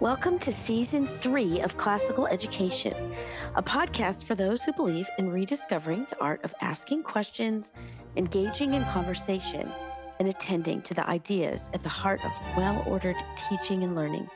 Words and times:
Welcome 0.00 0.40
to 0.40 0.52
season 0.52 1.06
three 1.06 1.60
of 1.60 1.76
Classical 1.76 2.26
Education, 2.26 3.14
a 3.54 3.62
podcast 3.62 4.24
for 4.24 4.34
those 4.34 4.60
who 4.60 4.72
believe 4.72 5.08
in 5.18 5.30
rediscovering 5.30 6.08
the 6.10 6.20
art 6.20 6.42
of 6.42 6.52
asking 6.60 7.04
questions, 7.04 7.70
engaging 8.16 8.74
in 8.74 8.82
conversation, 8.86 9.70
and 10.18 10.26
attending 10.26 10.82
to 10.82 10.94
the 10.94 11.08
ideas 11.08 11.70
at 11.74 11.84
the 11.84 11.88
heart 11.88 12.24
of 12.24 12.32
well 12.56 12.82
ordered 12.88 13.16
teaching 13.48 13.84
and 13.84 13.94
learning. 13.94 14.28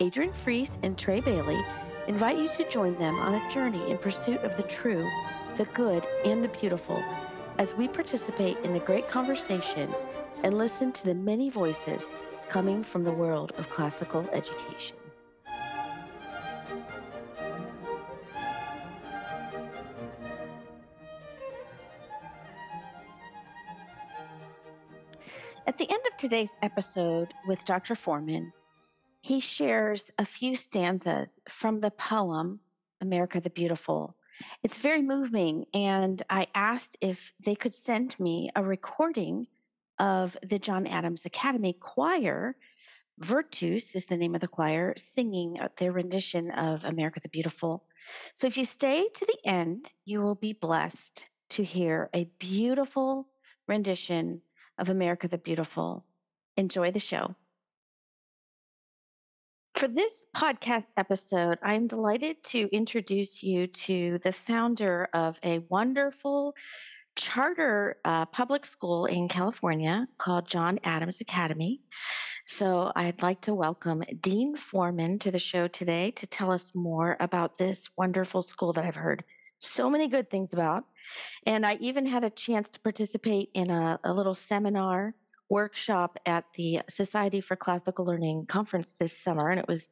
Adrian 0.00 0.32
Fries 0.32 0.80
and 0.82 0.98
Trey 0.98 1.20
Bailey 1.20 1.60
invite 2.08 2.36
you 2.36 2.48
to 2.48 2.68
join 2.68 2.98
them 2.98 3.14
on 3.20 3.34
a 3.34 3.52
journey 3.52 3.88
in 3.88 3.98
pursuit 3.98 4.40
of 4.42 4.56
the 4.56 4.64
true, 4.64 5.08
the 5.56 5.64
good, 5.66 6.04
and 6.24 6.42
the 6.42 6.48
beautiful 6.48 7.00
as 7.58 7.72
we 7.74 7.86
participate 7.86 8.56
in 8.64 8.72
the 8.72 8.80
great 8.80 9.08
conversation 9.08 9.94
and 10.42 10.58
listen 10.58 10.90
to 10.92 11.04
the 11.04 11.14
many 11.14 11.50
voices 11.50 12.08
coming 12.48 12.82
from 12.82 13.04
the 13.04 13.12
world 13.12 13.52
of 13.58 13.68
classical 13.68 14.26
education. 14.32 14.96
At 25.66 25.76
the 25.76 25.90
end 25.90 26.00
of 26.10 26.16
today's 26.16 26.56
episode 26.62 27.34
with 27.46 27.64
Dr. 27.66 27.94
Forman, 27.94 28.52
he 29.20 29.40
shares 29.40 30.10
a 30.18 30.24
few 30.24 30.56
stanzas 30.56 31.38
from 31.48 31.80
the 31.80 31.90
poem 31.90 32.60
America 33.00 33.40
the 33.40 33.50
Beautiful. 33.50 34.16
It's 34.62 34.78
very 34.78 35.02
moving, 35.02 35.66
and 35.74 36.22
I 36.30 36.46
asked 36.54 36.96
if 37.00 37.32
they 37.44 37.54
could 37.54 37.74
send 37.74 38.18
me 38.18 38.50
a 38.56 38.62
recording 38.62 39.46
of 39.98 40.36
the 40.42 40.58
John 40.58 40.86
Adams 40.86 41.26
Academy 41.26 41.74
Choir. 41.74 42.56
Vertus 43.18 43.96
is 43.96 44.06
the 44.06 44.16
name 44.16 44.34
of 44.34 44.40
the 44.40 44.48
choir, 44.48 44.94
singing 44.96 45.58
uh, 45.60 45.68
their 45.76 45.92
rendition 45.92 46.50
of 46.52 46.84
America 46.84 47.20
the 47.20 47.28
Beautiful. 47.28 47.84
So 48.36 48.46
if 48.46 48.56
you 48.56 48.64
stay 48.64 49.08
to 49.12 49.26
the 49.26 49.38
end, 49.50 49.90
you 50.04 50.20
will 50.20 50.36
be 50.36 50.52
blessed 50.52 51.26
to 51.50 51.64
hear 51.64 52.10
a 52.14 52.30
beautiful 52.38 53.28
rendition 53.66 54.40
of 54.78 54.88
America 54.88 55.26
the 55.26 55.38
Beautiful. 55.38 56.04
Enjoy 56.56 56.90
the 56.90 57.00
show. 57.00 57.34
For 59.74 59.86
this 59.86 60.26
podcast 60.34 60.90
episode, 60.96 61.58
I'm 61.62 61.86
delighted 61.86 62.42
to 62.46 62.68
introduce 62.72 63.44
you 63.44 63.68
to 63.68 64.18
the 64.18 64.32
founder 64.32 65.08
of 65.12 65.38
a 65.44 65.60
wonderful 65.68 66.56
charter 67.18 67.96
uh, 68.04 68.24
public 68.26 68.64
school 68.64 69.06
in 69.06 69.28
California 69.28 70.06
called 70.18 70.48
John 70.48 70.78
Adams 70.84 71.20
Academy. 71.20 71.82
So 72.46 72.92
I'd 72.94 73.22
like 73.22 73.40
to 73.42 73.54
welcome 73.54 74.02
Dean 74.20 74.56
Forman 74.56 75.18
to 75.18 75.32
the 75.32 75.38
show 75.38 75.66
today 75.66 76.12
to 76.12 76.26
tell 76.28 76.52
us 76.52 76.74
more 76.76 77.16
about 77.18 77.58
this 77.58 77.90
wonderful 77.96 78.40
school 78.40 78.72
that 78.72 78.84
I've 78.84 78.94
heard 78.94 79.24
so 79.58 79.90
many 79.90 80.06
good 80.06 80.30
things 80.30 80.52
about. 80.52 80.84
And 81.44 81.66
I 81.66 81.76
even 81.80 82.06
had 82.06 82.22
a 82.22 82.30
chance 82.30 82.68
to 82.70 82.80
participate 82.80 83.50
in 83.52 83.68
a, 83.68 83.98
a 84.04 84.14
little 84.14 84.36
seminar 84.36 85.12
workshop 85.50 86.18
at 86.24 86.44
the 86.54 86.82
Society 86.88 87.40
for 87.40 87.56
Classical 87.56 88.04
Learning 88.04 88.46
conference 88.46 88.92
this 88.92 89.18
summer. 89.18 89.50
And 89.50 89.58
it 89.58 89.66
was 89.66 89.88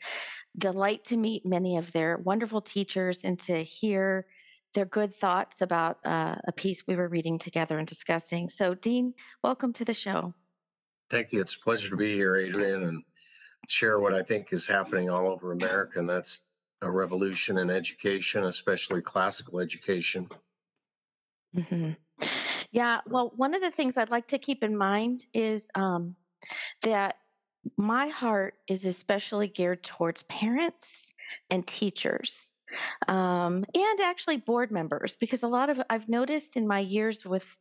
delight 0.56 1.04
to 1.06 1.16
meet 1.16 1.44
many 1.44 1.76
of 1.76 1.90
their 1.90 2.18
wonderful 2.18 2.60
teachers 2.60 3.18
and 3.24 3.36
to 3.40 3.64
hear 3.64 4.26
their 4.74 4.84
good 4.84 5.14
thoughts 5.14 5.62
about 5.62 5.98
uh, 6.04 6.36
a 6.46 6.52
piece 6.52 6.86
we 6.86 6.96
were 6.96 7.08
reading 7.08 7.38
together 7.38 7.78
and 7.78 7.86
discussing. 7.86 8.48
So, 8.48 8.74
Dean, 8.74 9.14
welcome 9.42 9.72
to 9.74 9.84
the 9.84 9.94
show. 9.94 10.34
Thank 11.08 11.32
you. 11.32 11.40
It's 11.40 11.54
a 11.54 11.60
pleasure 11.60 11.88
to 11.88 11.96
be 11.96 12.14
here, 12.14 12.36
Adrian, 12.36 12.84
and 12.84 13.02
share 13.68 14.00
what 14.00 14.14
I 14.14 14.22
think 14.22 14.52
is 14.52 14.66
happening 14.66 15.08
all 15.08 15.28
over 15.28 15.52
America, 15.52 15.98
and 15.98 16.08
that's 16.08 16.42
a 16.82 16.90
revolution 16.90 17.58
in 17.58 17.70
education, 17.70 18.44
especially 18.44 19.00
classical 19.00 19.60
education. 19.60 20.28
Mm-hmm. 21.56 21.92
Yeah, 22.70 23.00
well, 23.06 23.32
one 23.36 23.54
of 23.54 23.62
the 23.62 23.70
things 23.70 23.96
I'd 23.96 24.10
like 24.10 24.28
to 24.28 24.38
keep 24.38 24.62
in 24.62 24.76
mind 24.76 25.24
is 25.32 25.70
um, 25.74 26.14
that 26.82 27.16
my 27.76 28.08
heart 28.08 28.54
is 28.68 28.84
especially 28.84 29.48
geared 29.48 29.82
towards 29.82 30.22
parents 30.24 31.14
and 31.50 31.66
teachers 31.66 32.52
um, 33.08 33.64
and 33.74 34.00
actually 34.00 34.36
board 34.36 34.70
members 34.70 35.16
because 35.16 35.42
a 35.42 35.48
lot 35.48 35.70
of 35.70 35.80
i've 35.90 36.08
noticed 36.08 36.56
in 36.56 36.66
my 36.66 36.80
years 36.80 37.24
with 37.24 37.56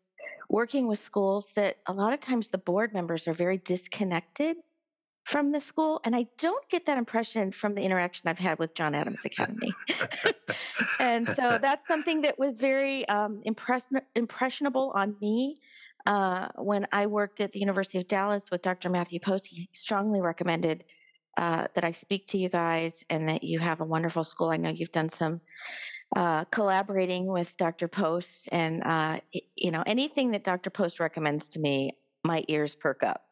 working 0.49 0.87
with 0.87 0.99
schools 0.99 1.47
that 1.55 1.77
a 1.87 1.93
lot 1.93 2.13
of 2.13 2.19
times 2.19 2.47
the 2.47 2.57
board 2.57 2.93
members 2.93 3.27
are 3.27 3.33
very 3.33 3.57
disconnected 3.57 4.57
from 5.25 5.51
the 5.51 5.59
school 5.59 5.99
and 6.03 6.15
i 6.15 6.25
don't 6.37 6.67
get 6.69 6.85
that 6.85 6.97
impression 6.97 7.51
from 7.51 7.75
the 7.75 7.81
interaction 7.81 8.27
i've 8.27 8.39
had 8.39 8.57
with 8.59 8.73
john 8.75 8.95
adams 8.95 9.25
academy. 9.25 9.73
And 10.99 11.27
so 11.27 11.57
that's 11.61 11.87
something 11.87 12.21
that 12.21 12.39
was 12.39 12.57
very 12.57 13.07
um, 13.07 13.41
impress- 13.43 13.85
impressionable 14.15 14.91
on 14.95 15.15
me 15.21 15.59
uh, 16.05 16.47
when 16.57 16.87
i 16.91 17.05
worked 17.05 17.41
at 17.41 17.51
the 17.51 17.59
university 17.59 17.97
of 17.97 18.07
dallas 18.07 18.45
with 18.51 18.61
dr 18.61 18.89
matthew 18.89 19.19
post 19.19 19.47
he 19.47 19.69
strongly 19.73 20.21
recommended 20.21 20.83
uh, 21.37 21.67
that 21.73 21.83
I 21.83 21.91
speak 21.91 22.27
to 22.27 22.37
you 22.37 22.49
guys 22.49 23.03
and 23.09 23.27
that 23.29 23.43
you 23.43 23.59
have 23.59 23.81
a 23.81 23.85
wonderful 23.85 24.23
school. 24.23 24.49
I 24.49 24.57
know 24.57 24.69
you've 24.69 24.91
done 24.91 25.09
some 25.09 25.41
uh, 26.15 26.45
collaborating 26.45 27.25
with 27.25 27.55
Dr. 27.57 27.87
Post, 27.87 28.49
and 28.51 28.83
uh, 28.83 29.19
you 29.55 29.71
know 29.71 29.83
anything 29.85 30.31
that 30.31 30.43
Dr. 30.43 30.69
Post 30.69 30.99
recommends 30.99 31.47
to 31.49 31.59
me, 31.59 31.91
my 32.23 32.43
ears 32.47 32.75
perk 32.75 33.03
up. 33.03 33.25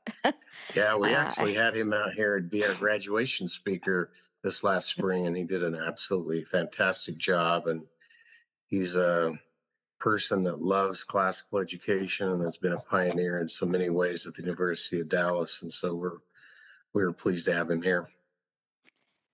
yeah, 0.75 0.95
we 0.95 1.13
uh, 1.13 1.19
actually 1.19 1.53
had 1.53 1.75
him 1.75 1.93
out 1.93 2.13
here 2.13 2.39
to 2.39 2.45
be 2.45 2.65
our 2.65 2.73
graduation 2.75 3.47
speaker 3.47 4.11
this 4.43 4.63
last 4.63 4.89
spring, 4.97 5.27
and 5.27 5.37
he 5.37 5.43
did 5.43 5.63
an 5.63 5.75
absolutely 5.75 6.43
fantastic 6.43 7.17
job. 7.17 7.67
And 7.67 7.83
he's 8.67 8.95
a 8.95 9.37
person 9.99 10.43
that 10.43 10.61
loves 10.61 11.03
classical 11.03 11.59
education 11.59 12.27
and 12.27 12.43
has 12.43 12.57
been 12.57 12.73
a 12.73 12.79
pioneer 12.79 13.39
in 13.39 13.47
so 13.47 13.65
many 13.65 13.89
ways 13.89 14.27
at 14.27 14.33
the 14.33 14.41
University 14.41 14.99
of 14.99 15.07
Dallas. 15.07 15.61
And 15.61 15.71
so 15.71 15.95
we're 15.95 16.17
we 16.93 17.03
were 17.03 17.13
pleased 17.13 17.45
to 17.45 17.53
have 17.53 17.69
him 17.69 17.81
here. 17.81 18.07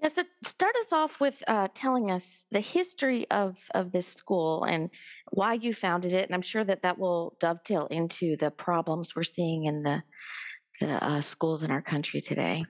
Yeah, 0.02 0.08
so 0.08 0.24
start 0.46 0.76
us 0.80 0.94
off 0.94 1.20
with 1.20 1.44
uh, 1.48 1.68
telling 1.74 2.10
us 2.10 2.46
the 2.52 2.62
history 2.62 3.30
of 3.32 3.58
of 3.76 3.92
this 3.92 4.08
school 4.08 4.64
and 4.64 4.90
why 5.32 5.56
you 5.56 5.74
founded 5.74 6.14
it, 6.14 6.26
and 6.26 6.34
I'm 6.34 6.42
sure 6.42 6.64
that 6.64 6.84
that 6.84 6.98
will 6.98 7.36
dovetail 7.42 7.88
into 7.88 8.38
the 8.38 8.50
problems 8.50 9.14
we're 9.14 9.24
seeing 9.24 9.66
in 9.66 9.84
the 9.84 10.02
the 10.80 11.04
uh, 11.04 11.20
schools 11.20 11.64
in 11.64 11.72
our 11.72 11.82
country 11.82 12.22
today. 12.22 12.64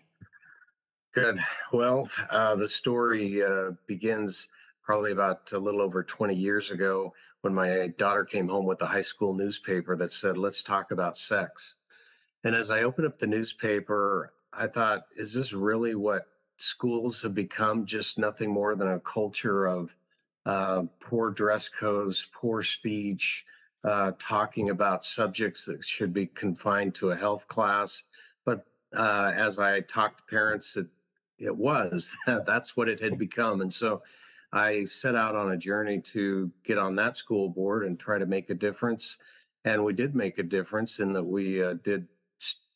Good. 1.14 1.40
Well, 1.72 2.10
uh, 2.32 2.56
the 2.56 2.68
story 2.68 3.44
uh, 3.44 3.72
begins 3.88 4.48
probably 4.84 5.12
about 5.12 5.52
a 5.52 5.60
little 5.60 5.82
over 5.82 6.04
20 6.04 6.34
years 6.34 6.72
ago 6.72 7.14
when 7.42 7.54
my 7.54 7.90
daughter 8.00 8.26
came 8.26 8.48
home 8.48 8.66
with 8.66 8.82
a 8.82 8.88
high 8.88 9.04
school 9.04 9.36
newspaper 9.36 9.96
that 9.98 10.12
said, 10.12 10.36
"Let's 10.36 10.64
talk 10.64 10.90
about 10.90 11.16
sex." 11.16 11.76
And 12.44 12.56
as 12.56 12.72
I 12.72 12.82
opened 12.82 13.06
up 13.06 13.20
the 13.20 13.28
newspaper, 13.28 14.34
I 14.54 14.68
thought, 14.68 15.06
is 15.16 15.34
this 15.34 15.54
really 15.54 15.96
what 15.96 16.28
schools 16.58 17.22
have 17.22 17.34
become? 17.34 17.86
Just 17.86 18.18
nothing 18.18 18.50
more 18.50 18.76
than 18.76 18.90
a 18.90 19.00
culture 19.00 19.68
of 19.68 19.96
uh, 20.46 20.84
poor 21.00 21.32
dress 21.32 21.70
codes, 21.70 22.28
poor 22.34 22.64
speech, 22.64 23.46
uh, 23.84 24.12
talking 24.20 24.70
about 24.70 25.06
subjects 25.06 25.66
that 25.66 25.84
should 25.84 26.14
be 26.14 26.28
confined 26.28 26.96
to 26.96 27.12
a 27.12 27.16
health 27.16 27.48
class. 27.48 28.04
But 28.46 28.66
uh, 28.96 29.32
as 29.36 29.60
I 29.60 29.82
talked 29.82 30.20
to 30.20 30.24
parents, 30.26 30.76
it 30.76 30.88
it 31.38 31.56
was 31.56 32.14
that's 32.26 32.76
what 32.76 32.90
it 32.90 33.00
had 33.00 33.18
become, 33.18 33.62
and 33.62 33.72
so 33.72 34.02
I 34.52 34.84
set 34.84 35.16
out 35.16 35.36
on 35.36 35.52
a 35.52 35.58
journey 35.58 36.02
to 36.02 36.52
get 36.64 36.78
on 36.78 36.96
that 36.96 37.16
school 37.16 37.50
board 37.50 37.86
and 37.86 38.00
try 38.00 38.18
to 38.18 38.26
make 38.26 38.50
a 38.50 38.56
difference. 38.56 39.18
And 39.66 39.84
we 39.84 39.94
did 39.94 40.16
make 40.16 40.40
a 40.40 40.44
difference 40.44 41.00
in 41.00 41.14
that 41.14 41.24
we 41.24 41.64
uh, 41.64 41.76
did 41.84 42.08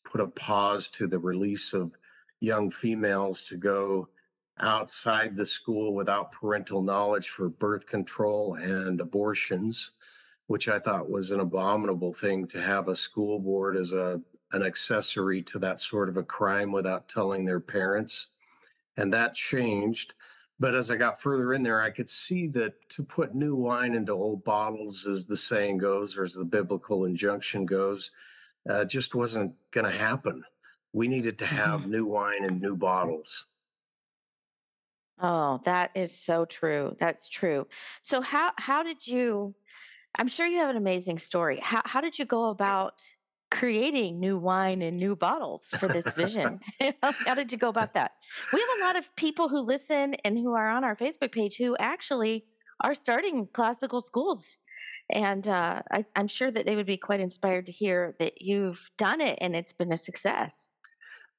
put 0.03 0.22
a 0.22 0.28
pause 0.28 0.90
to 0.91 1.08
the 1.08 1.19
release 1.19 1.74
of 1.74 1.91
young 2.40 2.69
females 2.69 3.44
to 3.44 3.57
go 3.57 4.07
outside 4.60 5.36
the 5.36 5.45
school 5.45 5.94
without 5.94 6.31
parental 6.31 6.81
knowledge 6.81 7.30
for 7.30 7.50
birth 7.50 7.86
control 7.88 8.56
and 8.56 9.01
abortions, 9.01 9.92
which 10.48 10.68
I 10.68 10.80
thought 10.80 11.10
was 11.10 11.31
an 11.31 11.39
abominable 11.39 12.13
thing 12.13 12.48
to 12.48 12.62
have 12.62 12.88
a 12.88 12.95
school 12.95 13.39
board 13.39 13.75
as 13.75 13.92
a 13.92 14.22
an 14.54 14.63
accessory 14.63 15.42
to 15.42 15.60
that 15.60 15.81
sort 15.81 16.07
of 16.07 16.18
a 16.18 16.24
crime 16.24 16.72
without 16.72 17.10
telling 17.10 17.44
their 17.44 17.60
parents. 17.60 18.28
And 18.98 19.12
that 19.12 19.33
changed. 19.33 20.13
But 20.60 20.75
as 20.75 20.92
I 20.92 20.95
got 20.95 21.19
further 21.19 21.54
in 21.56 21.63
there, 21.63 21.81
I 21.81 21.89
could 21.89 22.10
see 22.10 22.48
that 22.50 22.74
to 22.89 23.04
put 23.04 23.33
new 23.33 23.56
wine 23.56 23.95
into 23.95 24.13
old 24.13 24.44
bottles, 24.44 25.07
as 25.07 25.25
the 25.25 25.36
saying 25.36 25.80
goes, 25.80 26.16
or 26.16 26.24
as 26.24 26.33
the 26.33 26.45
biblical 26.45 27.06
injunction 27.06 27.66
goes, 27.66 28.12
uh, 28.69 28.86
just 28.86 29.15
wasn't 29.15 29.54
going 29.71 29.89
to 29.89 29.98
happen. 29.98 30.44
We 30.94 31.07
needed 31.07 31.39
to 31.39 31.45
have 31.45 31.81
mm-hmm. 31.81 31.92
new 31.92 32.06
wine 32.06 32.45
and 32.45 32.62
new 32.62 32.75
bottles. 32.75 33.45
Oh, 35.19 35.62
that 35.65 35.92
is 35.95 36.18
so 36.18 36.45
true. 36.45 36.95
That's 37.00 37.30
true. 37.30 37.68
So 38.01 38.21
how 38.21 38.51
how 38.57 38.83
did 38.83 39.06
you 39.06 39.56
I'm 40.15 40.27
sure 40.27 40.45
you 40.45 40.57
have 40.57 40.69
an 40.69 40.77
amazing 40.77 41.18
story. 41.18 41.60
How 41.62 41.81
how 41.86 42.01
did 42.01 42.18
you 42.18 42.25
go 42.25 42.50
about 42.50 43.01
creating 43.51 44.19
new 44.19 44.38
wine 44.38 44.81
and 44.81 44.98
new 44.98 45.16
bottles 45.16 45.68
for 45.80 45.88
this 45.88 46.12
vision? 46.16 46.59
How 47.01 47.36
did 47.36 47.51
you 47.51 47.57
go 47.59 47.69
about 47.69 47.94
that? 47.94 48.13
We 48.51 48.59
have 48.59 48.80
a 48.80 48.83
lot 48.83 48.98
of 48.98 49.16
people 49.16 49.48
who 49.48 49.59
listen 49.59 50.16
and 50.25 50.36
who 50.36 50.54
are 50.54 50.69
on 50.69 50.83
our 50.83 50.95
Facebook 50.95 51.31
page 51.31 51.57
who 51.57 51.77
actually 51.77 52.45
are 52.81 52.95
starting 52.95 53.48
classical 53.54 54.01
schools. 54.01 54.57
And 55.09 55.47
uh, 55.47 55.81
I, 55.91 56.06
I'm 56.15 56.27
sure 56.27 56.51
that 56.51 56.65
they 56.65 56.75
would 56.75 56.85
be 56.85 56.97
quite 56.97 57.19
inspired 57.19 57.65
to 57.68 57.71
hear 57.71 58.15
that 58.19 58.41
you've 58.41 58.89
done 58.97 59.21
it 59.21 59.38
and 59.41 59.56
it's 59.56 59.74
been 59.74 59.91
a 59.91 59.97
success. 59.97 60.77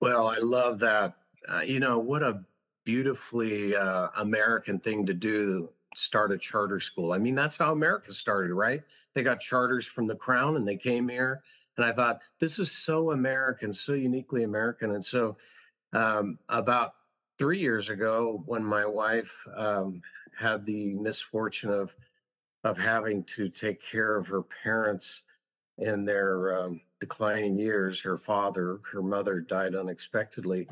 Well, 0.00 0.28
I 0.28 0.38
love 0.38 0.78
that. 0.80 1.14
Uh, 1.48 1.60
you 1.60 1.80
know, 1.80 1.98
what 1.98 2.22
a 2.22 2.42
beautifully 2.84 3.74
uh, 3.74 4.08
American 4.16 4.78
thing 4.78 5.06
to 5.06 5.14
do 5.14 5.46
to 5.94 6.00
start 6.00 6.32
a 6.32 6.38
charter 6.38 6.80
school. 6.80 7.12
I 7.12 7.18
mean, 7.18 7.34
that's 7.34 7.56
how 7.56 7.72
America 7.72 8.12
started, 8.12 8.52
right? 8.52 8.82
They 9.14 9.22
got 9.22 9.40
charters 9.40 9.86
from 9.86 10.06
the 10.06 10.16
crown 10.16 10.56
and 10.56 10.66
they 10.66 10.76
came 10.76 11.08
here. 11.08 11.42
And 11.76 11.84
I 11.84 11.92
thought, 11.92 12.20
this 12.38 12.58
is 12.58 12.70
so 12.70 13.10
American, 13.12 13.72
so 13.72 13.94
uniquely 13.94 14.44
American. 14.44 14.92
And 14.92 15.04
so, 15.04 15.36
um, 15.92 16.38
about 16.48 16.94
three 17.38 17.58
years 17.58 17.88
ago, 17.88 18.42
when 18.46 18.64
my 18.64 18.86
wife 18.86 19.32
um, 19.56 20.02
had 20.36 20.64
the 20.66 20.94
misfortune 20.94 21.70
of 21.70 21.94
of 22.64 22.78
having 22.78 23.22
to 23.24 23.48
take 23.48 23.80
care 23.82 24.16
of 24.16 24.26
her 24.26 24.42
parents 24.62 25.22
in 25.78 26.04
their 26.04 26.58
um, 26.58 26.80
declining 27.00 27.56
years. 27.56 28.00
Her 28.00 28.18
father, 28.18 28.80
her 28.90 29.02
mother 29.02 29.40
died 29.40 29.74
unexpectedly. 29.74 30.66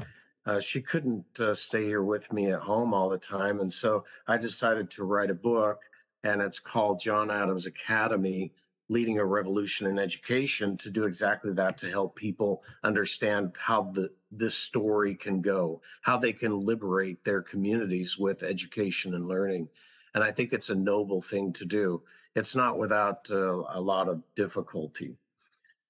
Uh, 0.47 0.59
she 0.59 0.81
couldn't 0.81 1.25
uh, 1.39 1.55
stay 1.55 1.85
here 1.85 2.03
with 2.03 2.33
me 2.33 2.51
at 2.51 2.61
home 2.61 2.93
all 2.93 3.09
the 3.09 3.19
time. 3.19 3.61
And 3.61 3.73
so 3.73 4.05
I 4.27 4.37
decided 4.37 4.91
to 4.91 5.05
write 5.05 5.31
a 5.31 5.35
book, 5.35 5.81
and 6.25 6.41
it's 6.41 6.59
called 6.59 7.01
John 7.01 7.31
Adams 7.31 7.67
Academy 7.67 8.53
Leading 8.89 9.21
a 9.21 9.25
Revolution 9.25 9.87
in 9.87 9.99
Education 9.99 10.77
to 10.79 10.91
do 10.91 11.05
exactly 11.05 11.53
that 11.53 11.79
to 11.79 11.91
help 11.91 12.15
people 12.17 12.63
understand 12.83 13.53
how 13.57 13.85
the, 13.85 14.11
this 14.31 14.55
story 14.55 15.15
can 15.15 15.41
go, 15.41 15.81
how 16.03 16.19
they 16.19 16.33
can 16.33 16.61
liberate 16.61 17.25
their 17.25 17.41
communities 17.41 18.19
with 18.19 18.43
education 18.43 19.15
and 19.15 19.29
learning. 19.29 19.69
And 20.15 20.23
I 20.23 20.31
think 20.31 20.53
it's 20.53 20.71
a 20.71 20.75
noble 20.75 21.23
thing 21.23 21.53
to 21.55 21.65
do. 21.65 22.03
It's 22.35 22.55
not 22.55 22.79
without 22.79 23.31
uh, 23.31 23.63
a 23.71 23.81
lot 23.81 24.09
of 24.09 24.23
difficulty. 24.35 25.17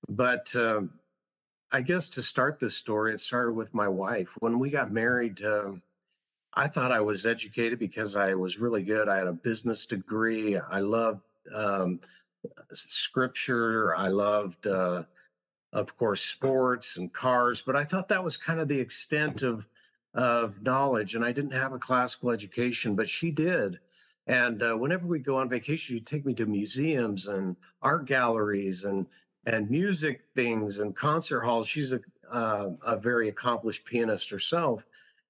But 0.09 0.55
um, 0.57 0.91
I 1.71 1.81
guess 1.81 2.09
to 2.11 2.23
start 2.23 2.59
this 2.59 2.77
story, 2.77 3.15
it 3.15 3.21
started 3.21 3.53
with 3.53 3.73
my 3.75 3.89
wife. 3.89 4.29
When 4.41 4.59
we 4.59 4.71
got 4.71 4.93
married, 4.93 5.45
um, 5.45 5.83
I 6.55 6.69
thought 6.69 6.93
I 6.93 7.01
was 7.01 7.25
educated 7.25 7.79
because 7.79 8.17
I 8.17 8.35
was 8.35 8.59
really 8.59 8.83
good. 8.83 9.09
I 9.09 9.19
had 9.19 9.27
a 9.27 9.33
business 9.33 9.87
degree. 9.87 10.59
I 10.59 10.81
loved 10.81 11.23
um, 11.55 12.01
scripture. 12.73 13.97
I 13.97 14.09
loved, 14.09 14.67
uh, 14.67 15.05
of 15.73 15.97
course, 15.97 16.23
sports 16.23 16.99
and 16.99 17.13
cars. 17.13 17.63
But 17.63 17.77
I 17.77 17.85
thought 17.85 18.09
that 18.09 18.23
was 18.23 18.37
kind 18.37 18.61
of 18.61 18.69
the 18.69 18.79
extent 18.79 19.43
of 19.43 19.67
of 20.15 20.63
knowledge. 20.63 21.15
And 21.15 21.25
I 21.25 21.33
didn't 21.33 21.53
have 21.53 21.73
a 21.73 21.79
classical 21.79 22.31
education, 22.31 22.95
but 22.95 23.09
she 23.09 23.31
did. 23.31 23.79
And 24.27 24.63
uh, 24.63 24.75
whenever 24.75 25.07
we 25.07 25.19
go 25.19 25.37
on 25.37 25.49
vacation, 25.49 25.97
you 25.97 26.01
take 26.01 26.25
me 26.25 26.35
to 26.35 26.47
museums 26.47 27.27
and 27.27 27.57
art 27.81 28.07
galleries 28.07 28.85
and 28.85 29.07
and 29.47 29.69
music 29.69 30.23
things 30.37 30.79
and 30.79 30.95
concert 30.95 31.41
halls. 31.41 31.67
She's 31.67 31.93
a 31.93 32.01
uh, 32.31 32.71
a 32.87 32.97
very 32.97 33.29
accomplished 33.29 33.85
pianist 33.85 34.31
herself, 34.31 34.87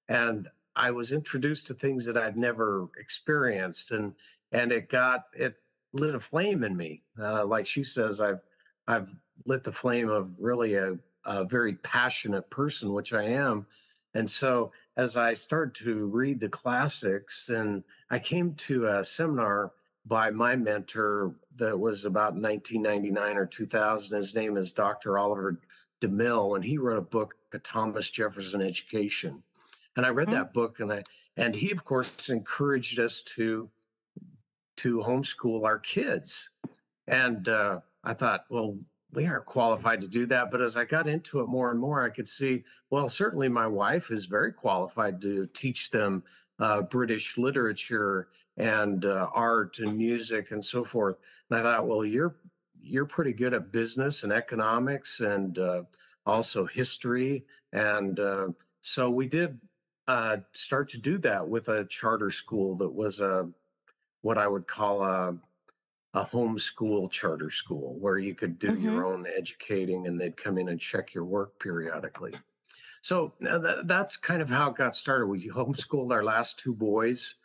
and 0.07 0.47
I 0.75 0.91
was 0.91 1.11
introduced 1.11 1.67
to 1.67 1.73
things 1.73 2.05
that 2.05 2.17
I'd 2.17 2.37
never 2.37 2.89
experienced, 2.99 3.91
and 3.91 4.13
and 4.51 4.71
it 4.71 4.89
got 4.89 5.25
it 5.33 5.55
lit 5.93 6.15
a 6.15 6.19
flame 6.19 6.63
in 6.63 6.77
me. 6.77 7.03
Uh, 7.19 7.45
like 7.45 7.65
she 7.65 7.83
says, 7.83 8.21
I've 8.21 8.41
I've 8.87 9.13
lit 9.45 9.63
the 9.63 9.71
flame 9.71 10.09
of 10.09 10.31
really 10.39 10.75
a, 10.75 10.97
a 11.25 11.43
very 11.45 11.75
passionate 11.75 12.49
person, 12.49 12.93
which 12.93 13.13
I 13.13 13.23
am, 13.23 13.65
and 14.13 14.29
so 14.29 14.71
as 14.97 15.17
I 15.17 15.33
started 15.33 15.73
to 15.83 16.05
read 16.05 16.39
the 16.39 16.49
classics, 16.49 17.49
and 17.49 17.83
I 18.13 18.19
came 18.19 18.53
to 18.53 18.85
a 18.85 19.03
seminar 19.03 19.71
by 20.05 20.29
my 20.29 20.55
mentor 20.55 21.33
that 21.55 21.79
was 21.79 22.05
about 22.05 22.35
1999 22.35 23.37
or 23.37 23.47
2000. 23.47 24.15
His 24.15 24.35
name 24.35 24.55
is 24.55 24.71
Dr. 24.71 25.17
Oliver 25.17 25.59
DeMille, 25.99 26.55
and 26.55 26.63
he 26.63 26.77
wrote 26.77 26.99
a 26.99 27.01
book, 27.01 27.33
A 27.53 27.57
Thomas 27.57 28.11
Jefferson 28.11 28.61
Education. 28.61 29.41
And 29.97 30.05
I 30.05 30.09
read 30.09 30.27
mm-hmm. 30.27 30.37
that 30.37 30.53
book, 30.53 30.79
and 30.79 30.93
I 30.93 31.03
and 31.37 31.55
he, 31.55 31.71
of 31.71 31.85
course, 31.85 32.29
encouraged 32.29 32.99
us 32.99 33.23
to 33.35 33.67
to 34.77 34.99
homeschool 34.99 35.63
our 35.63 35.79
kids. 35.79 36.51
And 37.07 37.49
uh, 37.49 37.79
I 38.03 38.13
thought, 38.13 38.45
well, 38.47 38.77
we 39.13 39.25
aren't 39.25 39.45
qualified 39.45 40.01
to 40.01 40.07
do 40.07 40.27
that. 40.27 40.51
But 40.51 40.61
as 40.61 40.77
I 40.77 40.85
got 40.85 41.07
into 41.07 41.39
it 41.39 41.47
more 41.47 41.71
and 41.71 41.79
more, 41.79 42.03
I 42.03 42.09
could 42.09 42.27
see, 42.27 42.63
well, 42.91 43.09
certainly 43.09 43.49
my 43.49 43.65
wife 43.65 44.11
is 44.11 44.25
very 44.25 44.53
qualified 44.53 45.19
to 45.21 45.47
teach 45.47 45.89
them 45.89 46.23
uh, 46.59 46.81
British 46.83 47.37
literature 47.37 48.27
and 48.57 49.05
uh, 49.05 49.27
art 49.33 49.79
and 49.79 49.97
music 49.97 50.51
and 50.51 50.63
so 50.63 50.83
forth. 50.83 51.17
And 51.49 51.59
I 51.59 51.63
thought, 51.63 51.87
well, 51.87 52.05
you're 52.05 52.35
you're 52.81 53.05
pretty 53.05 53.33
good 53.33 53.53
at 53.53 53.71
business 53.71 54.23
and 54.23 54.33
economics 54.33 55.21
and 55.21 55.57
uh, 55.57 55.83
also 56.25 56.65
history. 56.65 57.45
And 57.71 58.19
uh, 58.19 58.47
so 58.81 59.09
we 59.09 59.27
did 59.27 59.57
uh, 60.07 60.37
start 60.51 60.89
to 60.89 60.97
do 60.97 61.17
that 61.19 61.47
with 61.47 61.69
a 61.69 61.85
charter 61.85 62.29
school 62.29 62.75
that 62.77 62.89
was 62.89 63.21
a 63.21 63.49
what 64.21 64.37
I 64.37 64.47
would 64.47 64.67
call 64.67 65.03
a 65.03 65.35
a 66.15 66.25
homeschool 66.25 67.09
charter 67.09 67.49
school 67.49 67.97
where 67.99 68.19
you 68.19 68.35
could 68.35 68.59
do 68.59 68.67
mm-hmm. 68.67 68.85
your 68.85 69.05
own 69.05 69.25
educating 69.35 70.05
and 70.05 70.19
they'd 70.19 70.37
come 70.37 70.57
in 70.57 70.69
and 70.69 70.79
check 70.79 71.13
your 71.13 71.25
work 71.25 71.57
periodically. 71.59 72.33
So 73.03 73.33
that, 73.41 73.83
that's 73.85 74.17
kind 74.17 74.41
of 74.41 74.49
how 74.49 74.69
it 74.69 74.77
got 74.77 74.95
started. 74.95 75.27
We 75.27 75.49
homeschooled 75.49 76.11
our 76.11 76.23
last 76.23 76.57
two 76.57 76.73
boys 76.73 77.35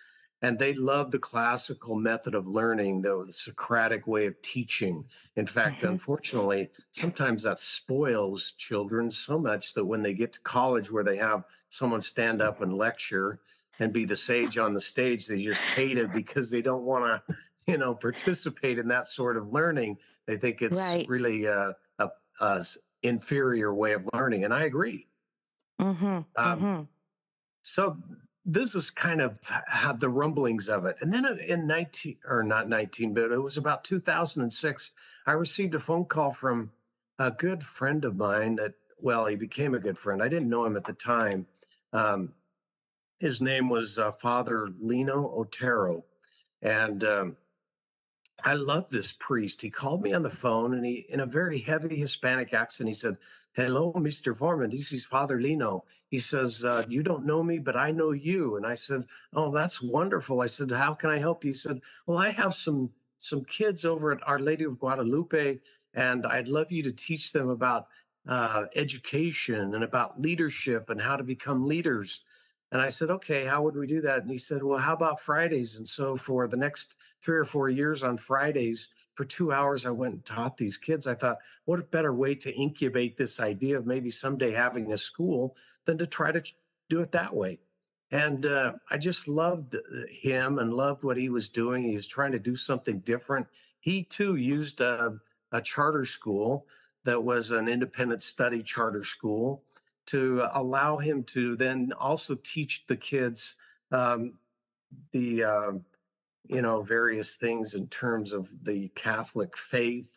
and 0.40 0.56
they 0.56 0.72
loved 0.72 1.10
the 1.10 1.18
classical 1.18 1.96
method 1.96 2.36
of 2.36 2.46
learning, 2.46 3.02
the 3.02 3.26
Socratic 3.30 4.06
way 4.06 4.26
of 4.26 4.40
teaching. 4.40 5.04
In 5.34 5.46
fact, 5.46 5.78
mm-hmm. 5.78 5.88
unfortunately, 5.88 6.70
sometimes 6.92 7.42
that 7.42 7.58
spoils 7.58 8.52
children 8.52 9.10
so 9.10 9.36
much 9.36 9.74
that 9.74 9.84
when 9.84 10.00
they 10.00 10.14
get 10.14 10.32
to 10.34 10.40
college 10.40 10.92
where 10.92 11.02
they 11.02 11.16
have 11.16 11.42
someone 11.70 12.00
stand 12.00 12.40
up 12.40 12.62
and 12.62 12.78
lecture 12.78 13.40
and 13.80 13.92
be 13.92 14.04
the 14.04 14.14
sage 14.14 14.58
on 14.58 14.74
the 14.74 14.80
stage, 14.80 15.26
they 15.26 15.42
just 15.42 15.60
hate 15.60 15.98
it 15.98 16.12
because 16.12 16.52
they 16.52 16.62
don't 16.62 16.84
want 16.84 17.04
to 17.04 17.36
you 17.68 17.76
know 17.76 17.94
participate 17.94 18.78
in 18.78 18.88
that 18.88 19.06
sort 19.06 19.36
of 19.36 19.52
learning 19.52 19.96
they 20.26 20.36
think 20.36 20.62
it's 20.62 20.80
right. 20.80 21.06
really 21.08 21.44
a, 21.44 21.76
a, 22.00 22.08
a, 22.40 22.64
inferior 23.02 23.72
way 23.72 23.92
of 23.92 24.08
learning 24.12 24.44
and 24.44 24.52
i 24.52 24.64
agree 24.64 25.06
mm-hmm. 25.80 26.06
Um, 26.06 26.24
mm-hmm. 26.36 26.82
so 27.62 27.96
this 28.44 28.74
is 28.74 28.90
kind 28.90 29.20
of 29.20 29.38
had 29.66 30.00
the 30.00 30.08
rumblings 30.08 30.68
of 30.68 30.86
it 30.86 30.96
and 31.00 31.12
then 31.12 31.26
in 31.46 31.66
19 31.66 32.16
or 32.26 32.42
not 32.42 32.68
19 32.68 33.14
but 33.14 33.30
it 33.30 33.38
was 33.38 33.56
about 33.56 33.84
2006 33.84 34.92
i 35.26 35.32
received 35.32 35.74
a 35.74 35.80
phone 35.80 36.04
call 36.04 36.32
from 36.32 36.70
a 37.18 37.30
good 37.30 37.62
friend 37.62 38.04
of 38.04 38.16
mine 38.16 38.56
that 38.56 38.72
well 39.00 39.26
he 39.26 39.36
became 39.36 39.74
a 39.74 39.78
good 39.78 39.98
friend 39.98 40.22
i 40.22 40.28
didn't 40.28 40.48
know 40.48 40.64
him 40.64 40.76
at 40.76 40.84
the 40.84 40.92
time 40.92 41.46
um, 41.92 42.32
his 43.18 43.40
name 43.40 43.68
was 43.68 43.98
uh, 43.98 44.10
father 44.12 44.68
lino 44.80 45.32
otero 45.36 46.04
and 46.62 47.04
um, 47.04 47.36
I 48.44 48.54
love 48.54 48.88
this 48.88 49.14
priest. 49.18 49.60
He 49.60 49.70
called 49.70 50.02
me 50.02 50.12
on 50.12 50.22
the 50.22 50.30
phone 50.30 50.74
and 50.74 50.84
he, 50.84 51.06
in 51.08 51.20
a 51.20 51.26
very 51.26 51.58
heavy 51.58 51.96
Hispanic 51.96 52.54
accent, 52.54 52.88
he 52.88 52.94
said, 52.94 53.16
Hello, 53.58 53.92
Mr. 53.96 54.36
Forman. 54.38 54.70
This 54.70 54.92
is 54.92 55.04
Father 55.04 55.40
Lino. 55.40 55.84
He 56.10 56.20
says, 56.20 56.64
uh, 56.64 56.84
You 56.88 57.02
don't 57.02 57.26
know 57.26 57.42
me, 57.42 57.58
but 57.58 57.76
I 57.76 57.90
know 57.90 58.12
you. 58.12 58.54
And 58.54 58.64
I 58.64 58.74
said, 58.74 59.04
Oh, 59.34 59.50
that's 59.50 59.82
wonderful. 59.82 60.42
I 60.42 60.46
said, 60.46 60.70
How 60.70 60.94
can 60.94 61.10
I 61.10 61.18
help 61.18 61.44
you? 61.44 61.50
He 61.50 61.56
said, 61.58 61.80
Well, 62.06 62.18
I 62.18 62.30
have 62.30 62.54
some 62.54 62.90
some 63.18 63.44
kids 63.44 63.84
over 63.84 64.12
at 64.12 64.20
Our 64.28 64.38
Lady 64.38 64.62
of 64.62 64.78
Guadalupe, 64.78 65.58
and 65.94 66.24
I'd 66.24 66.46
love 66.46 66.70
you 66.70 66.84
to 66.84 66.92
teach 66.92 67.32
them 67.32 67.48
about 67.48 67.88
uh, 68.28 68.66
education 68.76 69.74
and 69.74 69.82
about 69.82 70.22
leadership 70.22 70.90
and 70.90 71.02
how 71.02 71.16
to 71.16 71.24
become 71.24 71.66
leaders. 71.66 72.20
And 72.72 72.80
I 72.80 72.90
said, 72.90 73.10
okay, 73.10 73.44
how 73.44 73.62
would 73.62 73.76
we 73.76 73.88
do 73.88 74.00
that? 74.02 74.20
And 74.22 74.30
he 74.30 74.38
said, 74.38 74.62
well, 74.62 74.78
how 74.78 74.94
about 74.94 75.20
Fridays? 75.20 75.78
And 75.78 75.88
so 75.88 76.16
for 76.16 76.46
the 76.48 76.56
next 76.56 76.96
three 77.24 77.38
or 77.38 77.46
four 77.46 77.70
years 77.70 78.04
on 78.04 78.18
Fridays, 78.18 78.90
for 79.18 79.24
two 79.24 79.50
hours, 79.50 79.84
I 79.84 79.90
went 79.90 80.14
and 80.14 80.24
taught 80.24 80.56
these 80.56 80.76
kids. 80.76 81.08
I 81.08 81.16
thought, 81.16 81.38
what 81.64 81.80
a 81.80 81.82
better 81.82 82.14
way 82.14 82.36
to 82.36 82.54
incubate 82.54 83.16
this 83.16 83.40
idea 83.40 83.76
of 83.76 83.84
maybe 83.84 84.12
someday 84.12 84.52
having 84.52 84.92
a 84.92 84.96
school 84.96 85.56
than 85.86 85.98
to 85.98 86.06
try 86.06 86.30
to 86.30 86.40
do 86.88 87.00
it 87.00 87.10
that 87.10 87.34
way. 87.34 87.58
And 88.12 88.46
uh, 88.46 88.74
I 88.88 88.96
just 88.96 89.26
loved 89.26 89.74
uh, 89.74 89.78
him 90.08 90.60
and 90.60 90.72
loved 90.72 91.02
what 91.02 91.16
he 91.16 91.30
was 91.30 91.48
doing. 91.48 91.82
He 91.82 91.96
was 91.96 92.06
trying 92.06 92.30
to 92.30 92.38
do 92.38 92.54
something 92.54 93.00
different. 93.00 93.48
He 93.80 94.04
too 94.04 94.36
used 94.36 94.80
a, 94.80 95.18
a 95.50 95.60
charter 95.62 96.04
school 96.04 96.68
that 97.02 97.20
was 97.20 97.50
an 97.50 97.66
independent 97.66 98.22
study 98.22 98.62
charter 98.62 99.02
school 99.02 99.64
to 100.06 100.46
allow 100.52 100.96
him 100.96 101.24
to 101.24 101.56
then 101.56 101.92
also 101.98 102.36
teach 102.44 102.86
the 102.86 102.96
kids 102.96 103.56
um, 103.90 104.34
the 105.10 105.42
uh, 105.42 105.72
you 106.48 106.62
know 106.62 106.82
various 106.82 107.36
things 107.36 107.74
in 107.74 107.88
terms 107.88 108.32
of 108.32 108.48
the 108.64 108.88
Catholic 108.90 109.56
faith 109.56 110.10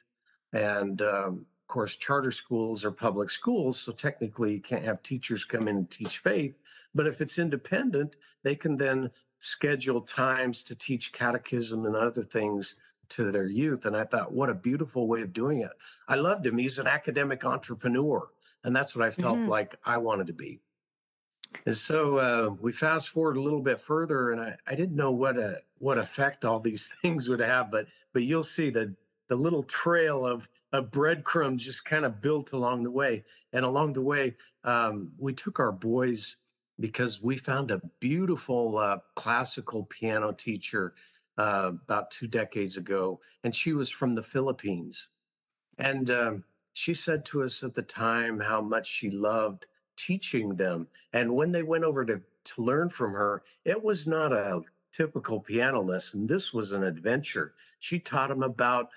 and 0.54 1.02
um, 1.02 1.46
of 1.62 1.68
course, 1.68 1.96
charter 1.96 2.32
schools 2.32 2.84
are 2.84 2.92
public 2.92 3.30
schools, 3.30 3.80
so 3.80 3.94
technically 3.94 4.54
you 4.54 4.62
can't 4.62 4.84
have 4.84 5.02
teachers 5.02 5.46
come 5.46 5.68
in 5.70 5.78
and 5.78 5.90
teach 5.90 6.18
faith. 6.18 6.58
But 6.94 7.08
if 7.08 7.22
it's 7.22 7.40
independent, 7.40 8.18
they 8.44 8.56
can 8.56 8.76
then 8.78 9.10
schedule 9.40 10.02
times 10.02 10.64
to 10.64 10.76
teach 10.76 11.14
catechism 11.14 11.86
and 11.86 11.96
other 11.96 12.24
things 12.24 12.76
to 13.10 13.32
their 13.32 13.46
youth. 13.46 13.86
And 13.86 13.96
I 13.96 14.04
thought, 14.04 14.34
what 14.34 14.50
a 14.50 14.54
beautiful 14.54 15.08
way 15.08 15.22
of 15.22 15.34
doing 15.34 15.62
it. 15.62 15.72
I 16.10 16.16
loved 16.16 16.46
him. 16.46 16.58
He's 16.58 16.80
an 16.80 16.88
academic 16.88 17.46
entrepreneur. 17.46 18.30
And 18.64 18.76
that's 18.76 18.96
what 18.96 19.06
I 19.06 19.12
felt 19.12 19.46
hmm 19.46 19.48
like 19.48 19.76
I 19.86 19.98
wanted 19.98 20.28
to 20.28 20.34
be. 20.34 20.60
And 21.66 21.76
so 21.76 22.18
uh, 22.18 22.50
we 22.60 22.72
fast 22.72 23.10
forward 23.10 23.38
a 23.38 23.42
little 23.42 23.62
bit 23.62 23.80
further, 23.82 24.32
and 24.32 24.42
I, 24.42 24.58
I 24.68 24.76
didn't 24.76 24.96
know 24.96 25.12
what 25.12 25.38
a 25.38 25.62
what 25.82 25.98
effect 25.98 26.46
all 26.46 26.60
these 26.60 26.94
things 27.02 27.28
would 27.28 27.40
have, 27.40 27.72
but 27.72 27.88
but 28.14 28.24
you'll 28.24 28.44
see 28.44 28.70
the 28.70 28.96
the 29.28 29.36
little 29.36 29.64
trail 29.64 30.26
of 30.26 30.48
of 30.72 30.92
breadcrumbs 30.92 31.66
just 31.66 31.84
kind 31.84 32.06
of 32.06 32.22
built 32.22 32.54
along 32.54 32.84
the 32.84 32.92
way. 32.92 33.24
And 33.54 33.66
along 33.66 33.94
the 33.94 34.02
way, 34.02 34.36
um, 34.64 35.12
we 35.18 35.34
took 35.34 35.60
our 35.60 35.72
boys 35.72 36.38
because 36.80 37.22
we 37.22 37.38
found 37.38 37.72
a 37.72 37.82
beautiful 38.00 38.78
uh, 38.78 39.00
classical 39.16 39.84
piano 39.86 40.32
teacher 40.32 40.94
uh, 41.38 41.72
about 41.86 42.12
two 42.12 42.28
decades 42.28 42.78
ago, 42.78 43.20
and 43.44 43.54
she 43.54 43.74
was 43.74 43.90
from 43.90 44.16
the 44.16 44.24
Philippines. 44.24 45.10
And 45.78 46.10
um, 46.12 46.44
she 46.74 46.94
said 46.94 47.26
to 47.26 47.44
us 47.44 47.64
at 47.64 47.76
the 47.76 47.82
time 47.82 48.40
how 48.40 48.62
much 48.62 48.88
she 48.88 49.10
loved 49.12 49.66
teaching 49.98 50.56
them. 50.56 50.88
And 51.14 51.36
when 51.36 51.52
they 51.52 51.64
went 51.64 51.84
over 51.84 52.06
to, 52.06 52.22
to 52.44 52.62
learn 52.62 52.90
from 52.90 53.12
her, 53.12 53.44
it 53.66 53.82
was 53.82 54.08
not 54.08 54.32
a 54.32 54.62
typical 54.92 55.40
piano 55.40 55.82
lesson. 55.82 56.28
This 56.28 56.54
was 56.54 56.72
an 56.72 56.84
adventure. 56.84 57.54
She 57.80 58.00
taught 58.00 58.30
them 58.30 58.44
about 58.44 58.90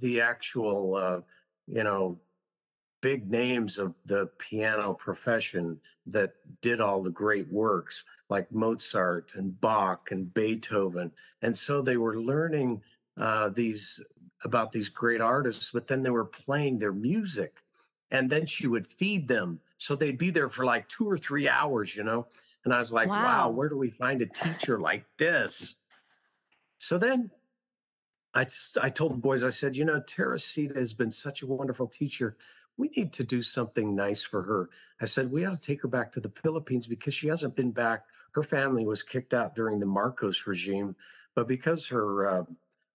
the 0.00 0.20
actual, 0.20 0.94
uh, 0.96 1.20
you 1.66 1.84
know, 1.84 2.18
big 3.00 3.30
names 3.30 3.78
of 3.78 3.94
the 4.06 4.26
piano 4.38 4.92
profession 4.92 5.80
that 6.06 6.34
did 6.60 6.80
all 6.80 7.02
the 7.02 7.10
great 7.10 7.50
works 7.50 8.04
like 8.28 8.50
Mozart 8.52 9.32
and 9.34 9.58
Bach 9.60 10.10
and 10.10 10.32
Beethoven. 10.34 11.10
And 11.42 11.56
so 11.56 11.82
they 11.82 11.96
were 11.96 12.20
learning 12.20 12.82
uh, 13.18 13.50
these 13.50 14.00
about 14.44 14.72
these 14.72 14.88
great 14.88 15.20
artists, 15.20 15.70
but 15.70 15.86
then 15.86 16.02
they 16.02 16.10
were 16.10 16.24
playing 16.24 16.78
their 16.78 16.92
music. 16.92 17.58
And 18.10 18.28
then 18.28 18.46
she 18.46 18.66
would 18.66 18.86
feed 18.86 19.28
them. 19.28 19.60
So 19.76 19.94
they'd 19.94 20.18
be 20.18 20.30
there 20.30 20.48
for 20.48 20.64
like 20.64 20.88
two 20.88 21.08
or 21.08 21.18
three 21.18 21.48
hours, 21.48 21.94
you 21.94 22.04
know? 22.04 22.26
And 22.64 22.74
I 22.74 22.78
was 22.78 22.92
like, 22.92 23.08
wow, 23.08 23.24
Wow. 23.24 23.50
where 23.50 23.68
do 23.68 23.76
we 23.76 23.90
find 23.90 24.20
a 24.22 24.26
teacher 24.26 24.78
like 24.80 25.04
this? 25.18 25.76
So 26.78 26.98
then 26.98 27.30
I, 28.34 28.46
I 28.80 28.90
told 28.90 29.12
the 29.12 29.18
boys, 29.18 29.42
I 29.42 29.50
said, 29.50 29.76
you 29.76 29.84
know, 29.84 30.00
Teresita 30.06 30.74
has 30.74 30.92
been 30.92 31.10
such 31.10 31.42
a 31.42 31.46
wonderful 31.46 31.86
teacher. 31.88 32.36
We 32.76 32.88
need 32.96 33.12
to 33.14 33.24
do 33.24 33.42
something 33.42 33.94
nice 33.94 34.22
for 34.22 34.42
her. 34.42 34.70
I 35.00 35.06
said, 35.06 35.30
we 35.30 35.44
ought 35.44 35.56
to 35.56 35.60
take 35.60 35.82
her 35.82 35.88
back 35.88 36.12
to 36.12 36.20
the 36.20 36.32
Philippines 36.42 36.86
because 36.86 37.14
she 37.14 37.28
hasn't 37.28 37.56
been 37.56 37.72
back. 37.72 38.04
Her 38.32 38.42
family 38.42 38.86
was 38.86 39.02
kicked 39.02 39.34
out 39.34 39.54
during 39.54 39.80
the 39.80 39.86
Marcos 39.86 40.46
regime, 40.46 40.94
but 41.34 41.48
because 41.48 41.86
her 41.88 42.28
uh, 42.28 42.44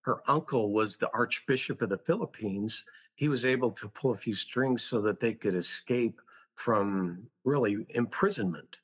her 0.01 0.22
uncle 0.29 0.72
was 0.72 0.98
the 0.98 1.12
Archbishop 1.13 1.81
of 1.81 1.89
the 1.89 1.98
Philippines, 1.98 2.86
he 3.15 3.27
was 3.27 3.43
able 3.45 3.72
to 3.72 3.89
pull 3.89 4.12
a 4.12 4.17
few 4.17 4.36
strings 4.36 4.84
so 4.84 5.01
that 5.01 5.19
they 5.19 5.34
could 5.34 5.55
escape 5.55 6.22
from 6.53 7.27
really 7.43 7.86
imprisonment. 7.89 8.77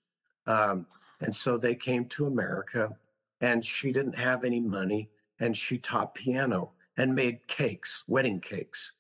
Um, 0.48 0.88
and 1.20 1.36
so 1.36 1.58
they 1.58 1.76
came 1.76 2.06
to 2.10 2.26
America, 2.28 2.98
and 3.42 3.64
she 3.64 3.92
didn't 3.92 4.16
have 4.16 4.44
any 4.44 4.60
money 4.60 5.10
and 5.40 5.58
she 5.58 5.78
taught 5.78 6.14
piano 6.14 6.72
and 6.98 7.16
made 7.16 7.46
cakes, 7.48 8.04
wedding 8.08 8.40
cakes. 8.40 8.94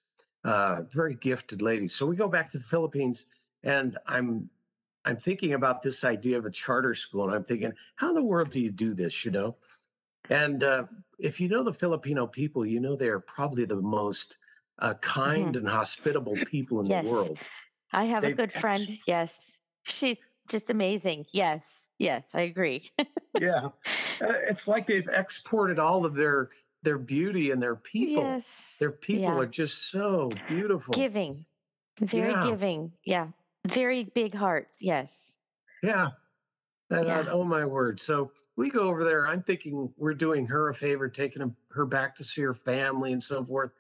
Uh, 0.44 0.82
very 0.92 1.14
gifted 1.16 1.62
lady. 1.62 1.88
So 1.88 2.08
we 2.08 2.16
go 2.16 2.28
back 2.28 2.52
to 2.52 2.58
the 2.58 2.64
Philippines, 2.64 3.28
and 3.62 3.98
I'm 4.08 4.50
I'm 5.06 5.18
thinking 5.18 5.54
about 5.54 5.84
this 5.84 6.04
idea 6.04 6.38
of 6.40 6.46
a 6.46 6.52
charter 6.52 6.96
school, 6.96 7.26
and 7.26 7.36
I'm 7.36 7.44
thinking, 7.44 7.74
how 7.96 8.10
in 8.10 8.16
the 8.16 8.24
world 8.24 8.50
do 8.50 8.60
you 8.60 8.72
do 8.72 8.96
this? 8.96 9.24
You 9.24 9.30
know, 9.32 9.58
and 10.30 10.64
uh, 10.64 10.86
if 11.20 11.40
you 11.40 11.48
know 11.50 11.64
the 11.64 11.74
Filipino 11.74 12.26
people, 12.28 12.66
you 12.66 12.80
know 12.80 12.96
they 12.96 13.10
are 13.10 13.20
probably 13.20 13.66
the 13.66 13.76
most 13.82 14.38
uh, 14.80 14.96
kind 14.96 15.56
and 15.56 15.68
hospitable 15.68 16.38
people 16.38 16.80
in 16.80 16.88
the 16.88 16.94
Yes. 16.94 17.10
world. 17.10 17.40
I 17.94 18.06
have 18.06 18.26
a 18.26 18.30
They've 18.30 18.38
good 18.38 18.52
friend. 18.52 18.88
ex- 18.88 19.00
Yes. 19.06 19.58
She's 19.84 20.20
just 20.52 20.70
amazing. 20.70 21.26
Yes. 21.32 21.88
Yes. 21.98 22.28
I 22.34 22.42
agree. 22.42 22.92
yeah, 23.40 23.66
uh, 24.22 24.34
it's 24.50 24.68
like 24.68 24.88
they've 24.88 25.08
exported 25.12 25.80
all 25.80 26.06
of 26.06 26.14
their 26.16 26.50
their 26.84 26.98
beauty 26.98 27.52
and 27.52 27.62
their 27.62 27.76
people. 27.76 28.24
yes. 28.24 28.76
Their 28.80 28.92
people 28.92 29.24
Yeah. 29.24 29.36
are 29.38 29.46
just 29.46 29.90
so 29.92 30.32
beautiful. 30.48 30.94
Giving. 30.94 31.46
Very 32.00 32.32
Yeah, 32.32 32.44
giving. 32.48 32.92
Yeah. 33.06 33.28
Very 33.68 34.06
big 34.06 34.34
hearts. 34.34 34.78
Yes. 34.80 35.38
yeah. 35.84 36.10
Yeah. 36.90 37.24
oh 37.32 37.44
my 37.46 37.64
word. 37.64 38.00
So 38.00 38.32
we 38.58 38.70
go 38.70 38.82
over 38.90 39.04
there. 39.06 39.28
I'm 39.28 39.44
thinking 39.44 39.94
we're 39.96 40.14
doing 40.16 40.46
her 40.48 40.70
a 40.70 40.76
favor, 40.76 41.08
taking 41.08 41.56
her 41.70 41.86
back 41.86 42.16
to 42.16 42.24
see 42.24 42.42
her 42.42 42.54
family 42.56 43.14
and 43.14 43.22
so 43.24 43.46
forth. 43.46 43.72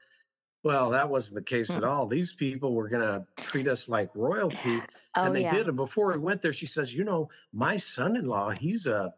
Well, 0.63 0.91
that 0.91 1.09
wasn't 1.09 1.35
the 1.35 1.41
case 1.43 1.71
at 1.71 1.81
Mm. 1.81 1.89
all. 1.89 2.05
These 2.07 2.33
people 2.33 2.73
were 2.75 2.87
going 2.87 3.01
to 3.01 3.25
treat 3.43 3.67
us 3.67 3.89
like 3.89 4.11
royalty, 4.15 4.79
Oh, 5.15 5.23
and 5.25 5.35
they 5.35 5.41
yeah. 5.41 5.53
did. 5.55 5.67
And 5.67 5.75
before 5.77 6.11
we 6.13 6.19
went 6.19 6.41
there, 6.41 6.53
she 6.53 6.65
says, 6.67 6.93
"You 6.95 7.03
know, 7.03 7.29
my 7.53 7.77
son-in-law, 7.77 8.51
he's 8.51 8.87
a 8.87 9.13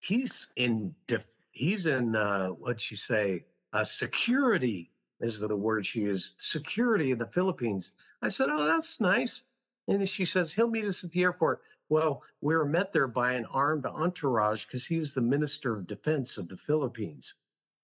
he's 0.00 0.48
in 0.56 0.94
def- 1.06 1.26
he's 1.52 1.86
in 1.86 2.16
uh, 2.16 2.48
what'd 2.48 2.80
she 2.80 2.96
say? 2.96 3.44
Uh, 3.72 3.84
security 3.84 4.90
is 5.20 5.40
the 5.40 5.54
word 5.56 5.86
she 5.86 6.00
used. 6.02 6.34
Security 6.38 7.10
in 7.12 7.18
the 7.18 7.26
Philippines." 7.26 7.92
I 8.22 8.28
said, 8.28 8.48
"Oh, 8.50 8.64
that's 8.64 9.00
nice." 9.00 9.42
And 9.88 10.08
she 10.08 10.24
says, 10.24 10.52
"He'll 10.52 10.68
meet 10.68 10.84
us 10.84 11.04
at 11.04 11.12
the 11.12 11.22
airport." 11.22 11.62
Well, 11.90 12.22
we 12.40 12.56
were 12.56 12.64
met 12.64 12.92
there 12.92 13.06
by 13.06 13.34
an 13.34 13.44
armed 13.46 13.86
entourage 13.86 14.64
because 14.66 14.86
he 14.86 14.98
was 14.98 15.12
the 15.14 15.20
minister 15.20 15.76
of 15.76 15.86
defense 15.86 16.38
of 16.38 16.48
the 16.48 16.56
Philippines. 16.56 17.34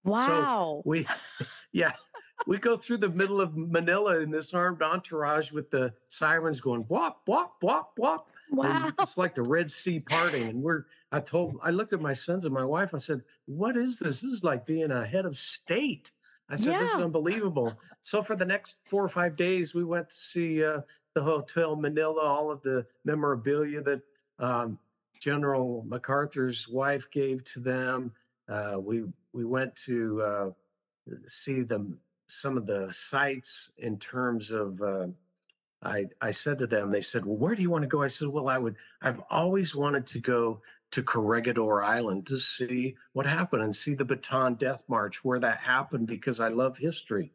Wow. 0.03 0.17
So 0.25 0.41
Wow. 0.41 0.81
we, 0.85 1.07
yeah, 1.71 1.93
we 2.47 2.57
go 2.57 2.77
through 2.77 2.97
the 2.97 3.09
middle 3.09 3.39
of 3.41 3.55
Manila 3.55 4.19
in 4.19 4.31
this 4.31 4.53
armed 4.53 4.81
entourage 4.81 5.51
with 5.51 5.69
the 5.69 5.93
sirens 6.07 6.61
going 6.61 6.81
whop 6.83 7.21
whop 7.25 7.55
whop 7.61 7.93
whop, 7.97 8.29
Wow. 8.51 8.85
and 8.85 8.93
it's 8.99 9.17
like 9.17 9.35
the 9.35 9.43
Red 9.43 9.69
Sea 9.71 9.99
parting. 9.99 10.49
And 10.49 10.61
we're, 10.61 10.85
I 11.11 11.19
told, 11.19 11.57
I 11.63 11.69
looked 11.71 11.93
at 11.93 12.01
my 12.01 12.13
sons 12.13 12.45
and 12.45 12.53
my 12.53 12.65
wife. 12.65 12.93
I 12.93 12.97
said, 12.97 13.21
"What 13.45 13.77
is 13.77 13.99
this? 13.99 14.21
This 14.21 14.31
is 14.31 14.43
like 14.43 14.65
being 14.65 14.91
a 14.91 15.05
head 15.05 15.25
of 15.25 15.37
state." 15.37 16.11
I 16.49 16.55
said, 16.55 16.79
"This 16.79 16.93
is 16.93 16.99
unbelievable." 17.01 17.73
So 18.01 18.21
for 18.23 18.35
the 18.35 18.45
next 18.45 18.77
four 18.85 19.03
or 19.03 19.09
five 19.09 19.35
days, 19.35 19.73
we 19.73 19.83
went 19.83 20.09
to 20.09 20.15
see 20.15 20.63
uh, 20.63 20.81
the 21.13 21.21
Hotel 21.21 21.75
Manila, 21.75 22.21
all 22.21 22.51
of 22.51 22.61
the 22.61 22.85
memorabilia 23.05 23.81
that 23.83 24.01
um, 24.39 24.77
General 25.19 25.85
MacArthur's 25.87 26.67
wife 26.67 27.09
gave 27.11 27.43
to 27.45 27.59
them. 27.59 28.11
Uh, 28.49 28.77
we 28.79 29.03
we 29.33 29.45
went 29.45 29.73
to 29.75 30.21
uh, 30.21 30.49
see 31.27 31.61
them 31.61 31.97
some 32.31 32.57
of 32.57 32.65
the 32.65 32.87
sites 32.91 33.71
in 33.77 33.99
terms 33.99 34.51
of 34.51 34.81
uh, 34.81 35.07
I 35.83 36.05
I 36.21 36.31
said 36.31 36.59
to 36.59 36.67
them 36.67 36.89
they 36.89 37.01
said 37.01 37.25
well 37.25 37.37
where 37.37 37.55
do 37.55 37.61
you 37.61 37.69
want 37.69 37.83
to 37.83 37.87
go? 37.87 38.01
I 38.01 38.07
said 38.07 38.29
well 38.29 38.47
I 38.47 38.57
would 38.57 38.75
I've 39.01 39.21
always 39.29 39.75
wanted 39.75 40.07
to 40.07 40.19
go 40.19 40.61
to 40.91 41.03
Corregidor 41.03 41.83
Island 41.83 42.27
to 42.27 42.37
see 42.37 42.95
what 43.13 43.25
happened 43.25 43.63
and 43.63 43.75
see 43.75 43.95
the 43.95 44.05
Bataan 44.05 44.57
Death 44.57 44.83
March 44.87 45.23
where 45.23 45.39
that 45.39 45.57
happened 45.59 46.07
because 46.07 46.39
I 46.39 46.49
love 46.49 46.77
history. 46.77 47.31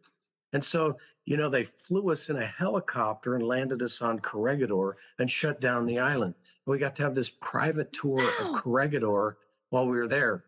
And 0.52 0.64
so 0.64 0.96
you 1.26 1.36
know 1.36 1.50
they 1.50 1.64
flew 1.64 2.10
us 2.10 2.30
in 2.30 2.36
a 2.36 2.46
helicopter 2.46 3.34
and 3.34 3.46
landed 3.46 3.82
us 3.82 4.00
on 4.00 4.20
Corregidor 4.20 4.96
and 5.18 5.30
shut 5.30 5.60
down 5.60 5.84
the 5.84 5.98
island. 5.98 6.34
We 6.64 6.78
got 6.78 6.96
to 6.96 7.02
have 7.02 7.14
this 7.14 7.30
private 7.30 7.92
tour 7.92 8.22
of 8.40 8.62
Corregidor 8.62 9.36
while 9.70 9.86
we 9.86 9.98
were 9.98 10.08
there. 10.08 10.44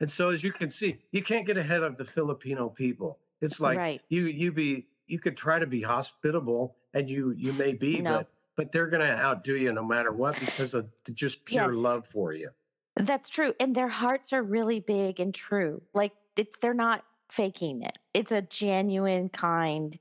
And 0.00 0.10
so 0.10 0.30
as 0.30 0.42
you 0.42 0.52
can 0.52 0.70
see, 0.70 0.98
you 1.12 1.22
can't 1.22 1.46
get 1.46 1.58
ahead 1.58 1.82
of 1.82 1.98
the 1.98 2.04
Filipino 2.04 2.68
people. 2.68 3.18
It's 3.40 3.60
like 3.60 3.82
Right. 3.82 4.02
you 4.08 4.26
you 4.26 4.52
be 4.52 4.88
you 5.06 5.18
could 5.18 5.36
try 5.36 5.58
to 5.58 5.66
be 5.66 5.82
hospitable 5.82 6.76
and 6.94 7.08
you 7.10 7.30
you 7.32 7.52
may 7.52 7.74
be, 7.74 8.00
No. 8.00 8.02
but 8.02 8.32
but 8.56 8.72
they're 8.72 8.88
gonna 8.88 9.04
outdo 9.04 9.56
you 9.56 9.72
no 9.72 9.84
matter 9.84 10.12
what 10.12 10.38
because 10.40 10.74
of 10.74 10.90
the 11.04 11.12
just 11.12 11.44
pure 11.44 11.72
Yes. 11.72 11.74
love 11.74 12.06
for 12.06 12.32
you. 12.32 12.50
That's 12.96 13.28
true. 13.30 13.54
And 13.60 13.74
their 13.74 13.88
hearts 13.88 14.32
are 14.32 14.42
really 14.42 14.80
big 14.80 15.20
and 15.20 15.34
true. 15.34 15.82
Like 15.94 16.14
it's 16.36 16.56
they're 16.58 16.74
not 16.74 17.04
faking 17.30 17.82
it. 17.82 17.98
It's 18.14 18.32
a 18.32 18.42
genuine 18.42 19.28
kind 19.28 19.98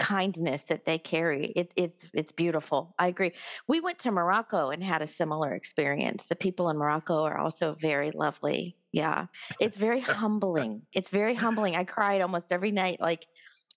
kindness 0.00 0.64
that 0.64 0.84
they 0.84 0.98
carry. 0.98 1.48
It, 1.56 1.74
it's 1.76 2.08
it's 2.14 2.32
beautiful. 2.32 2.94
I 2.98 3.08
agree. 3.08 3.34
We 3.68 3.80
went 3.80 4.00
to 4.00 4.12
Morocco 4.12 4.70
and 4.70 4.84
had 4.84 5.02
a 5.02 5.08
similar 5.08 5.54
experience. 5.54 6.26
The 6.26 6.36
people 6.36 6.70
in 6.70 6.78
Morocco 6.78 7.24
are 7.24 7.38
also 7.38 7.74
very 7.74 8.12
lovely. 8.12 8.76
Yeah. 8.92 9.26
It's 9.60 9.76
very 9.76 10.00
humbling. 10.00 10.82
It's 10.92 11.08
very 11.08 11.34
humbling. 11.34 11.76
I 11.76 11.84
cried 11.84 12.20
almost 12.20 12.50
every 12.50 12.72
night. 12.72 13.00
Like 13.00 13.26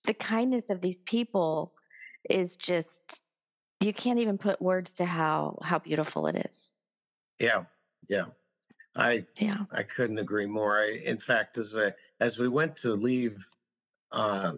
the 0.04 0.14
kindness 0.14 0.70
of 0.70 0.80
these 0.80 1.02
people 1.02 1.72
is 2.28 2.56
just 2.56 3.20
you 3.80 3.92
can't 3.92 4.18
even 4.18 4.38
put 4.38 4.60
words 4.62 4.92
to 4.92 5.04
how 5.04 5.58
how 5.62 5.78
beautiful 5.78 6.26
it 6.26 6.46
is. 6.46 6.72
Yeah, 7.38 7.64
yeah. 8.08 8.26
I 8.96 9.26
Yeah. 9.38 9.64
I 9.72 9.82
couldn't 9.82 10.18
agree 10.18 10.46
more. 10.46 10.78
I, 10.78 11.00
in 11.04 11.18
fact, 11.18 11.58
as 11.58 11.76
I, 11.76 11.92
as 12.20 12.38
we 12.38 12.48
went 12.48 12.76
to 12.78 12.94
leave 12.94 13.44
uh, 14.14 14.52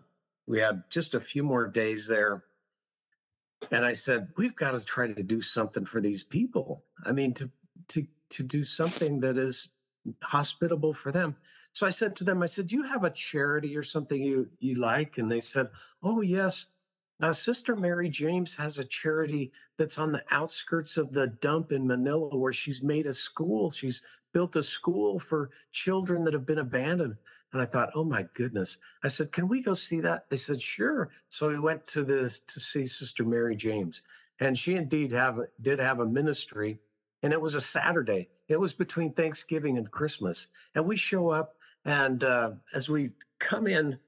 we 0.46 0.60
had 0.60 0.84
just 0.90 1.14
a 1.14 1.20
few 1.20 1.42
more 1.42 1.66
days 1.66 2.06
there. 2.06 2.44
And 3.70 3.84
I 3.84 3.94
said, 3.94 4.28
we've 4.36 4.54
got 4.54 4.72
to 4.72 4.80
try 4.80 5.10
to 5.10 5.22
do 5.22 5.40
something 5.40 5.84
for 5.84 6.00
these 6.00 6.22
people. 6.22 6.84
I 7.04 7.12
mean, 7.12 7.34
to 7.34 7.50
to 7.88 8.06
to 8.30 8.42
do 8.42 8.64
something 8.64 9.20
that 9.20 9.38
is 9.38 9.68
hospitable 10.22 10.94
for 10.94 11.12
them. 11.12 11.36
So 11.72 11.86
I 11.86 11.90
said 11.90 12.16
to 12.16 12.25
them, 12.25 12.42
I 12.42 12.46
said, 12.46 12.68
Do 12.68 12.76
you 12.76 12.82
have 12.84 13.04
a 13.04 13.10
charity 13.10 13.76
or 13.76 13.82
something 13.82 14.22
you 14.22 14.48
you 14.60 14.76
like? 14.76 15.18
And 15.18 15.30
they 15.30 15.40
said, 15.40 15.68
Oh 16.02 16.20
yes. 16.20 16.66
Uh, 17.22 17.32
Sister 17.32 17.76
Mary 17.76 18.10
James 18.10 18.54
has 18.56 18.78
a 18.78 18.84
charity 18.84 19.50
that's 19.78 19.98
on 19.98 20.12
the 20.12 20.22
outskirts 20.30 20.98
of 20.98 21.12
the 21.12 21.28
dump 21.40 21.72
in 21.72 21.86
Manila 21.86 22.36
where 22.36 22.52
she's 22.52 22.82
made 22.82 23.06
a 23.06 23.14
school. 23.14 23.70
She's 23.70 24.02
built 24.34 24.56
a 24.56 24.62
school 24.62 25.18
for 25.18 25.50
children 25.72 26.25
that 26.25 26.34
have 26.34 26.44
been 26.44 26.58
abandoned. 26.58 27.16
And 27.52 27.62
I 27.62 27.66
thought, 27.66 27.90
oh 27.94 28.04
my 28.04 28.26
goodness. 28.34 28.76
I 29.02 29.08
said, 29.08 29.32
can 29.32 29.48
we 29.48 29.62
go 29.62 29.72
see 29.72 30.00
that? 30.00 30.28
They 30.28 30.36
said, 30.36 30.60
sure. 30.60 31.10
So 31.30 31.48
we 31.48 31.58
went 31.58 31.86
to 31.88 32.04
this 32.04 32.40
to 32.40 32.60
see 32.60 32.86
Sister 32.86 33.25
Mary 33.25 33.56
James. 33.56 34.02
And 34.40 34.56
she 34.58 34.75
indeed 34.75 35.10
have 35.12 35.40
did 35.62 35.78
have 35.78 36.00
a 36.00 36.06
ministry. 36.06 36.78
And 37.22 37.32
it 37.32 37.40
was 37.40 37.54
a 37.54 37.60
Saturday. 37.60 38.28
It 38.48 38.60
was 38.60 38.72
between 38.72 39.12
Thanksgiving 39.12 39.78
and 39.78 39.90
Christmas. 39.90 40.48
And 40.74 40.86
we 40.86 40.96
show 40.96 41.30
up 41.30 41.56
and 41.86 42.24
uh, 42.24 42.50
as 42.74 42.90
we 42.90 43.10
come 43.38 43.68
in 43.68 43.98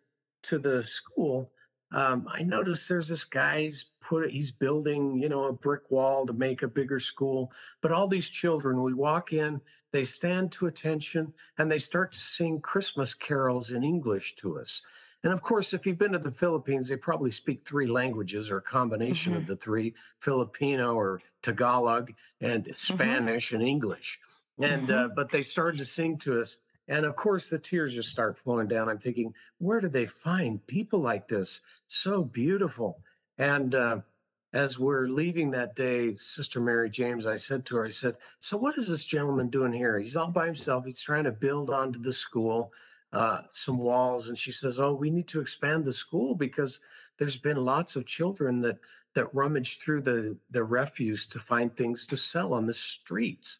to 0.43 0.59
the 0.59 0.83
school, 0.83 1.51
um, 1.93 2.29
I 2.31 2.43
notice 2.43 2.87
there's 2.87 3.09
this 3.09 3.25
guy's 3.25 3.87
put 4.01 4.31
he's 4.31 4.51
building, 4.51 5.23
you 5.23 5.29
know, 5.29 5.45
a 5.45 5.53
brick 5.53 5.91
wall 5.91 6.27
to 6.27 6.33
make 6.33 6.63
a 6.63 6.69
bigger 6.69 6.99
school. 6.99 7.53
But 7.81 7.93
all 7.93 8.09
these 8.09 8.29
children, 8.29 8.83
we 8.83 8.95
walk 8.95 9.33
in, 9.33 9.61
they 9.93 10.05
stand 10.05 10.53
to 10.53 10.67
attention, 10.67 11.33
and 11.57 11.71
they 11.71 11.79
start 11.79 12.13
to 12.13 12.21
sing 12.21 12.61
Christmas 12.61 13.15
carols 13.15 13.71
in 13.71 13.85
English 13.85 14.35
to 14.37 14.59
us. 14.59 14.83
And 15.25 15.33
of 15.33 15.43
course, 15.43 15.73
if 15.73 15.87
you've 15.87 15.99
been 15.99 16.13
to 16.13 16.19
the 16.19 16.31
Philippines, 16.31 16.89
they 16.89 16.97
probably 16.97 17.31
speak 17.31 17.67
three 17.67 17.87
languages 17.87 18.51
or 18.51 18.59
a 18.59 18.63
combination 18.63 19.33
hmm 19.33 19.39
of 19.39 19.47
the 19.47 19.57
three 19.57 19.95
Filipino 20.21 20.95
or 20.95 21.21
Tagalog 21.43 22.13
and 22.41 22.67
hmm 22.67 22.73
Spanish 22.75 23.53
and 23.53 23.63
English. 23.63 24.19
And 24.61 24.91
hmm 24.91 24.91
uh, 24.91 25.09
but 25.15 25.31
they 25.31 25.43
started 25.43 25.79
to 25.79 25.85
sing 25.85 26.19
to 26.19 26.41
us. 26.41 26.59
And 26.89 27.05
of 27.05 27.17
course, 27.17 27.51
the 27.51 27.59
tears 27.59 27.95
just 27.95 28.09
start 28.09 28.39
flowing 28.39 28.67
down. 28.67 28.89
I'm 28.89 28.99
thinking, 28.99 29.35
where 29.59 29.81
do 29.81 29.89
they 29.89 30.07
find 30.07 30.67
people 30.67 31.01
like 31.01 31.29
this? 31.29 31.61
So 31.87 32.25
beautiful. 32.25 33.03
And 33.37 33.75
uh, 33.75 34.01
as 34.55 34.79
we're 34.79 35.07
leaving 35.07 35.51
that 35.51 35.77
day, 35.77 36.15
Sister 36.15 36.61
Mary 36.61 36.89
James, 36.89 37.27
I 37.27 37.37
said 37.37 37.67
to 37.67 37.77
her, 37.77 37.85
I 37.87 37.91
said, 37.91 38.17
So 38.41 38.57
what 38.57 38.79
is 38.79 38.89
this 38.89 39.05
gentleman 39.05 39.51
doing 39.51 39.73
here? 39.73 39.99
He's 39.99 40.17
all 40.17 40.31
by 40.31 40.47
himself. 40.47 40.87
He's 40.87 41.01
trying 41.01 41.25
to 41.25 41.31
build 41.33 41.71
onto 41.71 42.01
the 42.01 42.13
school 42.13 42.73
uh, 43.13 43.41
some 43.51 43.79
walls. 43.79 44.29
And 44.29 44.39
she 44.39 44.53
says, 44.53 44.81
Oh, 44.81 44.95
we 44.95 45.11
need 45.11 45.29
to 45.29 45.41
expand 45.41 45.85
the 45.85 45.93
school 45.93 46.35
because 46.35 46.81
there's 47.19 47.37
been 47.37 47.59
lots 47.59 47.97
of 47.97 48.07
children 48.07 48.61
that 48.63 48.79
that 49.15 49.35
rummage 49.35 49.79
through 49.81 50.03
the, 50.03 50.37
the 50.51 50.63
refuse 50.63 51.27
to 51.27 51.41
find 51.41 51.75
things 51.75 52.07
to 52.07 52.17
sell 52.17 52.53
on 52.55 52.67
the 52.67 52.75
streets. 52.75 53.59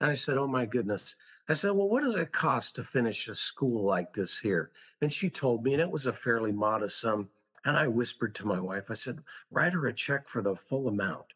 And 0.00 0.10
I 0.10 0.14
said, 0.14 0.36
Oh 0.36 0.46
my 0.46 0.66
goodness. 0.66 1.16
I 1.48 1.54
said, 1.54 1.72
Well, 1.72 1.88
what 1.88 2.02
does 2.02 2.16
it 2.16 2.32
cost 2.32 2.74
to 2.76 2.84
finish 2.84 3.28
a 3.28 3.34
school 3.34 3.84
like 3.84 4.12
this 4.12 4.38
here? 4.38 4.70
And 5.00 5.12
she 5.12 5.30
told 5.30 5.64
me, 5.64 5.72
and 5.72 5.80
it 5.82 5.90
was 5.90 6.06
a 6.06 6.12
fairly 6.12 6.52
modest 6.52 7.00
sum. 7.00 7.28
And 7.64 7.76
I 7.76 7.88
whispered 7.88 8.34
to 8.36 8.46
my 8.46 8.60
wife, 8.60 8.90
I 8.90 8.94
said, 8.94 9.20
Write 9.50 9.72
her 9.72 9.86
a 9.86 9.92
check 9.92 10.28
for 10.28 10.42
the 10.42 10.54
full 10.54 10.88
amount. 10.88 11.26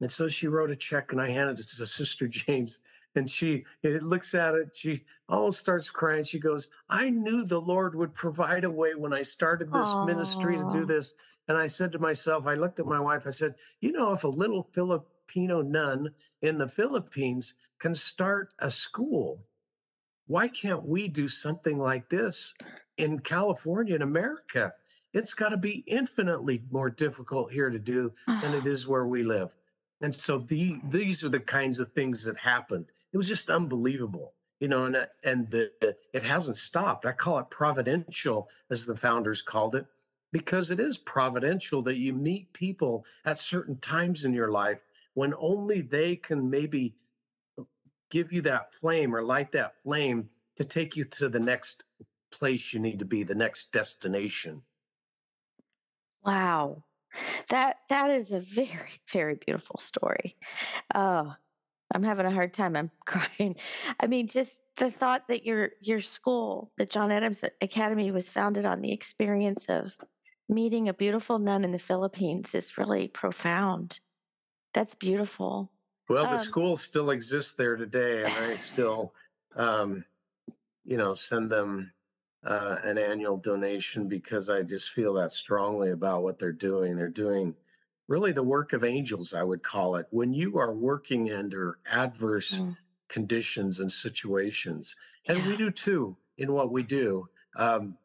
And 0.00 0.10
so 0.10 0.28
she 0.28 0.48
wrote 0.48 0.70
a 0.70 0.76
check 0.76 1.12
and 1.12 1.20
I 1.20 1.28
handed 1.28 1.60
it 1.60 1.66
to 1.76 1.86
Sister 1.86 2.28
James. 2.28 2.80
And 3.16 3.30
she 3.30 3.64
it 3.82 4.02
looks 4.02 4.34
at 4.34 4.56
it, 4.56 4.74
she 4.74 5.04
almost 5.28 5.60
starts 5.60 5.88
crying. 5.88 6.24
She 6.24 6.40
goes, 6.40 6.68
I 6.88 7.10
knew 7.10 7.44
the 7.44 7.60
Lord 7.60 7.94
would 7.94 8.12
provide 8.12 8.64
a 8.64 8.70
way 8.70 8.94
when 8.96 9.12
I 9.12 9.22
started 9.22 9.72
this 9.72 9.88
ministry 10.04 10.56
to 10.56 10.68
do 10.72 10.84
this. 10.84 11.14
And 11.46 11.56
I 11.56 11.66
said 11.68 11.92
to 11.92 11.98
myself, 11.98 12.46
I 12.46 12.54
looked 12.54 12.80
at 12.80 12.86
my 12.86 12.98
wife, 12.98 13.22
I 13.26 13.30
said, 13.30 13.54
You 13.80 13.92
know, 13.92 14.12
if 14.12 14.24
a 14.24 14.28
little 14.28 14.68
Filipino 14.72 15.62
nun 15.62 16.10
in 16.42 16.58
the 16.58 16.68
Philippines 16.68 17.54
can 17.84 17.94
start 17.94 18.54
a 18.60 18.70
school, 18.70 19.44
why 20.26 20.48
can't 20.48 20.86
we 20.86 21.06
do 21.06 21.28
something 21.28 21.78
like 21.78 22.08
this 22.08 22.54
in 22.96 23.18
California 23.18 23.94
in 23.94 24.00
America? 24.00 24.72
It's 25.12 25.34
got 25.34 25.50
to 25.50 25.58
be 25.58 25.84
infinitely 25.86 26.62
more 26.70 26.88
difficult 26.88 27.52
here 27.52 27.68
to 27.68 27.78
do 27.78 28.10
than 28.26 28.54
it 28.54 28.66
is 28.74 28.86
where 28.88 29.06
we 29.06 29.22
live. 29.22 29.50
And 30.00 30.14
so 30.14 30.38
the 30.38 30.80
these 30.88 31.22
are 31.24 31.28
the 31.28 31.38
kinds 31.40 31.78
of 31.78 31.92
things 31.92 32.24
that 32.24 32.38
happened. 32.38 32.86
It 33.12 33.18
was 33.18 33.28
just 33.28 33.50
unbelievable, 33.50 34.32
you 34.60 34.68
know, 34.68 34.86
and 34.86 34.96
uh, 34.96 35.06
and 35.22 35.50
the, 35.50 35.70
the- 35.82 35.94
it 36.14 36.22
hasn't 36.22 36.56
stopped. 36.56 37.04
I 37.04 37.12
call 37.12 37.38
it 37.38 37.50
providential, 37.50 38.48
as 38.70 38.86
the 38.86 38.96
founders 38.96 39.42
called 39.42 39.74
it, 39.74 39.84
because 40.32 40.70
it 40.70 40.80
is 40.80 40.96
providential 40.96 41.82
that 41.82 41.98
you 41.98 42.14
meet 42.14 42.50
people 42.54 43.04
at 43.26 43.38
certain 43.38 43.76
times 43.76 44.24
in 44.24 44.32
your 44.32 44.50
life 44.50 44.78
when 45.12 45.34
only 45.38 45.82
they 45.82 46.16
can 46.16 46.48
maybe 46.48 46.94
give 48.14 48.32
you 48.32 48.42
that 48.42 48.72
flame 48.72 49.12
or 49.14 49.24
light 49.24 49.50
that 49.50 49.74
flame 49.82 50.30
to 50.56 50.64
take 50.64 50.96
you 50.96 51.04
to 51.04 51.28
the 51.28 51.40
next 51.40 51.82
place 52.30 52.72
you 52.72 52.78
need 52.78 53.00
to 53.00 53.04
be, 53.04 53.24
the 53.24 53.34
next 53.34 53.72
destination. 53.72 54.62
wow. 56.24 56.84
That 57.48 57.78
that 57.88 58.10
is 58.10 58.32
a 58.32 58.40
very, 58.40 58.90
very 59.12 59.34
beautiful 59.34 59.78
story. 59.78 60.36
Oh, 60.94 61.34
I'm 61.92 62.02
having 62.04 62.26
a 62.26 62.30
hard 62.30 62.54
time. 62.54 62.76
I'm 62.76 62.90
crying. 63.06 63.56
I 64.00 64.06
mean, 64.06 64.28
just 64.28 64.60
the 64.76 64.92
thought 64.92 65.28
that 65.28 65.44
your 65.44 65.72
your 65.80 66.00
school, 66.00 66.72
the 66.76 66.86
John 66.86 67.10
Adams 67.10 67.44
Academy, 67.60 68.12
was 68.12 68.28
founded 68.28 68.64
on 68.64 68.80
the 68.80 68.92
experience 68.92 69.66
of 69.68 69.96
meeting 70.48 70.88
a 70.88 70.94
beautiful 70.94 71.40
nun 71.40 71.64
in 71.64 71.72
the 71.72 71.78
Philippines 71.80 72.54
is 72.54 72.78
really 72.78 73.08
profound. 73.08 73.98
That's 74.72 74.94
beautiful. 74.94 75.72
Well, 76.08 76.24
the 76.24 76.32
Um, 76.32 76.38
school 76.38 76.76
still 76.76 77.10
exists 77.10 77.54
there 77.54 77.76
today, 77.76 78.24
and 78.24 78.32
I 78.32 78.56
still, 78.56 79.14
um, 79.56 80.04
you 80.84 80.96
know, 80.96 81.14
send 81.14 81.50
them 81.50 81.92
uh, 82.44 82.76
an 82.84 82.98
annual 82.98 83.38
donation 83.38 84.06
because 84.06 84.50
I 84.50 84.62
just 84.62 84.90
feel 84.90 85.14
that 85.14 85.32
strongly 85.32 85.90
about 85.90 86.22
what 86.22 86.38
they're 86.38 86.52
doing. 86.52 86.94
They're 86.94 87.08
doing 87.08 87.56
really 88.06 88.32
the 88.32 88.42
work 88.42 88.74
of 88.74 88.84
angels, 88.84 89.32
I 89.32 89.42
would 89.42 89.62
call 89.62 89.96
it. 89.96 90.06
When 90.10 90.34
you 90.34 90.58
are 90.58 90.74
working 90.74 91.32
under 91.32 91.78
adverse 91.90 92.58
mm, 92.58 92.76
conditions 93.08 93.80
and 93.80 93.90
situations, 93.90 94.94
and 95.26 95.42
we 95.46 95.56
do 95.56 95.70
too 95.70 96.16
in 96.36 96.52
what 96.52 96.70
we 96.70 96.82
do, 96.82 97.26
um, 97.56 97.96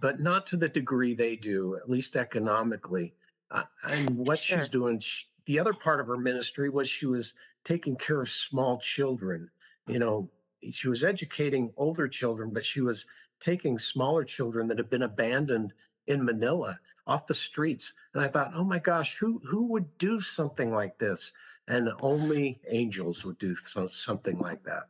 but 0.00 0.20
not 0.20 0.46
to 0.46 0.56
the 0.56 0.68
degree 0.68 1.14
they 1.14 1.34
do, 1.34 1.74
at 1.74 1.90
least 1.90 2.14
economically. 2.14 3.12
Uh, 3.50 3.64
and 3.82 4.16
what 4.16 4.38
she's 4.38 4.68
doing, 4.68 5.00
the 5.46 5.58
other 5.58 5.72
part 5.72 6.00
of 6.00 6.06
her 6.06 6.16
ministry 6.16 6.68
was 6.68 6.88
she 6.88 7.06
was 7.06 7.34
taking 7.64 7.96
care 7.96 8.20
of 8.22 8.28
small 8.28 8.78
children. 8.78 9.50
You 9.86 9.94
mm-hmm. 9.94 10.00
know, 10.00 10.30
she 10.70 10.88
was 10.88 11.04
educating 11.04 11.72
older 11.76 12.08
children, 12.08 12.50
but 12.52 12.64
she 12.64 12.80
was 12.80 13.06
taking 13.40 13.78
smaller 13.78 14.24
children 14.24 14.68
that 14.68 14.78
had 14.78 14.90
been 14.90 15.02
abandoned 15.02 15.72
in 16.06 16.24
Manila 16.24 16.78
off 17.06 17.26
the 17.26 17.34
streets. 17.34 17.92
And 18.14 18.24
I 18.24 18.28
thought, 18.28 18.52
oh 18.54 18.64
my 18.64 18.78
gosh, 18.78 19.16
who 19.16 19.40
who 19.46 19.64
would 19.66 19.98
do 19.98 20.20
something 20.20 20.72
like 20.72 20.98
this? 20.98 21.32
And 21.68 21.88
only 22.00 22.60
angels 22.68 23.24
would 23.24 23.38
do 23.38 23.54
so, 23.56 23.88
something 23.88 24.38
like 24.38 24.62
that. 24.64 24.88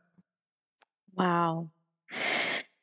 Wow. 1.15 1.69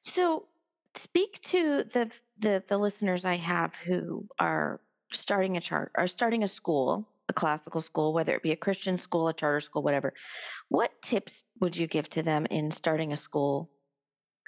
So, 0.01 0.47
speak 0.95 1.41
to 1.43 1.85
the 1.85 2.11
the 2.39 2.63
the 2.67 2.79
listeners 2.79 3.25
I 3.25 3.37
have 3.37 3.75
who 3.75 4.27
are 4.39 4.81
starting 5.13 5.57
a 5.57 5.61
chart 5.61 5.93
are 5.95 6.07
starting 6.07 6.43
a 6.43 6.49
school, 6.49 7.07
a 7.33 7.35
classical 7.35 7.81
school, 7.81 8.13
whether 8.13 8.37
it 8.37 8.43
be 8.43 8.53
a 8.53 8.57
Christian 8.57 8.97
school, 8.97 9.29
a 9.29 9.35
charter 9.35 9.61
school, 9.61 9.83
whatever. 9.83 10.15
What 10.69 11.03
tips 11.03 11.45
would 11.61 11.77
you 11.77 11.87
give 11.87 12.09
to 12.11 12.23
them 12.23 12.47
in 12.47 12.71
starting 12.71 13.13
a 13.13 13.17
school? 13.17 13.71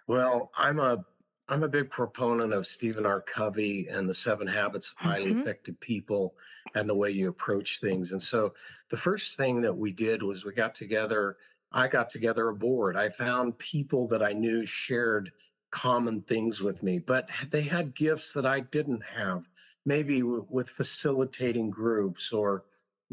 Well, 0.06 0.50
I'm 0.56 0.78
a 0.78 1.04
I'm 1.48 1.62
a 1.62 1.68
big 1.68 1.90
proponent 1.90 2.54
of 2.54 2.66
Stephen 2.66 3.04
R. 3.04 3.20
Covey 3.20 3.88
and 3.88 4.08
the 4.08 4.14
seven 4.14 4.46
habits 4.46 4.90
of 4.90 4.96
highly 4.96 5.30
hmm 5.30 5.40
effective 5.40 5.78
people 5.80 6.36
and 6.74 6.88
the 6.88 6.94
way 6.94 7.10
you 7.10 7.28
approach 7.28 7.80
things. 7.80 8.12
And 8.12 8.22
so 8.22 8.54
the 8.90 8.96
first 8.96 9.36
thing 9.36 9.60
that 9.60 9.76
we 9.76 9.92
did 9.92 10.22
was 10.22 10.44
we 10.44 10.54
got 10.54 10.74
together, 10.74 11.36
I 11.70 11.88
got 11.88 12.08
together 12.08 12.48
a 12.48 12.54
board. 12.54 12.96
I 12.96 13.10
found 13.10 13.58
people 13.58 14.08
that 14.08 14.22
I 14.22 14.32
knew 14.32 14.64
shared 14.64 15.32
common 15.70 16.22
things 16.22 16.62
with 16.62 16.82
me, 16.82 16.98
but 16.98 17.28
they 17.50 17.62
had 17.62 17.94
gifts 17.94 18.32
that 18.32 18.46
I 18.46 18.60
didn't 18.60 19.02
have, 19.04 19.46
maybe 19.84 20.20
w- 20.20 20.46
with 20.48 20.70
facilitating 20.70 21.68
groups 21.70 22.32
or 22.32 22.64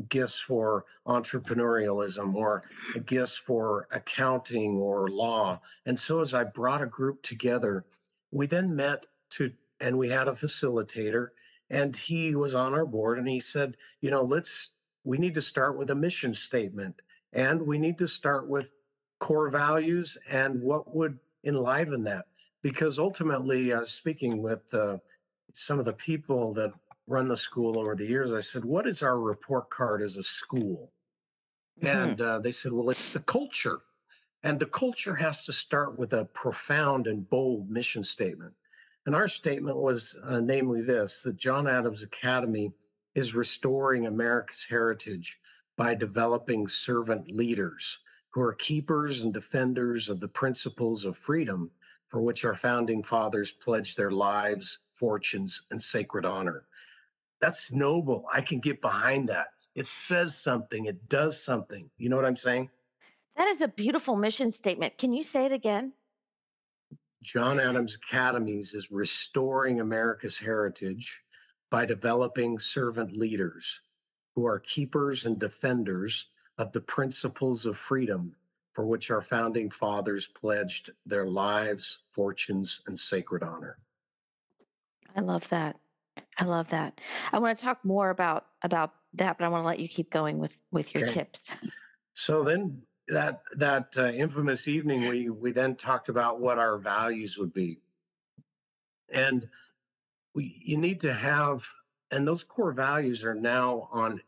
gifts 0.09 0.39
for 0.39 0.85
entrepreneurialism 1.07 2.33
or 2.35 2.63
gifts 3.05 3.35
for 3.35 3.87
accounting 3.91 4.77
or 4.77 5.09
law. 5.09 5.59
And 5.85 5.99
so 5.99 6.21
as 6.21 6.33
I 6.33 6.43
brought 6.43 6.81
a 6.81 6.87
group 6.87 7.21
together, 7.23 7.85
we 8.31 8.47
then 8.47 8.75
met 8.75 9.05
to 9.31 9.51
and 9.79 9.97
we 9.97 10.09
had 10.09 10.27
a 10.27 10.33
facilitator 10.33 11.29
and 11.69 11.95
he 11.95 12.35
was 12.35 12.53
on 12.53 12.73
our 12.73 12.85
board 12.85 13.17
and 13.17 13.27
he 13.27 13.39
said, 13.39 13.77
you 14.01 14.11
know, 14.11 14.23
let's 14.23 14.71
we 15.03 15.17
need 15.17 15.33
to 15.35 15.41
start 15.41 15.77
with 15.77 15.89
a 15.89 15.95
mission 15.95 16.33
statement 16.33 16.95
and 17.33 17.61
we 17.61 17.77
need 17.77 17.97
to 17.97 18.07
start 18.07 18.47
with 18.47 18.71
core 19.19 19.49
values 19.49 20.17
and 20.29 20.61
what 20.61 20.95
would 20.95 21.17
enliven 21.43 22.03
that 22.03 22.25
because 22.61 22.99
ultimately 22.99 23.73
uh, 23.73 23.83
speaking 23.83 24.41
with 24.41 24.71
uh, 24.73 24.97
some 25.53 25.79
of 25.79 25.85
the 25.85 25.93
people 25.93 26.53
that 26.53 26.71
run 27.07 27.27
the 27.27 27.37
school 27.37 27.79
over 27.79 27.95
the 27.95 28.05
years, 28.05 28.31
I 28.33 28.39
said, 28.39 28.65
What 28.65 28.87
is 28.87 29.03
our 29.03 29.19
report 29.19 29.69
card 29.69 30.01
as 30.01 30.17
a 30.17 30.23
school? 30.23 30.93
hmm 31.81 32.13
And 32.13 32.21
uh, 32.21 32.39
they 32.39 32.51
said, 32.51 32.73
Well, 32.73 32.89
it's 32.89 33.13
the 33.13 33.19
culture. 33.21 33.81
And 34.43 34.59
the 34.59 34.67
culture 34.67 35.15
has 35.15 35.45
to 35.45 35.53
start 35.53 35.97
with 35.99 36.13
a 36.13 36.25
profound 36.25 37.07
and 37.07 37.29
bold 37.29 37.69
mission 37.69 38.03
statement. 38.03 38.55
And 39.05 39.15
our 39.15 39.27
statement 39.27 39.77
was, 39.77 40.15
uh, 40.23 40.39
namely, 40.39 40.81
this 40.81 41.23
that 41.23 41.37
John 41.37 41.67
Adams 41.67 42.03
Academy 42.03 42.73
is 43.15 43.35
restoring 43.35 44.05
America's 44.05 44.65
heritage 44.69 45.39
by 45.77 45.95
developing 45.95 46.67
servant 46.67 47.31
leaders 47.31 47.99
who 48.31 48.41
are 48.41 48.53
keepers 48.53 49.21
and 49.21 49.33
defenders 49.33 50.09
of 50.09 50.19
the 50.19 50.27
principles 50.27 51.05
of 51.05 51.17
freedom 51.17 51.71
for 52.07 52.21
which 52.21 52.45
our 52.45 52.55
founding 52.55 53.03
fathers 53.03 53.51
pledged 53.51 53.97
their 53.97 54.11
lives, 54.11 54.79
fortunes, 54.93 55.63
and 55.71 55.81
sacred 55.81 56.25
honor. 56.25 56.67
That's 57.41 57.71
noble. 57.71 58.25
I 58.31 58.41
can 58.41 58.59
get 58.59 58.81
behind 58.81 59.29
that. 59.29 59.47
It 59.75 59.87
says 59.87 60.37
something, 60.37 60.85
it 60.85 61.09
does 61.09 61.41
something. 61.41 61.89
You 61.97 62.09
know 62.09 62.15
what 62.15 62.25
I'm 62.25 62.37
saying? 62.37 62.69
That 63.35 63.47
is 63.47 63.61
a 63.61 63.67
beautiful 63.67 64.15
mission 64.15 64.51
statement. 64.51 64.97
Can 64.97 65.13
you 65.13 65.23
say 65.23 65.45
it 65.45 65.51
again? 65.51 65.93
John 67.23 67.59
Adams 67.59 67.95
Academies 67.95 68.73
is 68.73 68.91
restoring 68.91 69.79
America's 69.79 70.37
heritage 70.37 71.23
by 71.69 71.85
developing 71.85 72.59
servant 72.59 73.15
leaders 73.15 73.79
who 74.35 74.45
are 74.45 74.59
keepers 74.59 75.25
and 75.25 75.39
defenders 75.39 76.27
of 76.57 76.71
the 76.71 76.81
principles 76.81 77.65
of 77.65 77.77
freedom 77.77 78.35
for 78.73 78.85
which 78.85 79.11
our 79.11 79.21
founding 79.21 79.69
fathers 79.69 80.27
pledged 80.27 80.91
their 81.05 81.25
lives, 81.25 81.99
fortunes, 82.11 82.81
and 82.87 82.97
sacred 82.97 83.43
honor. 83.43 83.77
I 85.15 85.19
love 85.19 85.47
that. 85.49 85.77
I 86.37 86.43
love 86.45 86.69
that. 86.69 86.99
I 87.31 87.39
want 87.39 87.57
to 87.57 87.63
talk 87.63 87.83
more 87.85 88.09
about 88.09 88.47
about 88.63 88.93
that, 89.13 89.37
but 89.37 89.45
I 89.45 89.49
want 89.49 89.63
to 89.63 89.67
let 89.67 89.79
you 89.79 89.87
keep 89.87 90.09
going 90.11 90.39
with 90.39 90.57
with 90.71 90.93
your 90.93 91.03
Okay. 91.03 91.13
tips. 91.13 91.49
So 92.13 92.43
then 92.43 92.83
that 93.07 93.43
that 93.57 93.95
uh, 93.97 94.07
infamous 94.11 94.67
evening 94.67 95.05
we 95.05 95.29
we 95.29 95.51
then 95.51 95.75
talked 95.75 96.09
about 96.09 96.39
what 96.39 96.59
our 96.59 96.77
values 96.77 97.37
would 97.37 97.53
be. 97.53 97.79
And 99.09 99.49
we 100.33 100.61
you 100.63 100.77
need 100.77 101.01
to 101.01 101.13
have 101.13 101.67
and 102.11 102.27
those 102.27 102.43
core 102.43 102.73
values 102.73 103.23
are 103.23 103.35
now 103.35 103.89
on 103.91 104.21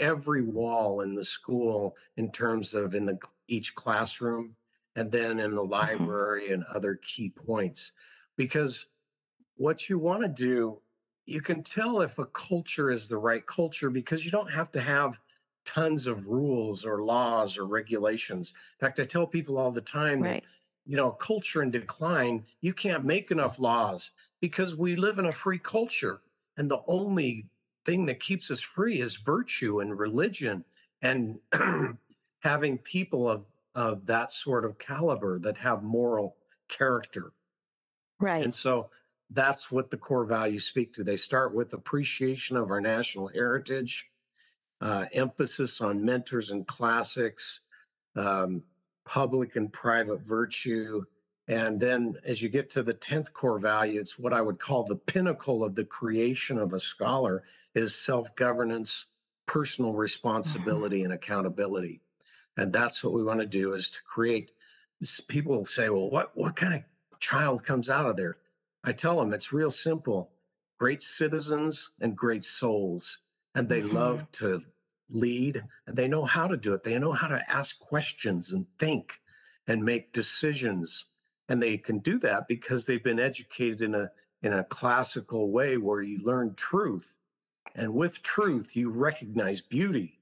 every 0.00 0.42
wall 0.42 1.02
in 1.02 1.14
the 1.14 1.24
school 1.24 1.96
in 2.16 2.32
terms 2.32 2.74
of 2.74 2.94
in 2.94 3.06
the 3.06 3.18
each 3.48 3.74
classroom 3.74 4.56
and 4.96 5.12
then 5.12 5.38
in 5.40 5.54
the 5.54 5.64
Mhm. 5.64 5.70
library 5.70 6.52
and 6.52 6.64
other 6.64 6.96
key 6.96 7.30
points 7.30 7.92
because 8.36 8.86
what 9.56 9.88
you 9.88 9.98
want 9.98 10.22
to 10.22 10.28
do 10.28 10.80
you 11.26 11.40
can 11.40 11.62
tell 11.62 12.00
if 12.00 12.18
a 12.18 12.26
culture 12.26 12.90
is 12.90 13.08
the 13.08 13.18
right 13.18 13.46
culture 13.46 13.90
because 13.90 14.24
you 14.24 14.30
don't 14.30 14.50
have 14.50 14.70
to 14.72 14.80
have 14.80 15.18
tons 15.64 16.06
of 16.06 16.28
rules 16.28 16.84
or 16.84 17.02
laws 17.02 17.58
or 17.58 17.66
regulations 17.66 18.54
in 18.80 18.86
fact 18.86 19.00
i 19.00 19.04
tell 19.04 19.26
people 19.26 19.58
all 19.58 19.72
the 19.72 19.80
time 19.80 20.20
that 20.20 20.44
you 20.86 20.96
know, 20.96 21.10
culture 21.10 21.62
in 21.62 21.70
decline, 21.70 22.44
you 22.60 22.72
can't 22.72 23.04
make 23.04 23.30
enough 23.30 23.58
laws 23.58 24.12
because 24.40 24.76
we 24.76 24.94
live 24.94 25.18
in 25.18 25.26
a 25.26 25.32
free 25.32 25.58
culture. 25.58 26.20
And 26.56 26.70
the 26.70 26.82
only 26.86 27.46
thing 27.84 28.06
that 28.06 28.20
keeps 28.20 28.50
us 28.50 28.60
free 28.60 29.00
is 29.00 29.16
virtue 29.16 29.80
and 29.80 29.98
religion 29.98 30.64
and 31.02 31.40
having 32.40 32.78
people 32.78 33.28
of, 33.28 33.44
of 33.74 34.06
that 34.06 34.32
sort 34.32 34.64
of 34.64 34.78
caliber 34.78 35.40
that 35.40 35.58
have 35.58 35.82
moral 35.82 36.36
character. 36.68 37.32
Right. 38.20 38.44
And 38.44 38.54
so 38.54 38.88
that's 39.30 39.70
what 39.70 39.90
the 39.90 39.96
core 39.98 40.24
values 40.24 40.66
speak 40.66 40.92
to. 40.94 41.04
They 41.04 41.16
start 41.16 41.54
with 41.54 41.72
appreciation 41.72 42.56
of 42.56 42.70
our 42.70 42.80
national 42.80 43.28
heritage, 43.28 44.10
uh, 44.80 45.06
emphasis 45.12 45.80
on 45.80 46.04
mentors 46.04 46.50
and 46.50 46.66
classics, 46.66 47.60
um, 48.16 48.64
public 49.04 49.56
and 49.56 49.72
private 49.72 50.20
virtue. 50.22 51.04
And 51.48 51.80
then 51.80 52.16
as 52.24 52.42
you 52.42 52.48
get 52.48 52.70
to 52.70 52.82
the 52.82 52.94
10th 52.94 53.32
core 53.32 53.58
value, 53.58 54.00
it's 54.00 54.18
what 54.18 54.32
I 54.32 54.42
would 54.42 54.60
call 54.60 54.84
the 54.84 54.96
pinnacle 54.96 55.64
of 55.64 55.74
the 55.76 55.84
creation 55.84 56.58
of 56.58 56.72
a 56.72 56.80
scholar 56.80 57.44
is 57.74 57.94
self-governance, 57.96 59.06
personal 59.46 59.94
Mhm. 60.42 60.86
responsibility, 60.86 61.04
and 61.04 61.12
accountability. 61.12 62.02
And 62.56 62.72
that's 62.72 63.04
what 63.04 63.14
we 63.14 63.24
want 63.24 63.40
to 63.40 63.46
do 63.46 63.74
is 63.74 63.90
to 63.90 63.98
create 64.04 64.52
people 65.28 65.66
say, 65.66 65.88
well, 65.88 66.10
what 66.10 66.36
what 66.36 66.56
kind 66.56 66.74
of 66.74 67.20
child 67.20 67.64
comes 67.64 67.90
out 67.90 68.06
of 68.06 68.16
there? 68.16 68.38
I 68.86 68.92
tell 68.92 69.18
them 69.18 69.34
it's 69.34 69.52
real 69.52 69.70
simple. 69.70 70.32
Great 70.78 71.02
citizens 71.02 71.90
and 72.00 72.16
great 72.16 72.44
souls. 72.44 73.18
And 73.54 73.68
they 73.68 73.82
Mhm. 73.82 73.92
love 73.92 74.30
to 74.32 74.64
lead 75.10 75.64
and 75.86 75.96
they 75.96 76.08
know 76.08 76.24
how 76.24 76.46
to 76.48 76.56
do 76.56 76.72
it. 76.74 76.84
They 76.84 76.98
know 76.98 77.12
how 77.12 77.28
to 77.28 77.50
ask 77.50 77.78
questions 77.78 78.52
and 78.52 78.66
think 78.78 79.20
and 79.66 79.84
make 79.84 80.12
decisions. 80.12 81.06
And 81.48 81.62
they 81.62 81.78
can 81.78 81.98
do 82.00 82.18
that 82.20 82.48
because 82.48 82.86
they've 82.86 83.04
been 83.04 83.20
educated 83.20 83.82
in 83.82 83.94
a 83.94 84.12
in 84.42 84.52
a 84.54 84.64
classical 84.64 85.50
way 85.50 85.76
where 85.78 86.02
you 86.02 86.18
learn 86.22 86.54
truth. 86.54 87.14
And 87.74 87.94
with 87.94 88.22
truth, 88.22 88.76
you 88.76 88.90
recognize 88.90 89.62
beauty. 89.62 90.20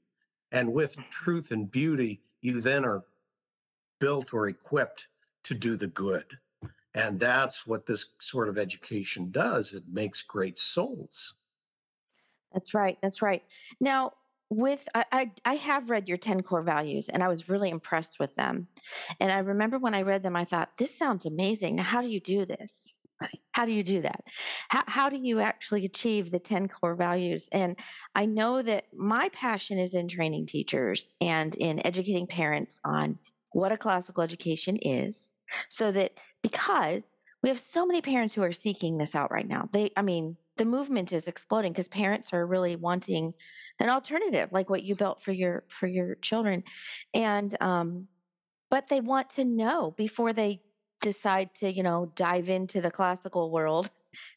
And 0.52 0.72
with 0.74 1.08
truth 1.10 1.52
and 1.52 1.70
beauty, 1.70 2.22
you 2.42 2.60
then 2.60 2.84
are 2.84 3.04
built 4.00 4.34
or 4.34 4.48
equipped 4.48 5.08
to 5.44 5.54
do 5.54 5.76
the 5.76 5.88
good. 5.88 6.38
And 6.94 7.18
that's 7.18 7.66
what 7.66 7.86
this 7.86 8.06
sort 8.20 8.48
of 8.48 8.56
education 8.56 9.30
does. 9.30 9.72
It 9.72 9.84
makes 9.90 10.22
great 10.22 10.58
souls. 10.58 11.34
That's 12.52 12.72
right. 12.72 12.96
That's 13.02 13.20
right. 13.20 13.42
Now, 13.80 14.12
with 14.50 14.86
I, 14.94 15.04
I 15.10 15.30
I 15.44 15.54
have 15.56 15.90
read 15.90 16.08
your 16.08 16.18
10 16.18 16.42
core 16.42 16.62
values 16.62 17.08
and 17.08 17.22
I 17.22 17.28
was 17.28 17.48
really 17.48 17.70
impressed 17.70 18.18
with 18.20 18.34
them. 18.36 18.68
And 19.18 19.32
I 19.32 19.38
remember 19.38 19.78
when 19.78 19.94
I 19.94 20.02
read 20.02 20.22
them, 20.22 20.36
I 20.36 20.44
thought, 20.44 20.76
this 20.78 20.96
sounds 20.96 21.26
amazing. 21.26 21.76
Now, 21.76 21.82
how 21.82 22.00
do 22.00 22.08
you 22.08 22.20
do 22.20 22.44
this? 22.44 23.00
How 23.52 23.64
do 23.64 23.72
you 23.72 23.84
do 23.84 24.02
that? 24.02 24.20
How, 24.68 24.82
how 24.86 25.08
do 25.08 25.16
you 25.16 25.38
actually 25.38 25.84
achieve 25.84 26.30
the 26.30 26.40
10 26.40 26.66
core 26.66 26.96
values? 26.96 27.48
And 27.52 27.78
I 28.16 28.26
know 28.26 28.60
that 28.60 28.86
my 28.92 29.28
passion 29.32 29.78
is 29.78 29.94
in 29.94 30.08
training 30.08 30.46
teachers 30.46 31.08
and 31.20 31.54
in 31.54 31.86
educating 31.86 32.26
parents 32.26 32.80
on 32.84 33.16
what 33.52 33.70
a 33.70 33.76
classical 33.76 34.24
education 34.24 34.76
is 34.82 35.34
so 35.68 35.92
that 35.92 36.18
because 36.44 37.10
we 37.42 37.48
have 37.48 37.58
so 37.58 37.86
many 37.86 38.02
parents 38.02 38.34
who 38.34 38.42
are 38.42 38.52
seeking 38.52 38.98
this 38.98 39.14
out 39.14 39.32
right 39.32 39.48
now. 39.48 39.66
They, 39.72 39.90
I 39.96 40.02
mean, 40.02 40.36
the 40.58 40.66
movement 40.66 41.12
is 41.12 41.26
exploding 41.26 41.72
because 41.72 41.88
parents 41.88 42.34
are 42.34 42.46
really 42.46 42.76
wanting 42.76 43.32
an 43.80 43.88
alternative 43.88 44.50
like 44.52 44.68
what 44.68 44.84
you 44.84 44.94
built 44.94 45.22
for 45.22 45.32
your 45.32 45.64
for 45.68 45.86
your 45.86 46.16
children. 46.16 46.62
And 47.14 47.54
um 47.60 48.08
but 48.70 48.88
they 48.88 49.00
want 49.00 49.30
to 49.30 49.44
know 49.44 49.92
before 49.96 50.32
they 50.32 50.60
decide 51.00 51.54
to 51.56 51.72
you 51.72 51.82
know 51.82 52.12
dive 52.14 52.50
into 52.50 52.80
the 52.80 52.90
classical 52.90 53.50
world 53.50 53.90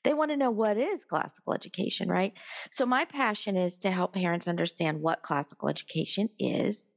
they 0.04 0.14
want 0.14 0.32
to 0.32 0.38
know 0.38 0.50
what 0.50 0.78
is 0.78 1.06
classical 1.06 1.54
education 1.54 2.10
right? 2.10 2.34
So 2.72 2.86
my 2.86 3.06
passion 3.06 3.56
is 3.56 3.78
to 3.80 3.92
help 3.92 4.14
parents 4.14 4.48
understand 4.48 5.02
what 5.02 5.22
classical 5.22 5.70
education 5.70 6.30
is 6.40 6.96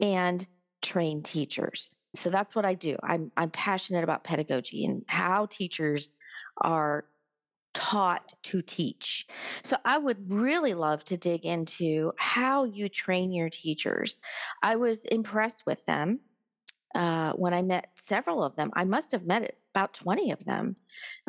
and 0.00 0.46
train 0.80 1.22
teachers 1.22 2.00
so 2.14 2.30
that's 2.30 2.54
what 2.54 2.64
i 2.64 2.74
do 2.74 2.96
i'm 3.02 3.30
i'm 3.36 3.50
passionate 3.50 4.04
about 4.04 4.24
pedagogy 4.24 4.84
and 4.84 5.04
how 5.08 5.46
teachers 5.46 6.10
are 6.58 7.04
taught 7.74 8.32
to 8.44 8.62
teach. 8.62 9.26
So 9.64 9.76
I 9.84 9.98
would 9.98 10.30
really 10.30 10.74
love 10.74 11.04
to 11.06 11.16
dig 11.16 11.44
into 11.44 12.12
how 12.16 12.64
you 12.64 12.88
train 12.88 13.32
your 13.32 13.50
teachers. 13.50 14.16
I 14.62 14.76
was 14.76 15.04
impressed 15.04 15.64
with 15.66 15.84
them 15.84 16.20
uh, 16.94 17.32
when 17.32 17.52
I 17.52 17.62
met 17.62 17.88
several 17.96 18.42
of 18.42 18.56
them. 18.56 18.70
I 18.74 18.84
must 18.84 19.10
have 19.10 19.26
met 19.26 19.56
about 19.74 19.92
20 19.92 20.30
of 20.30 20.44
them. 20.44 20.76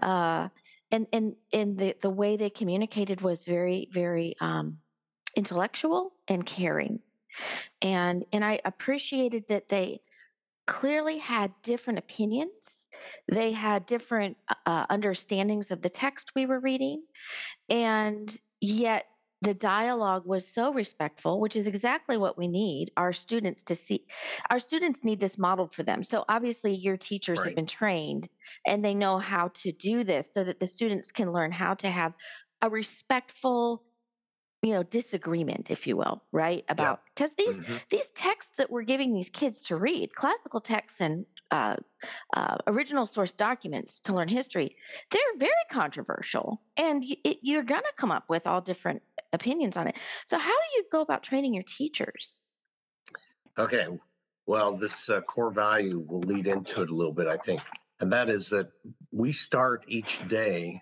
Uh, 0.02 0.50
and 0.91 1.08
and, 1.12 1.36
and 1.52 1.78
the, 1.78 1.95
the 2.02 2.12
way 2.12 2.38
they 2.38 2.52
communicated 2.52 3.21
was 3.21 3.43
very, 3.43 3.89
very 3.91 4.36
um, 4.39 4.78
intellectual 5.36 6.13
and 6.28 6.45
caring. 6.45 7.00
And 7.82 8.24
and 8.32 8.45
I 8.45 8.62
appreciated 8.63 9.48
that 9.50 9.67
they 9.67 10.02
clearly 10.65 11.17
had 11.17 11.54
different 11.62 11.99
opinions. 11.99 12.88
They 13.32 13.51
had 13.51 13.86
different 13.86 14.38
uh, 14.49 14.56
uh, 14.65 14.86
understandings 14.89 15.71
of 15.71 15.82
the 15.82 15.89
text 15.89 16.32
we 16.36 16.45
were 16.45 16.60
reading. 16.60 17.04
And 17.69 18.36
yet 18.62 19.06
the 19.41 19.54
dialogue 19.54 20.25
was 20.25 20.47
so 20.47 20.73
respectful, 20.73 21.39
which 21.39 21.56
is 21.56 21.67
exactly 21.67 22.17
what 22.17 22.38
we 22.38 22.47
need 22.47 22.91
our 22.97 23.13
students 23.13 23.62
to 23.63 23.75
see. 23.75 24.06
Our 24.49 24.60
students 24.60 25.04
need 25.04 25.19
this 25.19 25.38
modeled 25.38 25.73
for 25.73 25.84
them. 25.84 26.01
So 26.01 26.25
obviously, 26.28 26.73
your 26.73 26.97
teachers 26.97 27.43
have 27.43 27.56
been 27.56 27.67
trained 27.67 28.28
and 28.65 28.84
they 28.84 28.95
know 28.95 29.19
how 29.19 29.49
to 29.56 29.71
do 29.71 30.04
this 30.04 30.32
so 30.34 30.43
that 30.43 30.60
the 30.60 30.67
students 30.67 31.12
can 31.12 31.32
learn 31.32 31.51
how 31.51 31.75
to 31.75 31.89
have 31.89 32.13
a 32.62 32.69
respectful 32.69 33.84
you 34.65 34.73
know 34.73 34.84
disagreement 34.84 35.69
if 35.69 35.86
you 35.86 35.95
will 35.95 36.23
right 36.32 36.65
about 36.69 37.01
because 37.13 37.32
these 37.34 37.60
hmm 37.60 37.75
these 37.91 38.10
texts 38.12 38.56
that 38.58 38.69
we're 38.71 38.82
giving 38.82 39.13
these 39.13 39.30
kids 39.30 39.62
to 39.62 39.75
read 39.75 40.13
classical 40.15 40.60
texts 40.60 41.01
and 41.01 41.25
uh, 41.51 41.75
uh, 42.36 42.58
original 42.67 43.06
source 43.06 43.32
documents 43.32 43.99
to 43.99 44.13
learn 44.13 44.28
history 44.28 44.75
they're 45.12 45.21
very 45.38 45.54
controversial 45.71 46.62
and 46.78 47.04
y- 47.08 47.17
it, 47.23 47.38
you're 47.43 47.63
going 47.63 47.82
to 47.82 47.93
come 47.97 48.12
up 48.12 48.25
with 48.28 48.47
all 48.47 48.60
different 48.60 49.01
opinions 49.34 49.78
on 49.78 49.88
it 49.88 49.95
so 50.25 50.38
how 50.38 50.49
do 50.49 50.67
you 50.78 50.84
go 50.91 51.01
about 51.01 51.21
training 51.21 51.54
your 51.54 51.63
teachers 51.67 52.41
Okay. 53.58 53.88
Well, 54.47 54.75
this 54.75 55.10
uh, 55.10 55.21
core 55.21 55.51
value 55.51 55.99
will 56.08 56.21
lead 56.21 56.47
into 56.47 56.82
it 56.84 56.89
a 56.89 56.95
little 56.95 57.13
bit, 57.13 57.28
I 57.28 57.38
think. 57.38 57.62
And 57.99 58.12
that 58.12 58.30
is 58.30 58.49
that 58.49 58.69
we 59.12 59.32
start 59.32 59.86
each 59.88 60.28
day 60.28 60.82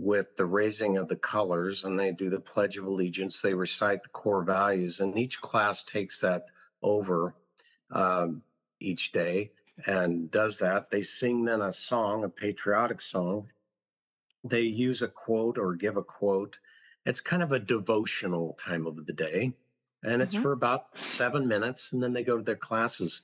with 0.00 0.36
the 0.36 0.46
raising 0.46 0.96
of 0.96 1.08
the 1.08 1.16
colors 1.16 1.84
and 1.84 1.98
they 1.98 2.10
do 2.10 2.30
the 2.30 2.40
Pledge 2.40 2.78
of 2.78 2.86
Allegiance. 2.86 3.40
They 3.40 3.54
recite 3.54 4.02
the 4.02 4.08
core 4.08 4.42
values, 4.42 5.00
and 5.00 5.18
each 5.18 5.40
class 5.40 5.84
takes 5.84 6.20
that 6.20 6.46
over 6.82 7.34
um, 7.90 8.42
each 8.80 9.12
day 9.12 9.52
and 9.86 10.30
does 10.30 10.58
that. 10.58 10.90
They 10.90 11.02
sing 11.02 11.44
then 11.44 11.60
a 11.60 11.72
song, 11.72 12.24
a 12.24 12.28
patriotic 12.28 13.02
song. 13.02 13.48
They 14.42 14.62
use 14.62 15.02
a 15.02 15.08
quote 15.08 15.58
or 15.58 15.74
give 15.74 15.98
a 15.98 16.02
quote. 16.02 16.58
It's 17.04 17.20
kind 17.20 17.42
of 17.42 17.52
a 17.52 17.58
devotional 17.58 18.56
time 18.58 18.86
of 18.86 19.04
the 19.04 19.12
day 19.12 19.52
and 20.02 20.22
it's 20.22 20.34
hmm 20.34 20.42
for 20.42 20.52
about 20.52 20.98
seven 20.98 21.46
minutes, 21.46 21.92
and 21.92 22.02
then 22.02 22.12
they 22.12 22.22
go 22.22 22.38
to 22.38 22.42
their 22.42 22.56
classes. 22.56 23.22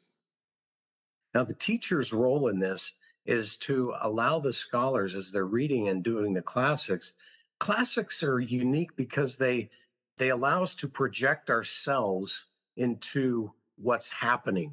Now, 1.34 1.44
the 1.44 1.54
teacher's 1.54 2.12
role 2.12 2.48
in 2.48 2.58
this 2.58 2.92
is 3.26 3.56
to 3.58 3.94
allow 4.02 4.38
the 4.38 4.52
scholars, 4.52 5.14
as 5.14 5.30
they're 5.30 5.46
reading 5.46 5.88
and 5.88 6.02
doing 6.02 6.32
the 6.32 6.42
classics, 6.42 7.14
classics 7.58 8.22
are 8.22 8.40
unique 8.40 8.94
because 8.96 9.36
they 9.36 9.70
they 10.18 10.30
allow 10.30 10.62
us 10.62 10.74
to 10.74 10.88
project 10.88 11.50
ourselves 11.50 12.46
into 12.76 13.52
what's 13.76 14.08
happening 14.08 14.72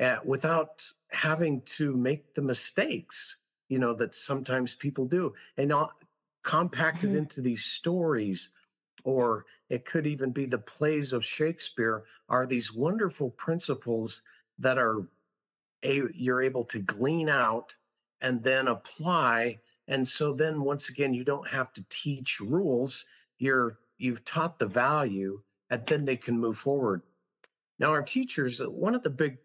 uh, 0.00 0.16
without 0.24 0.84
having 1.10 1.62
to 1.62 1.96
make 1.96 2.34
the 2.34 2.42
mistakes 2.42 3.36
you 3.68 3.78
know 3.78 3.94
that 3.94 4.14
sometimes 4.14 4.74
people 4.74 5.06
do 5.06 5.32
and 5.56 5.68
not 5.68 5.92
compacted 6.42 7.10
hmm 7.10 7.16
into 7.16 7.40
these 7.40 7.64
stories 7.64 8.50
or 9.04 9.46
it 9.70 9.84
could 9.84 10.06
even 10.06 10.30
be 10.30 10.46
the 10.46 10.58
plays 10.58 11.12
of 11.12 11.24
Shakespeare 11.24 12.04
are 12.28 12.46
these 12.46 12.74
wonderful 12.74 13.30
principles 13.30 14.22
that 14.58 14.78
are 14.78 15.06
a, 15.84 16.02
you're 16.14 16.42
able 16.42 16.64
to 16.64 16.78
glean 16.80 17.28
out 17.28 17.74
and 18.24 18.42
then 18.42 18.66
apply 18.68 19.56
and 19.86 20.06
so 20.06 20.32
then 20.32 20.62
once 20.62 20.88
again 20.88 21.14
you 21.14 21.22
don't 21.22 21.46
have 21.46 21.72
to 21.72 21.84
teach 21.88 22.40
rules 22.40 23.04
you're 23.38 23.78
you've 23.98 24.24
taught 24.24 24.58
the 24.58 24.66
value 24.66 25.40
and 25.70 25.86
then 25.86 26.04
they 26.04 26.16
can 26.16 26.38
move 26.38 26.58
forward. 26.58 27.00
Now 27.78 27.90
our 27.90 28.02
teachers 28.02 28.60
uh, 28.60 28.68
one 28.68 28.96
of 28.96 29.04
the 29.04 29.10
big 29.10 29.38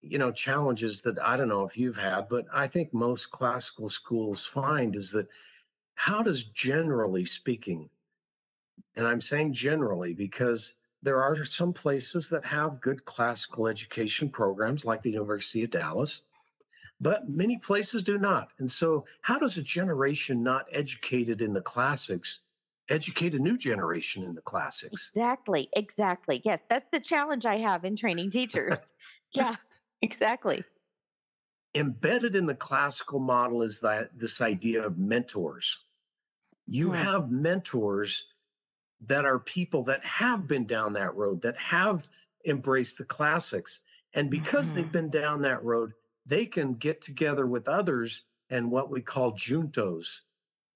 you 0.00 0.18
know 0.18 0.32
challenges 0.32 1.00
that 1.02 1.16
i 1.20 1.36
don't 1.36 1.48
know 1.48 1.64
if 1.64 1.78
you've 1.78 1.96
had 1.96 2.28
but 2.28 2.44
i 2.52 2.66
think 2.66 2.92
most 2.92 3.30
classical 3.30 3.88
schools 3.88 4.44
find 4.44 4.96
is 4.96 5.12
that 5.12 5.28
how 5.94 6.24
does 6.24 6.42
generally 6.42 7.24
speaking 7.24 7.88
and 8.96 9.06
I'm 9.06 9.20
saying 9.20 9.52
generally 9.52 10.12
because 10.12 10.74
there 11.02 11.22
are 11.22 11.44
some 11.44 11.72
places 11.72 12.28
that 12.28 12.44
have 12.44 12.80
good 12.80 13.04
classical 13.04 13.66
education 13.66 14.28
programs, 14.28 14.84
like 14.84 15.02
the 15.02 15.10
University 15.10 15.64
of 15.64 15.70
Dallas, 15.70 16.22
but 17.02 17.28
many 17.28 17.58
places 17.58 18.02
do 18.02 18.18
not. 18.18 18.52
And 18.58 18.70
so, 18.72 19.06
how 19.22 19.38
does 19.38 19.58
a 19.58 19.62
generation 19.62 20.42
not 20.42 20.68
educated 20.72 21.42
in 21.42 21.52
the 21.54 21.62
classics 21.62 22.42
educate 22.88 23.34
a 23.34 23.40
new 23.40 23.58
generation 23.58 24.24
in 24.24 24.34
the 24.34 24.42
classics? 24.42 25.14
exactly 25.14 25.68
exactly 25.74 26.40
yes 26.44 26.62
that's 26.68 26.86
the 26.92 27.00
challenge 27.00 27.46
i 27.46 27.56
have 27.56 27.84
in 27.84 27.96
training 27.96 28.30
teachers 28.30 28.92
yeah 29.32 29.56
exactly 30.02 30.66
Embedded 31.74 32.36
in 32.36 32.46
the 32.46 32.54
classical 32.54 33.18
model 33.18 33.62
is 33.62 33.80
that 33.80 34.18
this 34.18 34.40
idea 34.42 34.84
of 34.86 34.98
mentors. 34.98 35.78
You 36.66 36.90
Hmm. 36.90 36.92
have 36.92 37.30
mentors 37.30 38.26
that 39.00 39.24
are 39.26 39.40
people 39.40 39.84
that 39.84 40.04
have 40.04 40.48
been 40.48 40.66
down 40.66 40.94
that 40.94 41.14
road, 41.16 41.42
that 41.42 41.58
have 41.58 42.08
embraced 42.46 42.98
the 42.98 43.04
classics. 43.06 43.80
And 44.14 44.30
because 44.30 44.72
they've 44.72 44.90
Mhm. 44.90 44.92
been 44.92 45.10
down 45.10 45.42
that 45.42 45.64
road, 45.64 45.94
they 46.26 46.46
can 46.46 46.74
get 46.74 47.00
together 47.00 47.46
with 47.46 47.68
others 47.68 48.22
and 48.50 48.70
what 48.70 48.90
we 48.90 49.00
call 49.00 49.32
juntos. 49.32 50.20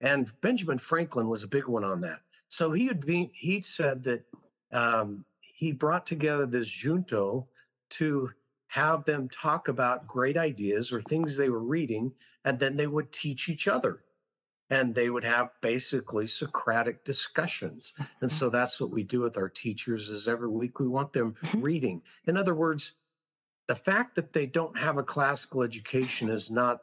And 0.01 0.31
Benjamin 0.41 0.79
Franklin 0.79 1.29
was 1.29 1.43
a 1.43 1.49
big 1.49 1.67
one 1.67 1.85
on 1.85 2.01
that. 2.03 2.21
So 2.49 2.73
he 2.73 2.87
would 2.89 3.05
be, 3.05 3.31
he 3.35 3.61
said 3.61 4.03
that 4.05 4.25
um, 4.73 5.25
he 5.41 5.73
brought 5.73 6.07
together 6.07 6.47
this 6.47 6.69
junto 6.69 7.49
to 7.91 8.31
have 8.69 9.05
them 9.05 9.29
talk 9.29 9.69
about 9.69 10.07
great 10.07 10.37
ideas 10.37 10.93
or 10.93 11.01
things 11.03 11.37
they 11.37 11.49
were 11.49 11.63
reading, 11.63 12.13
and 12.45 12.59
then 12.59 12.77
they 12.77 12.87
would 12.87 13.13
teach 13.13 13.49
each 13.49 13.69
other 13.69 14.03
and 14.71 14.95
they 14.95 15.11
would 15.11 15.23
have 15.25 15.51
basically 15.61 16.27
socratic 16.27 17.05
discussions 17.05 17.93
and 18.21 18.31
so 18.31 18.51
that's 18.51 18.81
what 18.81 18.91
we 18.91 19.03
do 19.03 19.21
with 19.21 19.37
our 19.37 19.49
teachers 19.49 20.09
is 20.11 20.27
every 20.27 20.49
week 20.49 20.81
we 20.81 20.89
want 20.89 21.13
them 21.13 21.37
Mhm. 21.43 21.63
reading 21.63 22.03
in 22.27 22.37
other 22.37 22.55
words 22.55 22.93
the 23.69 23.77
fact 23.77 24.15
that 24.17 24.33
they 24.33 24.47
don't 24.47 24.79
have 24.79 24.99
a 24.99 25.03
classical 25.03 25.63
education 25.63 26.29
is 26.31 26.51
not 26.51 26.83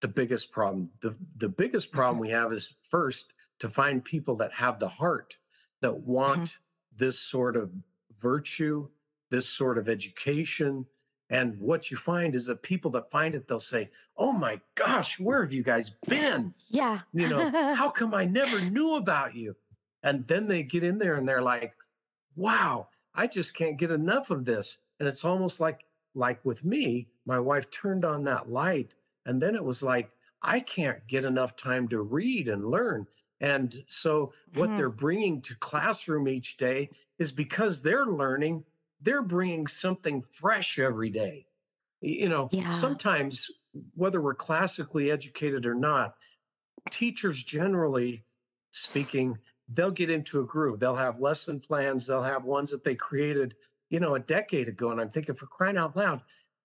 the 0.00 0.08
biggest 0.08 0.52
problem 0.52 0.90
the, 1.00 1.16
the 1.36 1.48
biggest 1.48 1.92
problem 1.92 2.18
Mhm. 2.18 2.20
we 2.20 2.30
have 2.30 2.52
is 2.52 2.74
first 2.90 3.32
to 3.60 3.70
find 3.70 4.04
people 4.04 4.36
that 4.36 4.52
have 4.52 4.78
the 4.78 4.88
heart 4.88 5.38
that 5.80 6.04
Mhm. 6.04 6.04
want 6.04 6.58
this 6.94 7.18
sort 7.20 7.56
of 7.56 7.72
virtue 8.18 8.88
this 9.30 9.48
sort 9.48 9.78
of 9.78 9.88
education 9.88 10.86
and 11.30 11.58
what 11.58 11.90
you 11.90 11.96
find 11.96 12.34
is 12.34 12.46
that 12.46 12.62
people 12.62 12.90
that 12.92 13.10
find 13.10 13.34
it 13.34 13.48
they'll 13.48 13.58
say 13.60 13.90
oh 14.16 14.32
my 14.32 14.60
gosh 14.74 15.18
where 15.18 15.42
have 15.42 15.52
you 15.54 15.62
guys 15.62 15.90
been 16.08 16.54
yeah 16.68 17.00
you 17.12 17.28
know, 17.28 17.52
how 17.74 17.90
come 17.90 18.12
I 18.14 18.24
never 18.24 18.60
knew 18.60 18.96
about 18.96 19.34
you? 19.36 19.56
And 20.02 20.26
then 20.26 20.48
they 20.48 20.64
get 20.64 20.82
in 20.84 20.98
there 20.98 21.14
and 21.14 21.28
they're 21.28 21.42
like, 21.42 21.74
wow, 22.36 22.88
I 23.14 23.26
just 23.26 23.54
can't 23.54 23.78
get 23.78 23.90
enough 23.90 24.30
of 24.30 24.44
this. 24.44 24.78
And 24.98 25.08
it's 25.08 25.24
almost 25.24 25.60
like 25.60 25.83
like 26.14 26.44
with 26.44 26.64
me, 26.64 27.08
my 27.26 27.38
wife 27.40 27.70
turned 27.70 28.04
on 28.04 28.24
that 28.24 28.48
light 28.50 28.94
and 29.26 29.40
then 29.42 29.54
it 29.54 29.64
was 29.64 29.82
like 29.82 30.12
I 30.42 30.60
can't 30.60 31.06
get 31.06 31.24
enough 31.24 31.56
time 31.56 31.88
to 31.88 32.02
read 32.02 32.48
and 32.48 32.66
learn. 32.70 33.06
And 33.40 33.84
so 33.88 34.32
what 34.52 34.74
Mhm. 34.74 34.76
they're 34.76 34.90
bringing 34.90 35.40
to 35.42 35.54
classroom 35.56 36.28
each 36.28 36.56
day 36.56 36.90
is 37.18 37.32
because 37.32 37.80
they're 37.82 38.06
learning, 38.06 38.64
they're 39.00 39.22
bringing 39.22 39.66
something 39.66 40.22
fresh 40.22 40.78
every 40.78 41.10
day. 41.10 41.46
You 42.00 42.28
know, 42.28 42.52
yeah 42.52 42.70
sometimes 42.70 43.50
whether 43.94 44.20
we're 44.20 44.34
classically 44.34 45.10
educated 45.10 45.66
or 45.66 45.74
not, 45.74 46.16
teachers 46.90 47.42
generally 47.44 48.24
speaking 48.70 49.38
they'll 49.68 49.90
get 49.90 50.10
into 50.10 50.40
a 50.40 50.44
groove 50.46 50.80
they'll 50.80 50.96
have 50.96 51.20
lesson 51.20 51.60
plans 51.60 52.06
they'll 52.06 52.22
have 52.22 52.44
ones 52.44 52.70
that 52.70 52.84
they 52.84 52.94
created 52.94 53.54
you 53.94 54.00
know 54.00 54.14
a 54.14 54.20
decade 54.20 54.68
ago 54.68 54.90
and 54.90 55.00
i'm 55.00 55.10
thinking 55.10 55.34
for 55.34 55.46
crying 55.46 55.78
out 55.78 55.96
loud 55.96 56.20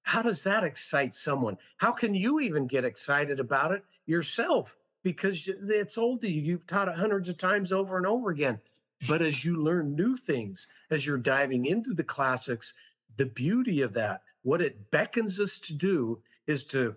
how 0.09 0.23
does 0.23 0.43
that 0.43 0.63
excite 0.63 1.13
someone? 1.13 1.55
How 1.77 1.91
can 1.91 2.15
you 2.15 2.39
even 2.39 2.65
get 2.65 2.83
excited 2.83 3.39
about 3.39 3.71
it 3.71 3.83
yourself? 4.07 4.75
Because 5.03 5.47
it's 5.47 5.99
old 5.99 6.21
to 6.21 6.27
you. 6.27 6.41
You've 6.41 6.65
taught 6.65 6.87
it 6.87 6.95
hundreds 6.95 7.29
of 7.29 7.37
times 7.37 7.71
over 7.71 7.95
and 7.95 8.07
over 8.07 8.31
again. 8.31 8.59
But 9.07 9.21
as 9.21 9.45
you 9.45 9.61
learn 9.61 9.95
new 9.95 10.17
things 10.17 10.65
as 10.89 11.05
you're 11.05 11.19
diving 11.19 11.65
into 11.65 11.93
the 11.93 12.03
classics 12.03 12.73
the 13.17 13.27
beauty 13.27 13.81
of 13.81 13.93
that 13.93 14.23
what 14.41 14.61
it 14.61 14.89
beckons 14.91 15.39
us 15.39 15.59
to 15.59 15.73
do 15.73 16.19
is 16.47 16.65
to 16.65 16.95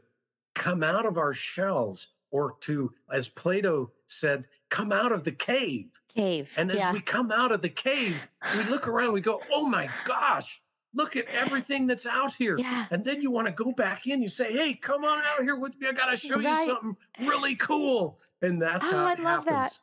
come 0.54 0.82
out 0.82 1.04
of 1.04 1.18
our 1.18 1.34
shells 1.34 2.08
or 2.30 2.56
to 2.60 2.92
as 3.12 3.28
plato 3.28 3.90
said 4.06 4.46
come 4.68 4.90
out 4.90 5.12
of 5.12 5.24
the 5.24 5.32
cave 5.32 5.90
cave 6.14 6.52
and 6.56 6.70
as 6.70 6.76
yeah. 6.76 6.92
we 6.92 7.00
come 7.00 7.30
out 7.32 7.52
of 7.52 7.62
the 7.62 7.68
cave 7.68 8.16
we 8.56 8.64
look 8.64 8.86
around 8.88 9.12
we 9.12 9.20
go 9.20 9.40
oh 9.52 9.66
my 9.66 9.88
gosh 10.04 10.60
look 10.94 11.16
at 11.16 11.24
everything 11.26 11.86
that's 11.86 12.06
out 12.06 12.34
here. 12.34 12.58
Yeah. 12.58 12.86
And 12.90 13.02
then 13.02 13.22
you 13.22 13.30
want 13.30 13.46
to 13.46 13.52
go 13.52 13.72
back 13.72 14.06
in 14.06 14.20
you 14.20 14.28
say 14.28 14.52
hey 14.52 14.74
come 14.74 15.04
on 15.04 15.20
out 15.20 15.42
here 15.42 15.56
with 15.56 15.78
me 15.80 15.88
i 15.88 15.92
gotta 15.92 16.16
show 16.16 16.38
you 16.38 16.66
something 16.66 16.96
really 17.20 17.54
cool. 17.56 18.18
And 18.42 18.60
that's 18.60 18.84
oh 18.84 18.90
how 18.90 19.06
i 19.06 19.12
it 19.12 19.20
love 19.20 19.44
that. 19.46 19.52
happens. 19.52 19.80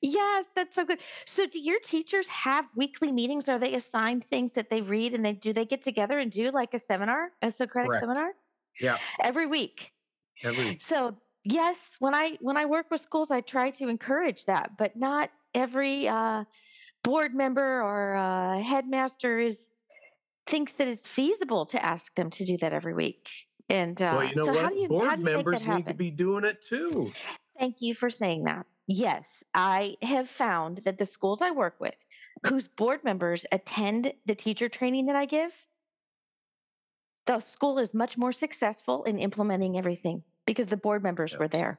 Yes, 0.00 0.46
that's 0.54 0.74
so 0.74 0.84
good. 0.84 0.98
So 1.26 1.46
do 1.46 1.60
your 1.60 1.78
teachers 1.80 2.26
have 2.28 2.66
weekly 2.76 3.12
meetings? 3.12 3.48
Are 3.48 3.58
they 3.58 3.74
assigned 3.74 4.24
things 4.24 4.52
that 4.52 4.70
they 4.70 4.80
read 4.80 5.12
and 5.12 5.24
they 5.24 5.32
do 5.32 5.52
they 5.52 5.64
get 5.64 5.82
together 5.82 6.18
and 6.18 6.30
do 6.30 6.50
like 6.50 6.72
a 6.74 6.78
seminar, 6.78 7.30
a 7.42 7.50
Socratic 7.50 7.90
correct. 7.90 8.02
seminar? 8.02 8.32
Yeah. 8.80 8.98
Every 9.20 9.46
week? 9.46 9.92
every 10.42 10.64
week. 10.64 10.80
So 10.80 11.16
yes, 11.44 11.76
when 11.98 12.14
I 12.14 12.38
when 12.40 12.56
I 12.56 12.64
work 12.64 12.86
with 12.90 13.00
schools, 13.00 13.30
I 13.30 13.40
try 13.40 13.70
to 13.70 13.88
encourage 13.88 14.44
that, 14.46 14.76
but 14.78 14.96
not 14.96 15.30
every 15.54 16.08
uh, 16.08 16.44
board 17.02 17.34
member 17.34 17.82
or 17.82 18.14
uh, 18.14 18.60
headmaster 18.60 19.38
is 19.38 19.64
thinks 20.46 20.72
that 20.74 20.88
it's 20.88 21.06
feasible 21.06 21.66
to 21.66 21.84
ask 21.84 22.14
them 22.14 22.30
to 22.30 22.44
do 22.44 22.56
that 22.58 22.72
every 22.72 22.94
week. 22.94 23.28
And 23.68 23.98
well 24.00 24.18
uh, 24.18 24.22
you 24.22 24.34
know 24.34 24.46
so 24.46 24.54
how 24.54 24.62
what 24.62 24.72
do 24.72 24.76
you 24.76 24.82
how 24.82 24.88
board 24.88 25.16
do 25.16 25.18
you 25.18 25.36
members 25.36 25.66
need 25.66 25.86
to 25.86 25.94
be 25.94 26.10
doing 26.10 26.44
it 26.44 26.60
too 26.60 27.12
Thank 27.58 27.80
you 27.80 27.94
for 27.94 28.10
saying 28.10 28.44
that. 28.44 28.66
yes, 28.88 29.44
I 29.54 29.96
have 30.02 30.28
found 30.28 30.78
that 30.78 30.98
the 30.98 31.06
schools 31.06 31.42
I 31.42 31.50
work 31.50 31.76
with, 31.78 31.96
whose 32.46 32.66
board 32.66 33.04
members 33.04 33.46
attend 33.52 34.12
the 34.26 34.34
teacher 34.34 34.68
training 34.68 35.06
that 35.06 35.16
I 35.16 35.26
give, 35.26 35.52
the 37.26 37.40
school 37.40 37.78
is 37.78 37.94
much 37.94 38.18
more 38.18 38.32
successful 38.32 39.04
in 39.04 39.18
implementing 39.18 39.78
everything 39.78 40.24
because 40.46 40.66
the 40.66 40.76
board 40.76 41.02
members 41.02 41.38
were 41.38 41.48
there. 41.48 41.78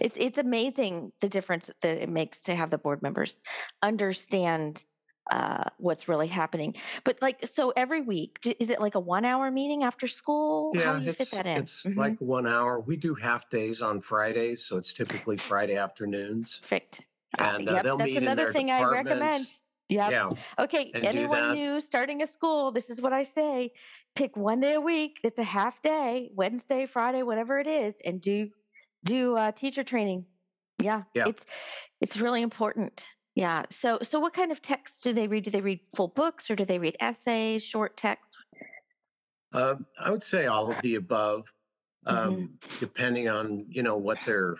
It's 0.00 0.16
it's 0.16 0.38
amazing 0.38 1.12
the 1.20 1.28
difference 1.28 1.70
that 1.80 1.98
it 1.98 2.08
makes 2.08 2.40
to 2.42 2.54
have 2.54 2.70
the 2.70 2.78
board 2.78 3.02
members 3.02 3.40
understand 3.82 4.84
uh, 5.30 5.64
what's 5.76 6.08
really 6.08 6.26
happening. 6.26 6.74
But 7.04 7.20
like, 7.20 7.46
so 7.46 7.70
every 7.76 8.00
week, 8.00 8.38
is 8.58 8.70
it 8.70 8.80
like 8.80 8.94
a 8.94 9.00
one 9.00 9.24
hour 9.24 9.50
meeting 9.50 9.82
after 9.82 10.06
school? 10.06 10.74
How 10.74 10.92
Yeah, 10.92 10.98
do 10.98 11.04
you 11.04 11.12
fit 11.12 11.30
that 11.32 11.46
in? 11.46 11.62
it's 11.62 11.84
Mhm. 11.84 11.96
like 11.96 12.18
one 12.20 12.46
hour. 12.46 12.80
We 12.80 12.96
do 12.96 13.14
half 13.14 13.48
days 13.50 13.82
on 13.82 14.00
Fridays, 14.00 14.64
so 14.64 14.76
it's 14.78 14.92
typically 14.94 15.36
Friday 15.36 15.76
afternoons. 15.76 16.60
Perfect. 16.60 17.02
Uh, 17.38 17.44
And 17.44 17.68
uh, 17.68 17.72
yep, 17.74 17.84
they'll 17.84 17.98
that's 17.98 18.08
meet 18.08 18.16
in 18.18 18.24
another 18.24 18.44
their 18.44 18.52
thing 18.52 18.70
I 18.70 18.82
recommend. 18.84 19.46
Yep. 19.90 20.10
Yeah, 20.12 20.30
Okay, 20.58 20.92
and 20.92 21.04
anyone 21.04 21.48
new 21.48 21.80
starting 21.80 22.22
a 22.22 22.26
school, 22.26 22.72
this 22.72 22.90
is 22.90 23.00
what 23.00 23.12
I 23.12 23.22
say. 23.22 23.72
Pick 24.14 24.36
one 24.36 24.60
day 24.60 24.74
a 24.74 24.80
week. 24.80 25.18
It's 25.24 25.38
a 25.38 25.44
half 25.44 25.80
day, 25.80 26.30
Wednesday, 26.34 26.84
Friday, 26.86 27.22
whatever 27.22 27.58
it 27.58 27.66
is, 27.66 27.96
and 28.04 28.20
do 28.20 28.50
do 29.04 29.36
uh, 29.36 29.52
teacher 29.52 29.84
training. 29.84 30.26
Yeah, 30.78 31.04
Yeah. 31.14 31.26
it's 31.26 31.46
it's 32.00 32.18
really 32.18 32.42
important. 32.42 33.08
Yeah. 33.34 33.64
So 33.70 33.98
so 34.02 34.20
what 34.20 34.34
kind 34.34 34.52
of 34.52 34.62
texts 34.62 35.00
do 35.00 35.12
they 35.12 35.28
read? 35.28 35.44
Do 35.44 35.50
they 35.50 35.60
read 35.60 35.80
full 35.96 36.08
books 36.08 36.50
or 36.50 36.56
do 36.56 36.64
they 36.64 36.78
read 36.78 36.96
essays, 37.00 37.64
short 37.64 37.96
texts? 37.96 38.36
Um, 39.52 39.86
I 39.98 40.10
would 40.10 40.22
say 40.22 40.46
all 40.46 40.70
of 40.70 40.80
the 40.82 40.94
above, 40.96 41.52
hmm 42.08 42.46
um, 42.46 42.58
depending 42.78 43.28
on 43.28 43.66
you 43.68 43.82
know 43.82 43.96
what 43.96 44.24
they're 44.24 44.56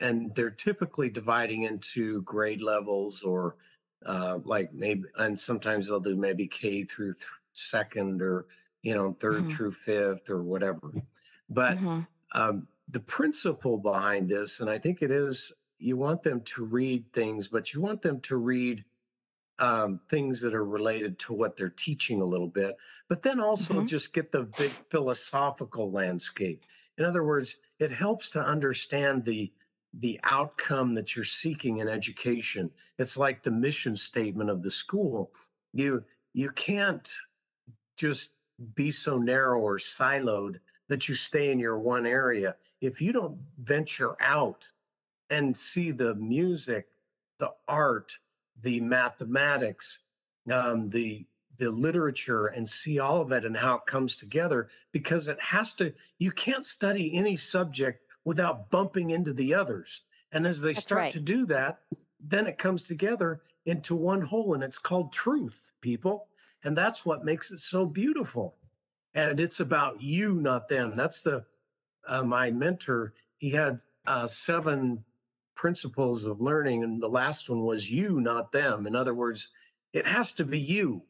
and 0.00 0.34
they're 0.34 0.50
typically 0.50 1.10
dividing 1.10 1.64
into 1.64 2.22
grade 2.22 2.62
levels 2.62 3.22
or 3.22 3.56
uh, 4.06 4.38
like 4.44 4.72
maybe 4.72 5.04
and 5.16 5.38
sometimes 5.38 5.88
they'll 5.88 6.00
do 6.00 6.16
maybe 6.16 6.46
K 6.46 6.84
through 6.84 7.14
th- 7.14 7.26
second 7.52 8.22
or 8.22 8.46
you 8.82 8.94
know 8.94 9.14
3rd 9.14 9.48
hmm 9.48 9.50
through 9.50 9.72
fifth 9.72 10.30
or 10.30 10.42
whatever. 10.42 10.92
But 11.48 11.78
hmm 11.78 12.00
um, 12.32 12.68
the 12.88 13.00
principle 13.00 13.78
behind 13.78 14.28
this, 14.28 14.60
and 14.60 14.70
I 14.70 14.78
think 14.78 15.02
it 15.02 15.10
is, 15.10 15.52
you 15.78 15.96
want 15.96 16.22
them 16.22 16.40
to 16.42 16.64
read 16.64 17.12
things, 17.12 17.48
but 17.48 17.72
you 17.74 17.80
want 17.80 18.02
them 18.02 18.20
to 18.22 18.36
read 18.36 18.84
um, 19.58 20.00
things 20.08 20.40
that 20.40 20.54
are 20.54 20.64
related 20.64 21.18
to 21.20 21.32
what 21.32 21.56
they're 21.56 21.68
teaching 21.68 22.20
a 22.20 22.24
little 22.26 22.48
bit, 22.48 22.76
but 23.08 23.22
then 23.22 23.40
also 23.40 23.80
hmm 23.80 23.86
just 23.86 24.12
get 24.12 24.30
the 24.32 24.42
big 24.44 24.78
philosophical 24.90 25.90
landscape. 25.90 26.64
In 26.96 27.04
other 27.04 27.24
words, 27.24 27.56
it 27.78 27.90
helps 27.90 28.30
to 28.30 28.40
understand 28.44 29.24
the 29.24 29.52
the 29.94 30.20
outcome 30.22 30.94
that 30.94 31.16
you're 31.16 31.24
seeking 31.24 31.78
in 31.78 31.88
education. 31.88 32.70
It's 32.98 33.16
like 33.16 33.42
the 33.42 33.50
mission 33.50 33.96
statement 33.96 34.50
of 34.50 34.62
the 34.62 34.70
school. 34.70 35.32
You 35.72 36.04
you 36.34 36.50
can't 36.50 37.08
just 37.96 38.34
be 38.74 38.90
so 38.90 39.18
narrow 39.18 39.60
or 39.60 39.78
siloed 39.78 40.60
that 40.88 41.08
you 41.08 41.14
stay 41.14 41.50
in 41.50 41.58
your 41.58 41.78
one 41.78 42.06
area. 42.06 42.56
If 42.80 43.00
you 43.00 43.12
don't 43.12 43.38
venture 43.62 44.16
out 44.20 44.66
and 45.30 45.56
see 45.56 45.90
the 45.90 46.14
music, 46.14 46.88
the 47.38 47.52
art, 47.66 48.12
the 48.62 48.80
mathematics, 48.80 50.00
um, 50.52 50.90
the 50.90 51.26
the 51.58 51.70
literature, 51.70 52.46
and 52.46 52.68
see 52.68 53.00
all 53.00 53.20
of 53.20 53.32
it 53.32 53.44
and 53.44 53.56
how 53.56 53.74
it 53.74 53.86
comes 53.86 54.14
together, 54.14 54.68
because 54.92 55.26
it 55.26 55.40
has 55.40 55.74
to. 55.74 55.92
You 56.18 56.30
can't 56.30 56.64
study 56.64 57.14
any 57.14 57.36
subject 57.36 58.04
without 58.24 58.70
bumping 58.70 59.10
into 59.10 59.32
the 59.32 59.54
others. 59.54 60.02
And 60.32 60.46
as 60.46 60.60
they 60.60 60.74
That's 60.74 60.86
start 60.86 61.00
right. 61.00 61.12
to 61.12 61.20
do 61.20 61.46
that, 61.46 61.80
then 62.20 62.46
it 62.46 62.58
comes 62.58 62.82
together 62.82 63.40
into 63.66 63.96
one 63.96 64.20
whole, 64.20 64.54
and 64.54 64.62
it's 64.62 64.78
called 64.78 65.12
truth, 65.12 65.72
people. 65.80 66.28
And 66.64 66.76
that's 66.76 67.06
what 67.06 67.24
makes 67.24 67.50
it 67.50 67.60
so 67.60 67.86
beautiful. 67.86 68.56
And 69.14 69.40
it's 69.40 69.60
about 69.60 70.02
you, 70.02 70.34
not 70.34 70.68
them. 70.68 70.94
That's 70.96 71.22
the 71.22 71.44
uh, 72.08 72.22
my 72.22 72.50
mentor. 72.50 73.14
He 73.36 73.50
had 73.50 73.80
uh, 74.06 74.26
seven 74.26 75.04
principles 75.54 76.24
of 76.24 76.40
learning, 76.40 76.84
and 76.84 77.02
the 77.02 77.08
last 77.08 77.50
one 77.50 77.62
was 77.62 77.90
you, 77.90 78.20
not 78.20 78.52
them. 78.52 78.86
In 78.86 78.96
other 78.96 79.14
words, 79.14 79.48
it 79.92 80.06
has 80.06 80.32
to 80.34 80.44
be 80.44 80.58
you. 80.58 81.02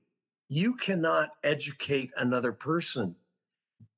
You 0.49 0.75
cannot 0.75 1.31
educate 1.45 2.11
another 2.17 2.53
person. 2.53 3.15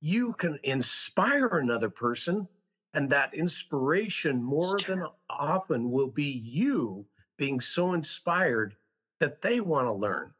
You 0.00 0.32
can 0.34 0.58
inspire 0.64 1.46
another 1.46 1.90
person, 1.90 2.48
and 2.94 3.08
that 3.10 3.34
inspiration 3.34 4.42
more 4.42 4.78
than 4.78 5.04
often 5.28 5.90
will 5.90 6.08
be 6.08 6.24
you 6.44 7.06
being 7.36 7.60
so 7.60 7.94
inspired 7.94 8.74
that 9.20 9.40
they 9.40 9.60
want 9.60 9.86
to 9.86 9.92
learn. 9.92 10.32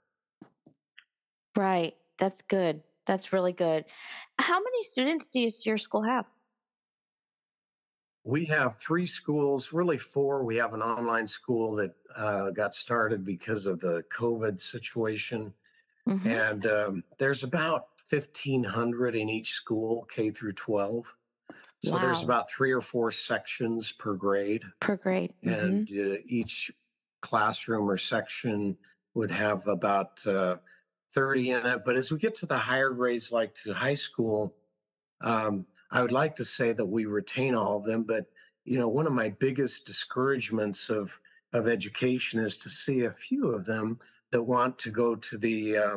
Right. 1.56 1.94
That's 2.18 2.42
good. 2.42 2.82
That's 3.06 3.32
really 3.32 3.52
good. 3.52 3.84
How 4.38 4.58
many 4.58 4.82
students 4.82 5.26
do 5.26 5.40
you, 5.40 5.50
your 5.64 5.78
school 5.78 6.02
have? 6.02 6.28
We 8.30 8.44
have 8.44 8.76
three 8.76 9.06
schools, 9.06 9.72
really 9.72 9.98
four. 9.98 10.44
We 10.44 10.54
have 10.56 10.72
an 10.72 10.82
online 10.82 11.26
school 11.26 11.74
that 11.76 11.96
uh, 12.14 12.50
got 12.50 12.74
started 12.74 13.24
because 13.24 13.66
of 13.66 13.80
the 13.80 14.04
COVID 14.16 14.60
situation. 14.60 15.52
hmm 16.06 16.28
And 16.28 16.64
um, 16.66 17.04
there's 17.18 17.42
about 17.42 17.88
1,500 18.08 19.16
in 19.16 19.28
each 19.28 19.50
school, 19.50 20.06
K 20.14 20.30
through 20.30 20.52
12. 20.52 21.12
So 21.82 21.98
there's 21.98 22.22
about 22.22 22.48
three 22.48 22.70
or 22.70 22.80
four 22.80 23.10
sections 23.10 23.90
per 23.90 24.14
grade. 24.14 24.62
Per 24.80 24.96
grade. 24.96 25.34
hmm 25.42 25.50
And 25.50 25.90
uh, 25.90 26.18
each 26.24 26.70
classroom 27.22 27.90
or 27.90 27.96
section 27.96 28.78
would 29.14 29.32
have 29.32 29.66
about 29.66 30.24
uh, 30.24 30.58
30 31.14 31.50
in 31.50 31.66
it. 31.66 31.84
But 31.84 31.96
as 31.96 32.12
we 32.12 32.18
get 32.18 32.36
to 32.36 32.46
the 32.46 32.58
higher 32.58 32.90
grades, 32.90 33.32
like 33.32 33.54
to 33.64 33.74
high 33.74 33.94
school, 33.94 34.54
um, 35.20 35.66
I 35.90 36.02
would 36.02 36.12
like 36.12 36.34
to 36.36 36.44
say 36.44 36.72
that 36.72 36.84
we 36.84 37.06
retain 37.06 37.54
all 37.54 37.76
of 37.78 37.84
them, 37.84 38.02
but 38.04 38.26
you 38.64 38.78
know, 38.78 38.88
one 38.88 39.06
of 39.06 39.12
my 39.12 39.30
biggest 39.30 39.86
discouragements 39.86 40.90
of 40.90 41.12
of 41.52 41.66
education 41.66 42.38
is 42.40 42.56
to 42.58 42.68
see 42.68 43.04
a 43.04 43.10
few 43.10 43.48
of 43.48 43.64
them 43.64 43.98
that 44.30 44.42
want 44.42 44.78
to 44.78 44.90
go 44.90 45.16
to 45.16 45.38
the 45.38 45.76
uh, 45.76 45.96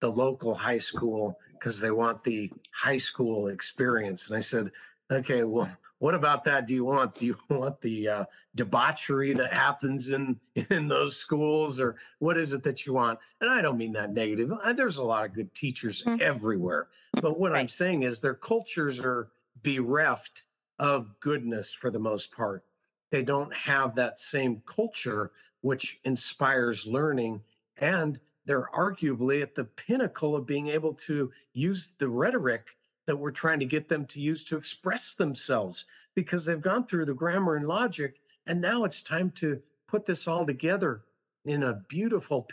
the 0.00 0.08
local 0.10 0.54
high 0.54 0.78
school 0.78 1.38
because 1.52 1.80
they 1.80 1.90
want 1.90 2.22
the 2.22 2.50
high 2.72 2.96
school 2.96 3.48
experience. 3.48 4.26
And 4.26 4.36
I 4.36 4.40
said, 4.40 4.70
okay, 5.10 5.44
well, 5.44 5.70
what 5.98 6.14
about 6.14 6.44
that? 6.44 6.66
Do 6.66 6.74
you 6.74 6.84
want? 6.84 7.14
Do 7.14 7.26
you 7.26 7.36
want 7.50 7.80
the 7.80 8.08
uh, 8.08 8.24
debauchery 8.54 9.32
that 9.34 9.52
happens 9.52 10.10
in 10.10 10.38
in 10.70 10.88
those 10.88 11.16
schools, 11.16 11.80
or 11.80 11.96
what 12.18 12.36
is 12.36 12.52
it 12.52 12.62
that 12.64 12.86
you 12.86 12.92
want? 12.92 13.18
And 13.40 13.50
I 13.50 13.60
don't 13.62 13.78
mean 13.78 13.92
that 13.92 14.12
negative. 14.12 14.52
There's 14.74 14.96
a 14.98 15.02
lot 15.04 15.24
of 15.24 15.32
good 15.34 15.52
teachers 15.54 16.02
Mhm. 16.04 16.20
everywhere, 16.20 16.88
but 17.14 17.38
what 17.38 17.54
I'm 17.56 17.68
saying 17.68 18.02
is 18.02 18.20
their 18.20 18.34
cultures 18.34 19.00
are 19.00 19.30
bereft 19.62 20.42
of 20.78 21.18
goodness 21.20 21.72
for 21.72 21.90
the 21.90 21.98
most 21.98 22.30
part. 22.32 22.64
They 23.10 23.22
don't 23.22 23.54
have 23.54 23.94
that 23.94 24.18
same 24.20 24.62
culture 24.66 25.32
which 25.62 25.98
inspires 26.04 26.86
learning, 26.86 27.42
and 27.78 28.20
they're 28.44 28.68
arguably 28.74 29.42
at 29.42 29.54
the 29.54 29.64
pinnacle 29.64 30.36
of 30.36 30.46
being 30.46 30.68
able 30.68 30.92
to 30.94 31.32
use 31.54 31.94
the 31.98 32.08
rhetoric 32.08 32.76
that 33.06 33.16
we're 33.16 33.30
trying 33.30 33.60
to 33.60 33.66
get 33.66 33.88
them 33.88 34.04
to 34.06 34.20
use 34.20 34.44
to 34.44 34.56
express 34.56 35.14
themselves 35.14 35.84
because 36.14 36.44
they've 36.44 36.60
gone 36.60 36.86
through 36.86 37.04
the 37.04 37.14
grammar 37.14 37.56
and 37.56 37.66
logic 37.66 38.20
and 38.46 38.60
now 38.60 38.84
it's 38.84 39.02
time 39.02 39.30
to 39.30 39.60
put 39.88 40.06
this 40.06 40.28
all 40.28 40.44
together 40.44 41.02
in 41.44 41.62
a 41.62 41.74
beautiful 41.88 42.48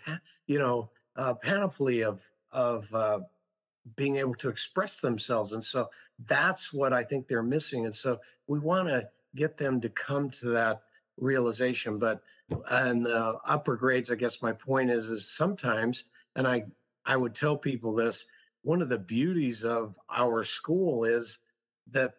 you 0.48 0.60
know 0.60 0.90
uh, 1.16 1.34
panoply 1.34 2.04
of 2.04 2.22
of 2.52 2.94
uh, 2.94 3.20
being 3.96 4.18
able 4.18 4.36
to 4.36 4.50
express 4.50 5.00
themselves 5.00 5.54
and 5.54 5.64
so 5.64 5.90
that's 6.28 6.72
what 6.72 6.94
i 6.94 7.04
think 7.04 7.28
they're 7.28 7.44
missing 7.44 7.86
and 7.86 7.96
so 7.96 8.20
we 8.48 8.60
want 8.60 8.88
to 8.88 9.08
get 9.36 9.58
them 9.58 9.82
to 9.82 9.90
come 9.90 10.30
to 10.30 10.48
that 10.50 10.82
realization 11.18 11.98
but 11.98 12.22
and 12.72 13.06
the 13.06 13.36
upper 13.46 13.76
grades 13.76 14.12
i 14.12 14.16
guess 14.16 14.42
my 14.42 14.52
point 14.52 14.90
is 14.90 15.08
is 15.08 15.30
sometimes 15.30 16.06
and 16.36 16.48
i 16.48 16.64
i 17.06 17.18
would 17.18 17.34
tell 17.34 17.58
people 17.58 17.94
this 17.94 18.26
one 18.64 18.82
of 18.82 18.90
the 18.90 18.98
beauties 18.98 19.64
of 19.64 19.96
our 20.10 20.44
school 20.44 21.04
is 21.04 21.40
that 21.92 22.16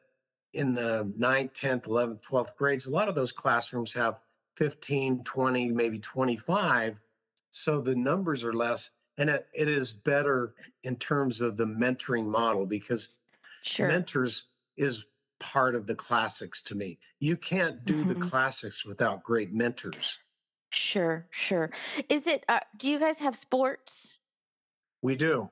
in 0.53 0.73
the 0.75 1.13
9th 1.19 1.53
10th 1.53 1.83
11th 1.85 2.23
12th 2.23 2.55
grades 2.57 2.87
a 2.87 2.91
lot 2.91 3.09
of 3.09 3.15
those 3.15 3.33
classrooms 3.33 3.93
have 3.93 4.21
15 4.57 5.25
20 5.25 5.71
maybe 5.71 5.99
25 5.99 7.01
so 7.51 7.81
the 7.81 7.95
numbers 7.95 8.45
are 8.45 8.53
less 8.53 8.91
and 9.19 9.31
it, 9.31 9.47
it 9.55 9.69
is 9.69 9.93
better 9.93 10.55
in 10.85 10.97
terms 10.97 11.41
of 11.41 11.57
the 11.57 11.67
mentoring 11.67 12.27
model 12.27 12.67
because 12.67 13.09
Sure. 13.63 13.89
mentors 13.89 14.45
is 14.77 15.07
part 15.41 15.75
of 15.75 15.87
the 15.87 15.95
classics 15.95 16.63
to 16.63 16.75
me 16.75 16.99
you 17.19 17.37
can't 17.37 17.85
do 17.85 18.05
the 18.05 18.15
hmm 18.15 18.21
classics 18.21 18.85
without 18.85 19.23
great 19.23 19.53
mentors 19.53 20.19
Sure. 20.71 21.27
Sure. 21.31 21.71
Is 22.09 22.27
it? 22.27 22.45
Uh, 22.49 22.59
do 22.77 22.91
you 22.91 22.99
guys 22.99 23.19
have 23.19 23.37
sports? 23.37 24.13
we 25.03 25.15
do 25.17 25.49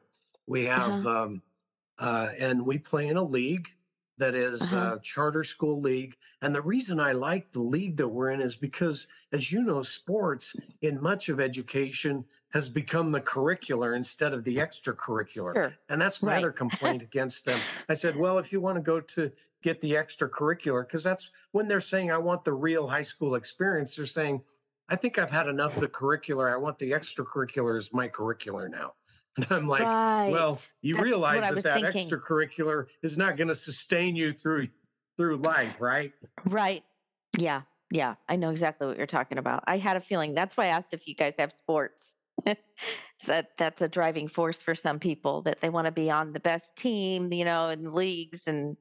we 0.46 0.68
Uh 0.68 0.74
have 0.76 1.02
huh. 1.02 1.22
um, 1.22 1.42
uh, 1.98 2.30
and 2.38 2.64
we 2.66 2.78
play 2.78 3.08
in 3.08 3.16
a 3.16 3.22
league 3.22 3.68
that 4.18 4.34
is 4.34 4.60
Uh-huh. 4.62 4.96
a 4.96 5.00
charter 5.00 5.44
school 5.44 5.80
league. 5.80 6.16
And 6.42 6.54
the 6.54 6.62
reason 6.62 7.00
I 7.00 7.12
like 7.12 7.52
the 7.52 7.60
league 7.62 7.96
that 7.96 8.08
we're 8.08 8.30
in 8.30 8.40
is 8.40 8.56
because, 8.56 9.06
as 9.32 9.50
you 9.52 9.62
know, 9.62 9.82
sports 9.82 10.54
in 10.82 11.00
much 11.00 11.28
of 11.28 11.40
education 11.40 12.24
has 12.50 12.68
become 12.68 13.10
the 13.12 13.20
curricular 13.20 13.96
instead 13.96 14.34
of 14.34 14.44
the 14.44 14.56
extracurricular. 14.56 15.54
Sure. 15.54 15.74
And 15.88 16.00
that's 16.00 16.22
my 16.22 16.32
Right. 16.32 16.38
other 16.38 16.52
complaint 16.52 17.02
against 17.02 17.44
them. 17.46 17.58
I 17.88 17.94
said, 17.94 18.16
well, 18.16 18.38
if 18.38 18.52
you 18.52 18.60
want 18.60 18.76
to 18.76 18.82
go 18.82 19.00
to 19.00 19.32
get 19.62 19.80
the 19.80 19.92
extracurricular, 19.92 20.86
because 20.86 21.02
that's 21.02 21.30
when 21.52 21.66
they're 21.68 21.80
saying, 21.80 22.10
I 22.10 22.18
want 22.18 22.44
the 22.44 22.52
real 22.52 22.86
high 22.86 23.02
school 23.02 23.36
experience, 23.36 23.96
they're 23.96 24.06
saying, 24.06 24.42
I 24.88 24.96
think 24.96 25.16
I've 25.18 25.30
had 25.30 25.48
enough 25.48 25.74
of 25.76 25.80
the 25.80 25.88
curricular. 25.88 26.52
I 26.52 26.56
want 26.58 26.78
the 26.78 26.90
extracurricular 26.90 27.76
as 27.78 27.92
my 27.92 28.08
curricular 28.08 28.68
now. 28.70 28.94
And 29.36 29.46
I'm 29.50 29.68
like, 29.68 29.82
right. 29.82 30.30
well, 30.30 30.60
you 30.82 30.94
That's 30.94 31.04
realize 31.04 31.42
that 31.42 31.62
that 31.62 31.80
thinking. 31.80 32.08
extracurricular 32.08 32.86
is 33.02 33.16
not 33.16 33.36
going 33.36 33.48
to 33.48 33.54
sustain 33.54 34.16
you 34.16 34.32
through 34.32 34.68
through 35.16 35.38
life, 35.38 35.76
right? 35.78 36.12
Right. 36.44 36.84
Yeah. 37.38 37.62
Yeah. 37.90 38.14
I 38.28 38.36
know 38.36 38.50
exactly 38.50 38.86
what 38.86 38.96
you're 38.96 39.06
talking 39.06 39.38
about. 39.38 39.64
I 39.66 39.76
had 39.76 39.96
a 39.96 40.00
feeling. 40.00 40.34
That's 40.34 40.56
why 40.56 40.64
I 40.64 40.68
asked 40.68 40.94
if 40.94 41.06
you 41.06 41.14
guys 41.14 41.34
have 41.38 41.52
sports. 41.52 42.16
so 43.18 43.42
that's 43.58 43.82
a 43.82 43.88
driving 43.88 44.26
force 44.26 44.62
for 44.62 44.74
some 44.74 44.98
people 44.98 45.42
that 45.42 45.60
they 45.60 45.68
want 45.68 45.84
to 45.84 45.92
be 45.92 46.10
on 46.10 46.32
the 46.32 46.40
best 46.40 46.74
team, 46.76 47.32
you 47.32 47.44
know, 47.44 47.68
in 47.68 47.84
the 47.84 47.92
leagues 47.92 48.46
and 48.46 48.76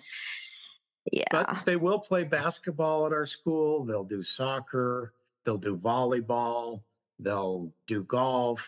yeah. 1.12 1.24
But 1.32 1.66
they 1.66 1.78
will 1.78 2.00
play 2.00 2.24
basketball 2.24 3.08
at 3.08 3.14
our 3.14 3.26
school. 3.26 3.84
They'll 3.84 4.04
do 4.04 4.22
soccer. 4.22 5.14
They'll 5.46 5.58
do 5.58 5.76
volleyball. 5.76 6.82
They'll 7.20 7.72
do 7.88 8.04
golf, 8.04 8.68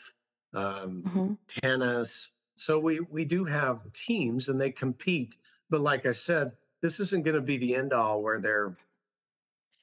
um, 0.53 1.05
Mhm. 1.05 1.37
tennis. 1.47 2.31
So 2.55 2.79
we 2.79 2.99
we 3.01 3.25
do 3.25 3.45
have 3.45 3.91
teams 3.93 4.49
and 4.49 4.59
they 4.59 4.71
compete. 4.71 5.37
But 5.69 5.81
like 5.81 6.05
I 6.05 6.11
said, 6.11 6.57
this 6.81 6.99
isn't 6.99 7.23
going 7.23 7.35
to 7.35 7.41
be 7.41 7.57
the 7.57 7.75
end 7.75 7.93
all 7.93 8.21
where 8.21 8.39
they're 8.41 8.77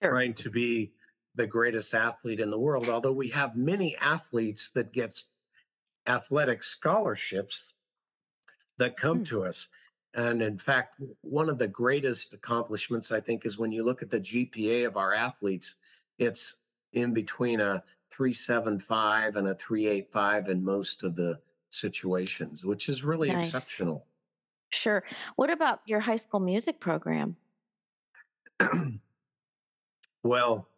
Sure. 0.02 0.12
trying 0.12 0.34
to 0.34 0.50
be 0.50 0.92
the 1.34 1.46
greatest 1.46 1.94
athlete 1.94 2.40
in 2.40 2.50
the 2.50 2.58
world. 2.58 2.88
Although 2.88 3.12
we 3.12 3.28
have 3.30 3.56
many 3.56 3.96
athletes 3.96 4.70
that 4.72 4.92
get 4.92 5.22
athletic 6.06 6.62
scholarships 6.64 7.74
that 8.78 8.96
come 8.96 9.20
Mm. 9.20 9.24
to 9.24 9.44
us. 9.44 9.68
And 10.14 10.42
in 10.42 10.58
fact, 10.58 11.00
one 11.20 11.48
of 11.48 11.58
the 11.58 11.68
greatest 11.68 12.34
accomplishments, 12.34 13.12
I 13.12 13.20
think, 13.20 13.46
is 13.46 13.58
when 13.58 13.70
you 13.72 13.84
look 13.84 14.02
at 14.02 14.10
the 14.10 14.18
GPA 14.20 14.86
of 14.86 14.96
our 14.96 15.14
athletes, 15.14 15.76
it's 16.18 16.56
in 16.92 17.14
between 17.14 17.60
a 17.60 17.84
375 18.20 19.36
and 19.36 19.48
a 19.48 19.54
385 19.54 20.50
in 20.50 20.62
most 20.62 21.04
of 21.04 21.16
the 21.16 21.40
situations, 21.70 22.66
which 22.66 22.90
is 22.90 23.02
really 23.02 23.28
Nice. 23.28 23.46
exceptional. 23.46 24.06
Sure. 24.68 25.02
What 25.36 25.48
about 25.48 25.80
your 25.86 26.00
high 26.00 26.16
school 26.16 26.38
music 26.38 26.80
program? 26.80 27.34
well, 30.22 30.68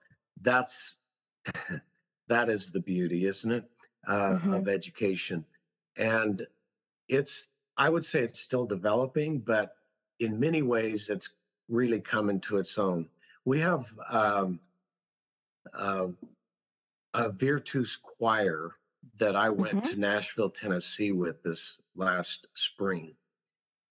that's 0.40 0.99
that 2.28 2.49
is 2.49 2.70
the 2.70 2.78
beauty, 2.78 3.26
isn't 3.26 3.51
it, 3.51 3.68
uh, 4.07 4.38
Mhm. 4.38 4.59
of 4.59 4.68
education? 4.68 5.45
And 5.97 6.47
it's 7.09 7.49
I 7.76 7.88
would 7.88 8.05
say 8.05 8.22
it's 8.22 8.38
still 8.38 8.66
developing, 8.66 9.40
but 9.40 9.78
in 10.20 10.38
many 10.38 10.62
ways, 10.62 11.09
it's 11.09 11.30
really 11.68 12.01
coming 12.01 12.38
to 12.43 12.59
its 12.59 12.78
own. 12.78 13.09
We 13.45 13.59
have 13.62 13.93
um, 14.09 14.61
uh, 15.74 16.09
a 17.14 17.30
Vertus 17.30 17.96
choir 17.96 18.76
that 19.18 19.36
I 19.36 19.48
went 19.50 19.82
Mhm. 19.82 19.90
to 19.90 19.96
Nashville, 19.96 20.50
Tennessee 20.50 21.12
with 21.12 21.42
this 21.42 21.80
last 21.94 22.46
spring. 22.54 23.16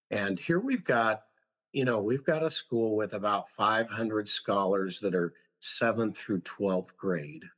And 0.09 0.39
here 0.39 0.59
we've 0.59 0.83
got, 0.83 1.27
you 1.73 1.85
know, 1.85 2.01
we've 2.01 2.23
got 2.23 2.43
a 2.43 2.49
school 2.49 2.95
with 2.95 3.13
about 3.13 3.49
500 3.49 4.27
scholars 4.29 4.99
that 5.01 5.15
are 5.15 5.33
seventh 5.59 6.17
through 6.17 6.41
12th 6.41 6.97
grade. 6.97 7.49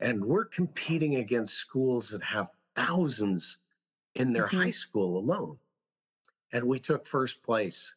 And 0.00 0.24
we're 0.24 0.44
competing 0.44 1.16
against 1.16 1.54
schools 1.54 2.08
that 2.10 2.22
have 2.22 2.50
thousands 2.74 3.58
in 4.14 4.32
their 4.32 4.48
Mhm. 4.48 4.62
high 4.64 4.70
school 4.70 5.18
alone. 5.18 5.58
And 6.52 6.64
we 6.66 6.78
took 6.78 7.06
first 7.06 7.42
place. 7.42 7.94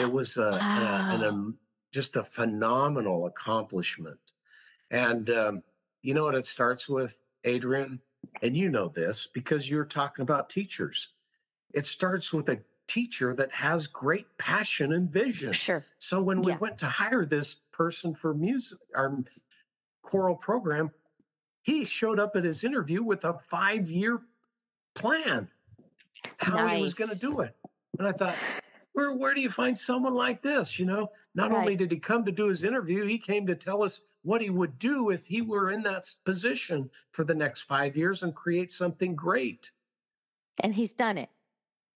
It 0.00 0.06
was 0.12 0.36
a, 0.38 0.42
a- 0.42 1.06
an, 1.14 1.22
Wow. 1.22 1.28
um, 1.28 1.60
just 1.92 2.16
a 2.16 2.24
phenomenal 2.24 3.26
accomplishment. 3.26 4.20
And 4.90 5.30
um, 5.30 5.64
you 6.06 6.14
know 6.14 6.22
what 6.22 6.36
it 6.36 6.46
starts 6.46 6.88
with, 6.88 7.20
Adrian? 7.42 8.00
And 8.42 8.56
you 8.56 8.68
know 8.68 8.88
this 8.88 9.26
because 9.26 9.68
you're 9.68 9.84
talking 9.84 10.22
about 10.22 10.48
teachers. 10.48 11.08
It 11.74 11.84
starts 11.84 12.32
with 12.32 12.48
a 12.48 12.60
teacher 12.86 13.34
that 13.34 13.50
has 13.50 13.88
great 13.88 14.26
passion 14.38 14.92
and 14.92 15.10
vision. 15.10 15.52
Sure. 15.52 15.84
So 15.98 16.22
when 16.22 16.42
we 16.42 16.52
Yeah. 16.52 16.58
went 16.58 16.78
to 16.78 16.86
hire 16.86 17.24
this 17.26 17.54
person 17.72 18.14
for 18.14 18.34
music, 18.34 18.78
our 18.94 19.18
choral 20.02 20.36
program, 20.36 20.92
he 21.62 21.84
showed 21.84 22.20
up 22.20 22.36
at 22.36 22.44
his 22.44 22.62
interview 22.62 23.02
with 23.02 23.24
a 23.24 23.34
five 23.50 23.90
year 23.90 24.22
plan 24.94 25.50
how 26.38 26.68
he 26.68 26.82
was 26.82 26.94
going 26.94 27.10
to 27.10 27.18
do 27.18 27.30
Nice. 27.38 27.48
it. 27.48 27.56
And 27.98 28.06
I 28.06 28.12
thought, 28.12 28.36
where 28.92 29.12
where 29.12 29.34
do 29.34 29.40
you 29.40 29.50
find 29.50 29.76
someone 29.76 30.14
like 30.14 30.40
this? 30.40 30.78
You 30.78 30.86
know, 30.86 31.10
not 31.34 31.50
only 31.50 31.74
did 31.74 31.90
he 31.90 31.98
come 31.98 32.24
to 32.24 32.32
do 32.32 32.46
his 32.46 32.62
interview, 32.62 33.04
he 33.04 33.18
came 33.18 33.44
to 33.48 33.56
tell 33.56 33.82
us 33.82 34.02
what 34.26 34.42
he 34.42 34.50
would 34.50 34.76
do 34.76 35.10
if 35.10 35.24
he 35.24 35.40
were 35.40 35.70
in 35.70 35.84
that 35.84 36.12
position 36.24 36.90
for 37.12 37.22
the 37.24 37.34
next 37.34 37.62
five 37.62 37.96
years 37.96 38.24
and 38.24 38.34
create 38.34 38.72
something 38.72 39.14
great. 39.14 39.70
And 40.62 40.74
he's 40.74 40.92
done 40.92 41.16
it. 41.16 41.30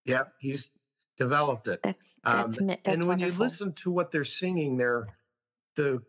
Yeah, 0.04 0.24
he's 0.38 0.70
developed 1.18 1.66
it. 1.66 1.82
That's 1.82 2.20
Um, 2.24 2.44
that's 2.44 2.60
mi- 2.60 2.66
that's 2.84 2.86
and 2.86 3.08
when 3.08 3.18
wonderful. 3.18 3.36
you 3.38 3.44
listen 3.44 3.72
to 3.72 3.90
what 3.90 4.12
they're 4.12 4.24
singing 4.24 4.76
there, 4.76 5.08
the 5.74 6.02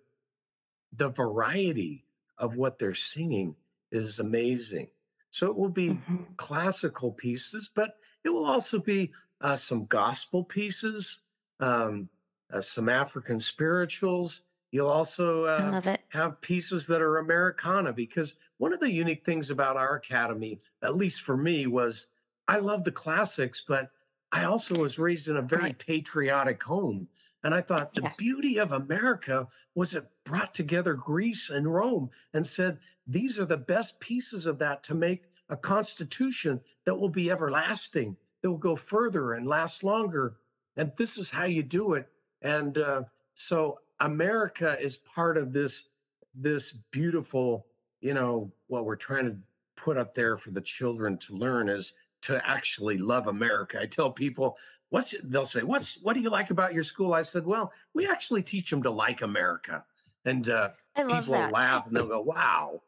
the 0.93 1.09
variety 1.09 2.05
of 2.37 2.55
what 2.55 2.77
they're 2.77 2.93
singing 2.93 3.55
is 3.91 4.19
amazing. 4.19 4.89
So 5.31 5.47
it 5.47 5.55
will 5.55 5.69
be 5.69 5.89
Mhm. 5.91 6.37
classical 6.37 7.11
pieces, 7.13 7.69
but 7.73 7.97
it 8.23 8.29
will 8.29 8.45
also 8.45 8.79
be 8.79 9.11
uh, 9.41 9.55
some 9.55 9.85
gospel 9.87 10.43
pieces, 10.43 11.21
um, 11.59 12.09
uh, 12.51 12.61
some 12.61 12.89
African 12.89 13.39
spirituals. 13.39 14.41
You'll 14.71 14.89
also 14.89 15.45
uh, 15.45 15.71
love 15.71 15.87
it. 15.87 16.00
Have 16.11 16.41
pieces 16.41 16.85
that 16.87 17.01
are 17.01 17.17
Americana 17.19 17.93
because 17.93 18.35
one 18.57 18.73
of 18.73 18.79
the 18.79 18.91
unique 18.91 19.25
things 19.25 19.49
about 19.49 19.77
our 19.77 19.95
academy, 19.95 20.59
at 20.83 20.97
least 20.97 21.21
for 21.21 21.37
me, 21.37 21.67
was 21.67 22.07
I 22.47 22.57
love 22.57 22.83
the 22.83 22.91
classics, 22.91 23.63
but 23.65 23.91
I 24.31 24.43
also 24.43 24.75
was 24.75 24.99
raised 24.99 25.29
in 25.29 25.37
a 25.37 25.41
very 25.41 25.73
patriotic 25.73 26.61
home. 26.61 27.07
And 27.43 27.53
I 27.55 27.61
thought 27.61 27.93
the 27.95 28.03
Yes. 28.03 28.17
beauty 28.17 28.57
of 28.59 28.73
America 28.73 29.47
was 29.73 29.95
it 29.95 30.05
brought 30.25 30.53
together 30.53 30.93
Greece 30.93 31.49
and 31.49 31.73
Rome 31.73 32.09
and 32.33 32.45
said, 32.45 32.79
these 33.07 33.39
are 33.39 33.45
the 33.45 33.57
best 33.57 33.99
pieces 33.99 34.45
of 34.45 34.59
that 34.59 34.83
to 34.83 34.93
make 34.93 35.23
a 35.49 35.57
constitution 35.57 36.59
that 36.85 36.95
will 36.95 37.09
be 37.09 37.31
everlasting, 37.31 38.15
that 38.41 38.49
will 38.49 38.57
go 38.57 38.75
further 38.75 39.33
and 39.33 39.47
last 39.47 39.83
longer. 39.83 40.35
And 40.75 40.91
this 40.97 41.17
is 41.17 41.31
how 41.31 41.45
you 41.45 41.63
do 41.63 41.93
it. 41.93 42.07
And 42.41 42.77
uh, 42.77 43.03
so 43.33 43.79
America 43.99 44.77
is 44.79 44.97
part 44.97 45.37
of 45.37 45.51
this 45.53 45.85
this 46.33 46.71
beautiful, 46.91 47.65
you 48.01 48.13
know, 48.13 48.51
what 48.67 48.85
we're 48.85 48.95
trying 48.95 49.25
to 49.25 49.35
put 49.75 49.97
up 49.97 50.13
there 50.13 50.37
for 50.37 50.51
the 50.51 50.61
children 50.61 51.17
to 51.17 51.33
learn 51.33 51.69
is 51.69 51.93
to 52.23 52.41
actually 52.47 52.97
love 52.97 53.27
America. 53.27 53.79
I 53.81 53.85
tell 53.85 54.11
people, 54.11 54.57
what's 54.89 55.15
they'll 55.23 55.45
say, 55.45 55.63
what's 55.63 55.95
what 56.01 56.13
do 56.13 56.21
you 56.21 56.29
like 56.29 56.51
about 56.51 56.73
your 56.73 56.83
school? 56.83 57.13
I 57.13 57.23
said, 57.23 57.45
well, 57.45 57.71
we 57.93 58.07
actually 58.07 58.43
teach 58.43 58.69
them 58.69 58.83
to 58.83 58.91
like 58.91 59.21
America. 59.21 59.83
And 60.25 60.49
uh, 60.49 60.69
people 60.95 61.33
that. 61.33 61.51
laugh 61.51 61.87
and 61.87 61.95
they'll 61.95 62.07
go, 62.07 62.21
wow. 62.21 62.81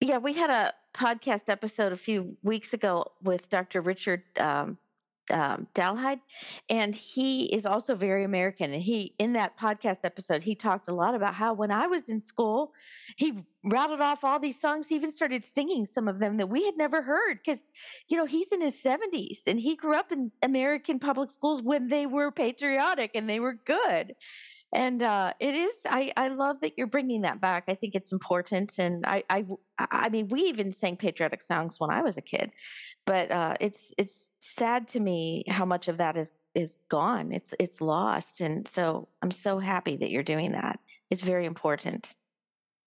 Yeah, 0.00 0.18
we 0.18 0.32
had 0.32 0.50
a 0.50 0.74
podcast 0.94 1.48
episode 1.48 1.92
a 1.92 1.96
few 1.96 2.36
weeks 2.42 2.74
ago 2.74 3.12
with 3.22 3.48
Dr. 3.48 3.80
Richard 3.80 4.22
um, 4.38 4.78
um, 5.30 5.66
Dalhide, 5.74 6.20
and 6.68 6.94
he 6.94 7.44
is 7.44 7.66
also 7.66 7.94
very 7.94 8.24
American. 8.24 8.72
And 8.72 8.82
he, 8.82 9.14
in 9.18 9.34
that 9.34 9.58
podcast 9.58 10.00
episode, 10.04 10.42
he 10.42 10.54
talked 10.54 10.88
a 10.88 10.94
lot 10.94 11.14
about 11.14 11.34
how 11.34 11.54
when 11.54 11.70
I 11.70 11.86
was 11.86 12.08
in 12.08 12.20
school, 12.20 12.72
he 13.16 13.44
rattled 13.64 14.00
off 14.00 14.24
all 14.24 14.38
these 14.38 14.60
songs. 14.60 14.88
He 14.88 14.94
even 14.96 15.10
started 15.10 15.44
singing 15.44 15.86
some 15.86 16.08
of 16.08 16.18
them 16.18 16.38
that 16.38 16.48
we 16.48 16.64
had 16.64 16.76
never 16.76 17.02
heard 17.02 17.38
because, 17.38 17.60
you 18.08 18.16
know, 18.16 18.26
he's 18.26 18.52
in 18.52 18.60
his 18.60 18.80
70s 18.82 19.46
and 19.46 19.60
he 19.60 19.76
grew 19.76 19.94
up 19.94 20.12
in 20.12 20.30
American 20.42 20.98
public 20.98 21.30
schools 21.30 21.62
when 21.62 21.88
they 21.88 22.06
were 22.06 22.30
patriotic 22.30 23.12
and 23.14 23.28
they 23.28 23.40
were 23.40 23.54
good 23.54 24.14
and 24.72 25.02
uh, 25.02 25.32
it 25.40 25.54
is 25.54 25.74
I, 25.86 26.12
I 26.16 26.28
love 26.28 26.60
that 26.60 26.74
you're 26.76 26.86
bringing 26.86 27.22
that 27.22 27.40
back 27.40 27.64
i 27.68 27.74
think 27.74 27.94
it's 27.94 28.12
important 28.12 28.78
and 28.78 29.04
i 29.06 29.22
i, 29.30 29.44
I 29.78 30.08
mean 30.08 30.28
we 30.28 30.42
even 30.42 30.72
sang 30.72 30.96
patriotic 30.96 31.42
songs 31.42 31.80
when 31.80 31.90
i 31.90 32.02
was 32.02 32.16
a 32.16 32.22
kid 32.22 32.52
but 33.06 33.30
uh, 33.30 33.54
it's 33.60 33.92
it's 33.98 34.30
sad 34.40 34.88
to 34.88 35.00
me 35.00 35.44
how 35.48 35.64
much 35.64 35.88
of 35.88 35.98
that 35.98 36.16
is 36.16 36.32
is 36.54 36.76
gone 36.88 37.32
it's 37.32 37.54
it's 37.58 37.80
lost 37.80 38.40
and 38.40 38.66
so 38.66 39.08
i'm 39.22 39.30
so 39.30 39.58
happy 39.58 39.96
that 39.96 40.10
you're 40.10 40.22
doing 40.22 40.52
that 40.52 40.78
it's 41.10 41.22
very 41.22 41.46
important 41.46 42.14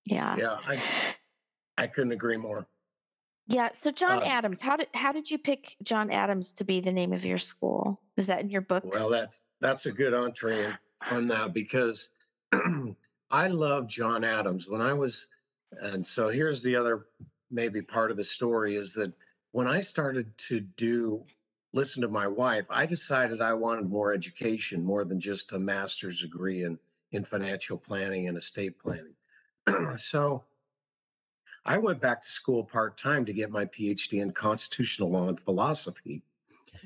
yeah 0.05 0.35
Yeah, 0.37 0.57
I 0.67 0.81
I 1.77 1.87
couldn't 1.87 2.11
agree 2.11 2.37
more. 2.37 2.67
yeah 3.47 3.69
so 3.73 3.91
john 3.91 4.19
Uh, 4.23 4.25
adams 4.25 4.61
how 4.61 4.75
did 4.75 4.87
how 4.93 5.11
did 5.11 5.29
you 5.31 5.37
pick 5.37 5.75
john 5.83 6.11
adams 6.11 6.51
to 6.53 6.63
be 6.63 6.79
the 6.81 6.91
name 6.91 7.13
of 7.13 7.23
your 7.25 7.37
school 7.37 8.01
Is 8.17 8.27
that 8.27 8.41
in 8.41 8.49
your 8.49 8.61
book? 8.61 8.83
Well, 8.85 9.09
that's 9.09 9.43
that's 9.59 9.85
a 9.87 9.91
good 9.91 10.13
entree 10.13 10.71
on 11.11 11.27
that 11.27 11.53
because 11.53 12.09
I 13.31 13.47
love 13.47 13.87
John 13.87 14.23
Adams. 14.23 14.67
When 14.67 14.81
I 14.81 14.93
was, 14.93 15.27
and 15.81 16.05
so 16.05 16.29
here's 16.29 16.61
the 16.61 16.75
other 16.75 17.07
maybe 17.51 17.81
part 17.81 18.11
of 18.11 18.17
the 18.17 18.23
story 18.23 18.75
is 18.75 18.93
that 18.93 19.13
when 19.51 19.67
I 19.67 19.81
started 19.81 20.35
to 20.49 20.59
do 20.59 21.23
listen 21.73 22.01
to 22.01 22.07
my 22.07 22.27
wife, 22.27 22.65
I 22.69 22.85
decided 22.85 23.41
I 23.41 23.53
wanted 23.53 23.89
more 23.89 24.13
education, 24.13 24.83
more 24.83 25.03
than 25.05 25.19
just 25.19 25.51
a 25.53 25.59
master's 25.59 26.21
degree 26.21 26.63
in 26.63 26.77
in 27.11 27.23
financial 27.23 27.77
planning 27.77 28.27
and 28.27 28.37
estate 28.37 28.79
planning. 28.79 29.13
so 29.97 30.43
I 31.65 31.77
went 31.77 32.01
back 32.01 32.21
to 32.21 32.29
school 32.29 32.63
part 32.63 32.97
time 32.97 33.23
to 33.25 33.33
get 33.33 33.51
my 33.51 33.65
PhD 33.65 34.21
in 34.21 34.31
constitutional 34.31 35.11
law 35.11 35.29
and 35.29 35.39
philosophy. 35.39 36.23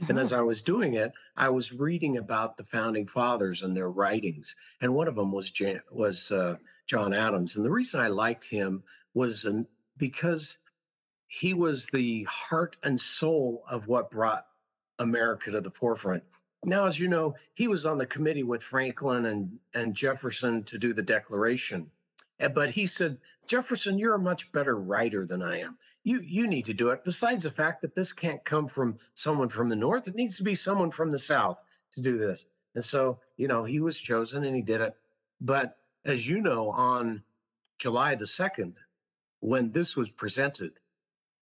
And 0.09 0.19
as 0.19 0.31
Mhm. 0.31 0.37
I 0.37 0.41
was 0.41 0.61
doing 0.61 0.93
it, 0.95 1.11
I 1.35 1.49
was 1.49 1.73
reading 1.73 2.17
about 2.17 2.57
the 2.57 2.63
founding 2.63 3.07
fathers 3.07 3.63
and 3.63 3.75
their 3.75 3.89
writings, 3.89 4.55
and 4.81 4.93
one 4.93 5.07
of 5.07 5.15
them 5.15 5.31
was 5.31 5.51
Jan- 5.51 5.81
was 5.91 6.31
uh, 6.31 6.57
John 6.85 7.13
Adams. 7.13 7.55
And 7.55 7.65
the 7.65 7.71
reason 7.71 7.99
I 7.99 8.07
liked 8.07 8.43
him 8.45 8.83
was 9.13 9.45
um, 9.45 9.67
because 9.97 10.57
he 11.27 11.53
was 11.53 11.87
the 11.87 12.23
heart 12.23 12.77
and 12.83 12.99
soul 12.99 13.63
of 13.69 13.87
what 13.87 14.11
brought 14.11 14.47
America 14.99 15.51
to 15.51 15.61
the 15.61 15.71
forefront. 15.71 16.23
Now, 16.63 16.85
as 16.85 16.99
you 16.99 17.07
know, 17.07 17.35
he 17.53 17.67
was 17.67 17.85
on 17.85 17.97
the 17.97 18.05
committee 18.05 18.43
with 18.43 18.63
Franklin 18.63 19.25
and, 19.25 19.59
and 19.73 19.95
Jefferson 19.95 20.63
to 20.63 20.77
do 20.77 20.93
the 20.93 21.03
Declaration. 21.03 21.91
But 22.53 22.71
he 22.71 22.85
said, 22.85 23.19
Jefferson, 23.47 23.97
you're 23.97 24.15
a 24.15 24.19
much 24.19 24.51
better 24.51 24.77
writer 24.77 25.25
than 25.25 25.41
I 25.41 25.61
am. 25.61 25.77
You 26.03 26.21
you 26.21 26.47
need 26.47 26.65
to 26.65 26.73
do 26.73 26.89
it. 26.89 27.03
Besides 27.03 27.43
the 27.43 27.51
fact 27.51 27.81
that 27.81 27.95
this 27.95 28.13
can't 28.13 28.43
come 28.45 28.67
from 28.67 28.97
someone 29.15 29.49
from 29.49 29.69
the 29.69 29.75
north, 29.75 30.07
it 30.07 30.15
needs 30.15 30.37
to 30.37 30.43
be 30.43 30.55
someone 30.55 30.91
from 30.91 31.11
the 31.11 31.17
south 31.17 31.57
to 31.93 32.01
do 32.01 32.17
this. 32.17 32.45
And 32.75 32.85
so, 32.85 33.19
you 33.37 33.47
know, 33.47 33.63
he 33.63 33.79
was 33.79 33.99
chosen 33.99 34.45
and 34.45 34.55
he 34.55 34.61
did 34.61 34.81
it. 34.81 34.95
But 35.41 35.77
as 36.05 36.27
you 36.27 36.41
know, 36.41 36.69
on 36.69 37.23
July 37.79 38.15
the 38.15 38.25
2nd, 38.25 38.73
when 39.39 39.71
this 39.71 39.95
was 39.95 40.09
presented, 40.09 40.73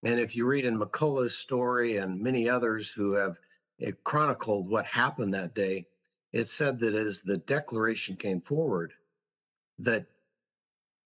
and 0.04 0.20
if 0.20 0.36
you 0.36 0.46
read 0.46 0.66
in 0.66 0.80
McCullough's 0.80 1.38
story 1.38 1.98
and 1.98 2.22
many 2.22 2.48
others 2.48 2.92
who 2.92 3.14
have 3.14 3.38
it 3.80 4.04
chronicled 4.04 4.70
what 4.70 4.86
happened 4.86 5.34
that 5.34 5.56
day, 5.56 5.88
it 6.32 6.48
said 6.48 6.80
that 6.80 6.96
as 6.96 7.22
the 7.22 7.38
declaration 7.38 8.16
came 8.16 8.42
forward, 8.42 8.94
that 9.80 10.06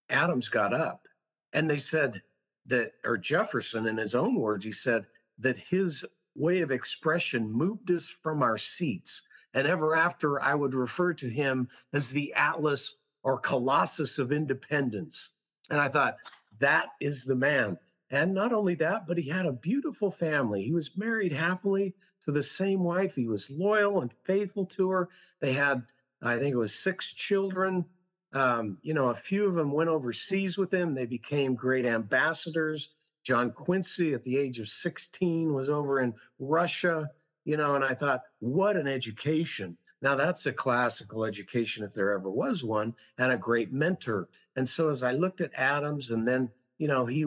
Adams 0.10 0.49
got 0.49 0.74
up 0.74 1.07
and 1.53 1.70
they 1.70 1.78
said 1.78 2.22
that, 2.68 2.93
or 3.03 3.18
Jefferson, 3.18 3.88
in 3.88 3.97
his 3.97 4.16
own 4.16 4.36
words, 4.36 4.66
he 4.66 4.72
said 4.72 5.05
that 5.39 5.57
his 5.57 6.05
way 6.36 6.62
of 6.62 6.72
expression 6.72 7.51
moved 7.51 7.91
us 7.91 8.07
from 8.22 8.43
our 8.43 8.57
seats. 8.57 9.24
And 9.53 9.68
ever 9.68 9.95
after, 9.95 10.41
I 10.41 10.53
would 10.53 10.76
refer 10.76 11.14
to 11.16 11.30
him 11.30 11.68
as 11.93 12.10
the 12.10 12.34
Atlas 12.34 12.95
or 13.24 13.39
Colossus 13.39 14.20
of 14.20 14.32
Independence. 14.32 15.32
And 15.70 15.80
I 15.82 15.89
thought, 15.89 16.18
that 16.60 16.89
is 17.01 17.26
the 17.26 17.36
man. 17.36 17.78
And 18.12 18.34
not 18.34 18.53
only 18.53 18.76
that, 18.76 19.07
but 19.07 19.18
he 19.18 19.30
had 19.30 19.45
a 19.45 19.51
beautiful 19.51 20.12
family. 20.12 20.64
He 20.64 20.72
was 20.72 20.97
married 20.97 21.32
happily 21.32 21.93
to 22.26 22.32
the 22.32 22.43
same 22.43 22.84
wife. 22.84 23.16
He 23.16 23.28
was 23.28 23.49
loyal 23.49 24.01
and 24.01 24.12
faithful 24.24 24.66
to 24.66 24.89
her. 24.89 25.10
They 25.41 25.53
had, 25.53 25.84
I 26.22 26.38
think 26.38 26.53
it 26.53 26.57
was 26.57 26.74
six 26.74 27.14
children. 27.14 27.86
Um, 28.34 28.78
you 28.82 28.94
know, 28.94 29.10
a 29.10 29.16
few 29.16 29.48
of 29.48 29.56
them 29.56 29.72
went 29.72 29.90
overseas 29.90 30.58
with 30.58 30.74
him. 30.74 30.94
They 30.94 31.06
became 31.06 31.56
great 31.56 31.86
ambassadors. 31.86 32.90
John 33.24 33.52
Quincy, 33.52 34.14
at 34.14 34.24
the 34.24 34.38
age 34.38 34.60
of 34.60 34.70
16, 34.70 35.54
was 35.54 35.70
over 35.70 36.00
in 36.00 36.14
Russia, 36.40 37.10
you 37.46 37.58
know, 37.58 37.76
and 37.76 37.84
I 37.84 37.94
thought, 37.94 38.22
what 38.40 38.76
an 38.76 38.88
education. 38.88 39.78
Now, 40.02 40.16
that's 40.16 40.46
a 40.46 40.54
classical 40.54 41.26
education, 41.26 41.84
if 41.84 41.94
there 41.94 42.12
ever 42.12 42.30
was 42.30 42.64
one, 42.64 42.94
and 43.18 43.32
a 43.32 43.38
great 43.38 43.74
mentor. 43.74 44.30
And 44.56 44.68
so, 44.68 44.90
as 44.90 45.04
I 45.04 45.12
looked 45.12 45.42
at 45.42 45.52
Adams, 45.56 46.12
and 46.12 46.28
then, 46.28 46.50
you 46.78 46.88
know, 46.88 47.06
he 47.06 47.26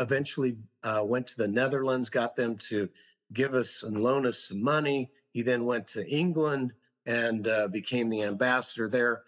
eventually 0.00 0.56
uh, 0.82 1.02
went 1.04 1.26
to 1.28 1.36
the 1.36 1.48
Netherlands, 1.48 2.10
got 2.10 2.36
them 2.36 2.56
to 2.68 2.88
give 3.32 3.54
us 3.54 3.82
and 3.82 4.02
loan 4.02 4.26
us 4.26 4.48
some 4.48 4.62
money. 4.62 5.10
He 5.32 5.42
then 5.42 5.64
went 5.64 5.86
to 5.88 6.06
England 6.08 6.72
and 7.06 7.48
uh, 7.48 7.68
became 7.68 8.10
the 8.10 8.22
ambassador 8.22 8.88
there 8.88 9.22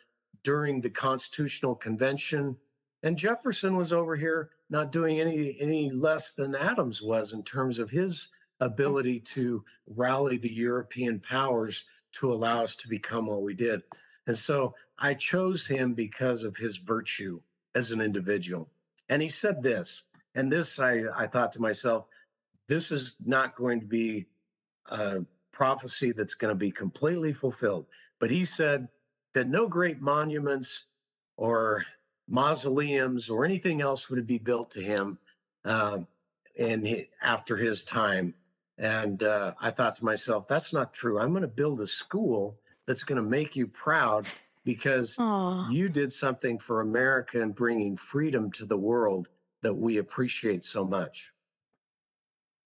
during 0.44 0.80
the 0.80 0.90
Constitutional 0.90 1.74
Convention. 1.74 2.56
And 3.02 3.16
Jefferson 3.16 3.76
was 3.76 3.92
over 3.92 4.16
here 4.16 4.50
not 4.70 4.92
doing 4.92 5.20
any 5.20 5.56
any 5.60 5.90
less 5.90 6.32
than 6.32 6.54
Adams 6.54 7.02
was 7.02 7.32
in 7.32 7.42
terms 7.42 7.78
of 7.78 7.90
his 7.90 8.28
ability 8.60 9.20
to 9.20 9.64
rally 9.86 10.36
the 10.36 10.52
European 10.52 11.18
powers 11.20 11.84
to 12.12 12.32
allow 12.32 12.62
us 12.62 12.76
to 12.76 12.88
become 12.88 13.26
what 13.26 13.42
we 13.42 13.54
did. 13.54 13.82
And 14.26 14.38
so 14.38 14.74
I 14.98 15.14
chose 15.14 15.66
him 15.66 15.94
because 15.94 16.44
of 16.44 16.56
his 16.56 16.76
virtue 16.76 17.40
as 17.74 17.90
an 17.90 18.00
individual. 18.00 18.70
And 19.08 19.20
he 19.20 19.28
said 19.28 19.62
this, 19.62 20.04
and 20.34 20.52
this 20.52 20.78
I, 20.78 21.02
I 21.16 21.26
thought 21.26 21.52
to 21.52 21.60
myself, 21.60 22.06
this 22.68 22.90
is 22.90 23.16
not 23.24 23.56
going 23.56 23.80
to 23.80 23.86
be 23.86 24.26
a 24.86 25.24
prophecy 25.50 26.12
that's 26.12 26.34
going 26.34 26.52
to 26.52 26.58
be 26.58 26.70
completely 26.70 27.32
fulfilled. 27.32 27.86
But 28.20 28.30
he 28.30 28.44
said 28.44 28.88
that 29.34 29.48
no 29.48 29.66
great 29.66 30.00
monuments 30.00 30.84
or 31.36 31.84
mausoleums 32.28 33.28
or 33.28 33.44
anything 33.44 33.80
else 33.80 34.08
would 34.08 34.26
be 34.26 34.38
built 34.38 34.70
to 34.72 34.82
him 34.82 35.18
um, 35.64 36.06
in 36.56 36.84
hi- 36.84 37.08
after 37.22 37.56
his 37.56 37.84
time. 37.84 38.34
And 38.78 39.22
uh, 39.22 39.52
I 39.60 39.70
thought 39.70 39.96
to 39.96 40.04
myself, 40.04 40.48
that's 40.48 40.72
not 40.72 40.92
true. 40.92 41.18
I'm 41.18 41.30
going 41.30 41.42
to 41.42 41.48
build 41.48 41.80
a 41.80 41.86
school 41.86 42.58
that's 42.86 43.04
going 43.04 43.22
to 43.22 43.28
make 43.28 43.54
you 43.54 43.66
proud 43.66 44.26
because 44.64 45.16
Aw. 45.18 45.68
you 45.68 45.88
did 45.88 46.12
something 46.12 46.58
for 46.58 46.80
America 46.80 47.40
and 47.40 47.54
bringing 47.54 47.96
freedom 47.96 48.50
to 48.52 48.64
the 48.64 48.76
world 48.76 49.28
that 49.62 49.74
we 49.74 49.98
appreciate 49.98 50.64
so 50.64 50.84
much. 50.84 51.32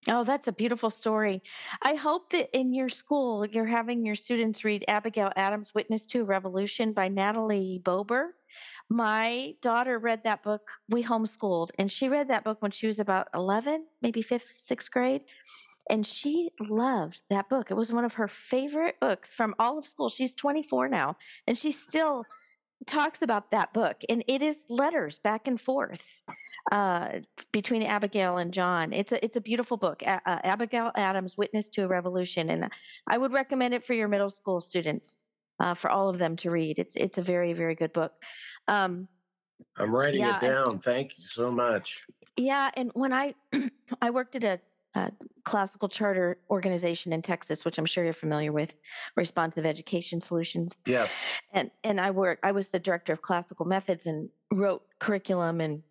Oh, 0.08 0.22
that's 0.22 0.46
a 0.46 0.52
beautiful 0.52 0.90
story. 0.90 1.42
I 1.82 1.94
hope 1.94 2.30
that 2.30 2.56
in 2.56 2.72
your 2.72 2.88
school 2.88 3.44
you're 3.44 3.66
having 3.66 4.06
your 4.06 4.14
students 4.14 4.64
read 4.64 4.84
Abigail 4.86 5.32
Adams' 5.34 5.74
Witness 5.74 6.06
to 6.06 6.24
Revolution 6.24 6.92
by 6.92 7.08
Natalie 7.08 7.80
Bober. 7.82 8.36
My 8.88 9.54
daughter 9.62 9.98
read 9.98 10.22
that 10.22 10.44
book. 10.44 10.68
We 10.88 11.02
homeschooled, 11.02 11.70
and 11.76 11.90
she 11.90 12.08
read 12.08 12.28
that 12.28 12.44
book 12.44 12.62
when 12.62 12.70
she 12.70 12.86
was 12.86 13.00
about 13.00 13.26
11, 13.34 13.84
maybe 14.00 14.22
fifth, 14.22 14.46
sixth 14.58 14.92
grade. 14.92 15.22
And 15.90 16.06
she 16.06 16.50
loved 16.60 17.20
that 17.30 17.48
book. 17.48 17.72
It 17.72 17.76
was 17.76 17.92
one 17.92 18.04
of 18.04 18.14
her 18.14 18.28
favorite 18.28 19.00
books 19.00 19.34
from 19.34 19.56
all 19.58 19.76
of 19.76 19.86
school. 19.86 20.08
She's 20.08 20.36
24 20.36 20.88
now, 20.88 21.16
and 21.48 21.58
she 21.58 21.72
still 21.72 22.24
talks 22.86 23.22
about 23.22 23.50
that 23.52 23.72
book. 23.72 23.96
And 24.08 24.22
it 24.28 24.42
is 24.42 24.64
letters 24.68 25.18
back 25.18 25.46
and 25.48 25.60
forth 25.60 26.02
uh, 26.72 27.20
between 27.52 27.82
Abigail 27.82 28.36
and 28.38 28.52
John. 28.52 28.92
It's 28.92 29.12
a 29.12 29.24
it's 29.24 29.36
a 29.36 29.40
beautiful 29.40 29.76
book, 29.76 30.02
A- 30.02 30.20
uh, 30.28 30.40
Abigail 30.44 30.90
Adams' 30.94 31.36
Witness 31.38 31.68
to 31.70 31.84
a 31.84 31.88
Revolution, 31.88 32.50
and 32.50 32.68
I 33.08 33.18
would 33.18 33.32
recommend 33.32 33.72
it 33.74 33.84
for 33.84 33.94
your 33.94 34.08
middle 34.08 34.30
school 34.30 34.60
students, 34.60 35.28
uh, 35.60 35.74
for 35.74 35.90
all 35.90 36.08
of 36.08 36.18
them 36.18 36.36
to 36.36 36.50
read. 36.50 36.78
It's 36.78 36.94
it's 36.96 37.18
a 37.18 37.22
very 37.22 37.52
very 37.52 37.74
good 37.74 37.92
book. 37.92 38.12
Um, 38.68 39.08
I'm 39.78 39.94
writing 39.94 40.20
Yeah, 40.20 40.36
it 40.36 40.42
and- 40.42 40.52
down. 40.52 40.78
Thank 40.80 41.16
you 41.18 41.24
so 41.24 41.50
much. 41.50 42.04
yeah, 42.36 42.70
and 42.76 42.90
when 42.94 43.12
I 43.12 43.34
I 44.02 44.10
worked 44.10 44.36
at 44.36 44.44
a, 44.44 44.60
a 44.94 45.10
classical 45.46 45.88
charter 45.88 46.36
organization 46.50 47.12
in 47.12 47.22
Texas, 47.22 47.64
which 47.64 47.78
I'm 47.78 47.86
sure 47.86 48.04
you're 48.04 48.12
familiar 48.12 48.52
with, 48.52 48.74
Responsive 49.14 49.64
Education 49.64 50.20
Solutions, 50.20 50.76
Yes. 50.84 51.10
and 51.52 51.70
and 51.84 52.00
I 52.00 52.10
work 52.10 52.40
I 52.42 52.52
was 52.52 52.68
the 52.68 52.80
director 52.80 53.12
of 53.14 53.22
classical 53.22 53.64
methods 53.64 54.04
and 54.06 54.28
wrote 54.52 54.82
curriculum 54.98 55.60
and 55.60 55.82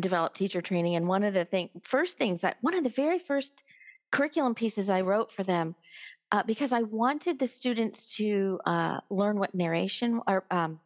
developed 0.00 0.36
teacher 0.36 0.62
training. 0.62 0.94
And 0.94 1.08
one 1.08 1.24
of 1.24 1.34
the 1.34 1.44
thing, 1.44 1.68
first 1.82 2.16
things 2.16 2.40
that 2.42 2.56
one 2.60 2.74
of 2.74 2.84
the 2.84 2.90
very 2.90 3.18
first 3.18 3.64
curriculum 4.12 4.54
pieces 4.54 4.88
I 4.88 5.00
wrote 5.00 5.32
for 5.32 5.42
them, 5.42 5.74
uh, 6.30 6.44
because 6.44 6.72
I 6.72 6.82
wanted 6.82 7.38
the 7.38 7.46
students 7.46 8.16
to 8.16 8.60
uh, 8.66 9.00
learn 9.10 9.38
what 9.38 9.54
narration 9.54 10.20
or 10.28 10.44
um, 10.50 10.78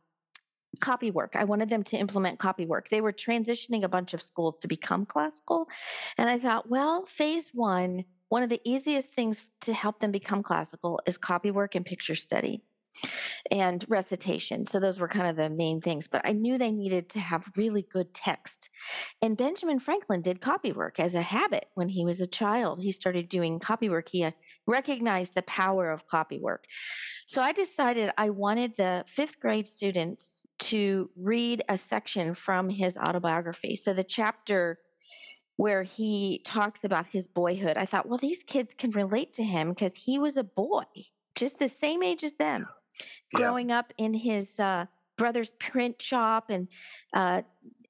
copy 0.78 1.10
work. 1.10 1.34
I 1.34 1.44
wanted 1.44 1.68
them 1.68 1.82
to 1.84 1.96
implement 1.96 2.38
copy 2.38 2.66
work. 2.66 2.88
They 2.88 3.00
were 3.00 3.12
transitioning 3.12 3.82
a 3.82 3.88
bunch 3.88 4.14
of 4.14 4.22
schools 4.22 4.58
to 4.58 4.68
become 4.68 5.06
classical. 5.06 5.68
And 6.16 6.30
I 6.30 6.38
thought, 6.38 6.68
well, 6.70 7.04
phase 7.06 7.50
one, 7.52 8.04
one 8.28 8.42
of 8.42 8.48
the 8.48 8.60
easiest 8.64 9.12
things 9.12 9.44
to 9.62 9.74
help 9.74 9.98
them 9.98 10.12
become 10.12 10.42
classical 10.42 11.00
is 11.06 11.18
copy 11.18 11.50
work 11.50 11.74
and 11.74 11.84
picture 11.84 12.14
study 12.14 12.62
and 13.50 13.84
recitation. 13.88 14.66
So 14.66 14.78
those 14.78 15.00
were 15.00 15.08
kind 15.08 15.28
of 15.28 15.36
the 15.36 15.50
main 15.50 15.80
things. 15.80 16.06
But 16.06 16.22
I 16.24 16.32
knew 16.32 16.58
they 16.58 16.70
needed 16.70 17.08
to 17.10 17.20
have 17.20 17.44
really 17.56 17.82
good 17.82 18.12
text. 18.12 18.70
And 19.22 19.36
Benjamin 19.36 19.80
Franklin 19.80 20.22
did 20.22 20.40
copy 20.40 20.72
work 20.72 21.00
as 21.00 21.14
a 21.14 21.22
habit 21.22 21.66
when 21.74 21.88
he 21.88 22.04
was 22.04 22.20
a 22.20 22.26
child. 22.26 22.82
He 22.82 22.92
started 22.92 23.28
doing 23.28 23.58
copy 23.58 23.88
work. 23.88 24.08
He 24.10 24.24
uh, 24.24 24.32
recognized 24.66 25.34
the 25.34 25.42
power 25.42 25.90
of 25.90 26.06
copy 26.06 26.38
work. 26.38 26.64
So 27.26 27.42
I 27.42 27.52
decided 27.52 28.10
I 28.18 28.30
wanted 28.30 28.76
the 28.76 29.04
fifth 29.06 29.40
grade 29.40 29.68
students 29.68 30.39
to 30.60 31.10
read 31.16 31.62
a 31.68 31.76
section 31.76 32.34
from 32.34 32.68
his 32.68 32.96
autobiography. 32.96 33.76
So 33.76 33.92
the 33.92 34.04
chapter 34.04 34.78
where 35.56 35.82
he 35.82 36.40
talks 36.44 36.84
about 36.84 37.06
his 37.06 37.26
boyhood, 37.28 37.76
I 37.76 37.84
thought, 37.86 38.08
well, 38.08 38.18
these 38.18 38.42
kids 38.44 38.72
can 38.74 38.90
relate 38.92 39.34
to 39.34 39.44
him 39.44 39.70
because 39.70 39.94
he 39.94 40.18
was 40.18 40.36
a 40.36 40.44
boy 40.44 40.84
just 41.34 41.58
the 41.58 41.68
same 41.68 42.02
age 42.02 42.24
as 42.24 42.32
them, 42.34 42.68
Yeah. 43.32 43.38
growing 43.38 43.70
up 43.70 43.92
in 43.98 44.14
his 44.14 44.58
uh, 44.60 44.86
brother's 45.16 45.50
print 45.52 46.00
shop 46.00 46.50
and 46.50 46.68
uh, 47.14 47.42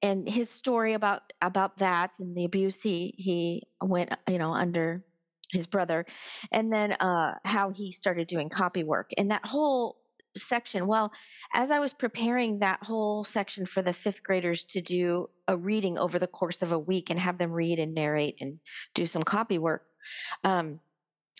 and 0.02 0.28
his 0.28 0.50
story 0.50 0.94
about 0.94 1.32
about 1.42 1.78
that 1.78 2.12
and 2.18 2.36
the 2.36 2.44
abuse 2.44 2.80
he 2.82 3.14
he 3.18 3.62
went 3.80 4.12
you 4.28 4.38
know 4.38 4.52
under 4.52 5.04
his 5.52 5.66
brother 5.66 6.06
and 6.52 6.72
then 6.72 6.92
uh 6.92 7.34
how 7.44 7.70
he 7.70 7.92
started 7.92 8.28
doing 8.28 8.48
copy 8.48 8.82
work 8.84 9.10
and 9.18 9.30
that 9.30 9.44
whole 9.46 9.99
section 10.36 10.86
well 10.86 11.12
as 11.54 11.70
i 11.70 11.78
was 11.78 11.92
preparing 11.92 12.58
that 12.58 12.82
whole 12.82 13.24
section 13.24 13.66
for 13.66 13.82
the 13.82 13.92
fifth 13.92 14.22
graders 14.22 14.64
to 14.64 14.80
do 14.80 15.28
a 15.48 15.56
reading 15.56 15.98
over 15.98 16.18
the 16.18 16.26
course 16.26 16.62
of 16.62 16.72
a 16.72 16.78
week 16.78 17.10
and 17.10 17.18
have 17.18 17.38
them 17.38 17.52
read 17.52 17.78
and 17.78 17.94
narrate 17.94 18.36
and 18.40 18.58
do 18.94 19.06
some 19.06 19.22
copy 19.22 19.58
work 19.58 19.84
um 20.44 20.80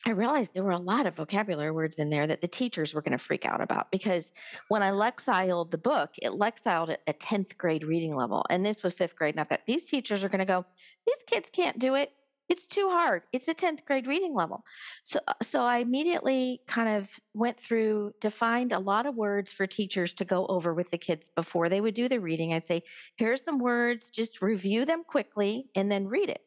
I 0.07 0.11
realized 0.11 0.55
there 0.55 0.65
were 0.65 0.71
a 0.71 0.79
lot 0.79 1.07
of 1.07 1.17
vocabulary 1.17 1.71
words 1.71 1.97
in 1.97 2.09
there 2.09 2.27
that 2.27 2.41
the 2.41 2.49
teachers 2.49 2.95
were 2.95 3.03
going 3.03 3.17
to 3.17 3.23
freak 3.23 3.45
out 3.45 3.61
about 3.61 3.91
because 3.91 4.33
when 4.69 4.83
I 4.83 4.93
lexiled 4.93 5.71
the 5.71 5.79
book, 5.79 6.11
it 6.23 6.31
lexiled 6.31 6.91
at 6.91 7.03
a 7.07 7.13
10th 7.13 7.59
grade 7.59 7.85
reading 7.85 8.15
level. 8.15 8.47
And 8.49 8.65
this 8.65 8.83
was 8.83 8.95
fifth 8.95 9.15
grade. 9.15 9.37
Not 9.37 9.51
that 9.51 9.67
these 9.67 9.89
teachers 9.89 10.25
are 10.25 10.31
going 10.31 10.39
to 10.39 10.47
go, 10.47 10.65
these 11.07 11.23
kids 11.27 11.51
can't 11.51 11.79
do 11.79 11.97
it. 11.97 12.13
It's 12.51 12.67
too 12.67 12.91
hard. 12.91 13.23
It's 13.33 13.47
a 13.47 13.55
10th 13.55 13.85
grade 13.85 14.09
reading 14.09 14.35
level. 14.35 14.65
So, 15.05 15.21
uh, 15.29 15.35
so 15.41 15.63
I 15.63 15.79
immediately 15.79 16.61
kind 16.67 16.89
of 16.89 17.09
went 17.33 17.59
through, 17.59 18.13
defined 18.21 18.73
a 18.73 18.81
lot 18.81 19.07
of 19.07 19.15
words 19.15 19.53
for 19.53 19.69
teachers 19.69 20.13
to 20.15 20.25
go 20.25 20.47
over 20.49 20.75
with 20.75 20.91
the 20.91 20.99
kids 20.99 21.31
before 21.37 21.69
they 21.69 21.81
would 21.81 21.95
do 21.95 22.09
the 22.09 22.19
reading. 22.19 22.53
I'd 22.53 22.65
say, 22.65 22.83
here's 23.17 23.45
some 23.45 23.61
words, 23.61 24.11
just 24.11 24.43
review 24.43 24.85
them 24.85 25.05
quickly 25.07 25.67
and 25.77 25.91
then 25.91 26.09
read 26.09 26.29
it 26.29 26.43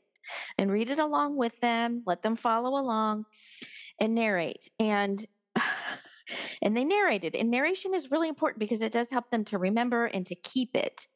and 0.57 0.69
read 0.69 0.89
it 0.89 0.99
along 0.99 1.37
with 1.37 1.57
them, 1.61 2.03
let 2.05 2.21
them 2.21 2.35
follow 2.35 2.77
along 2.79 3.23
and 3.99 4.13
narrate. 4.13 4.69
And 4.79 5.25
and 6.61 6.75
they 6.75 6.83
narrated. 6.83 7.33
And 7.33 7.49
narration 7.49 7.93
is 7.93 8.11
really 8.11 8.27
important 8.27 8.59
because 8.59 8.81
it 8.81 8.91
does 8.91 9.09
help 9.09 9.29
them 9.29 9.45
to 9.45 9.57
remember 9.57 10.05
and 10.07 10.25
to 10.25 10.35
keep 10.35 10.75
it. 10.75 11.07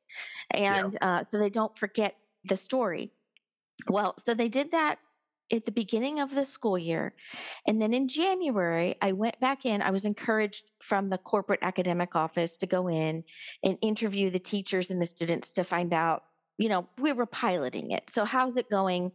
Yeah. 0.56 0.86
And 0.86 0.98
uh, 1.02 1.24
so 1.24 1.40
they 1.40 1.50
don't 1.50 1.78
forget 1.78 2.16
the 2.46 2.56
story. 2.56 3.12
Well, 3.90 4.16
so 4.26 4.34
they 4.34 4.50
did 4.50 4.72
that 4.72 5.00
at 5.52 5.66
the 5.66 5.72
beginning 5.72 6.20
of 6.20 6.34
the 6.34 6.44
school 6.44 6.78
year. 6.78 7.14
And 7.66 7.82
then 7.82 7.94
in 7.94 8.08
January, 8.08 8.96
I 9.02 9.14
went 9.14 9.40
back 9.40 9.66
in. 9.66 9.82
I 9.82 9.92
was 9.92 10.04
encouraged 10.04 10.64
from 10.80 11.10
the 11.10 11.18
corporate 11.18 11.62
academic 11.62 12.16
office 12.16 12.58
to 12.58 12.68
go 12.68 12.90
in 12.90 13.24
and 13.64 13.78
interview 13.82 14.30
the 14.30 14.40
teachers 14.40 14.90
and 14.90 15.02
the 15.02 15.06
students 15.06 15.52
to 15.52 15.64
find 15.64 15.94
out 15.94 16.24
you 16.58 16.70
know, 16.70 16.88
we 16.98 17.14
were 17.14 17.26
piloting 17.26 17.92
it. 17.92 18.10
So 18.10 18.26
how's 18.26 18.58
it 18.58 18.70
going? 18.70 19.12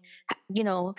You 0.48 0.64
know, 0.64 0.94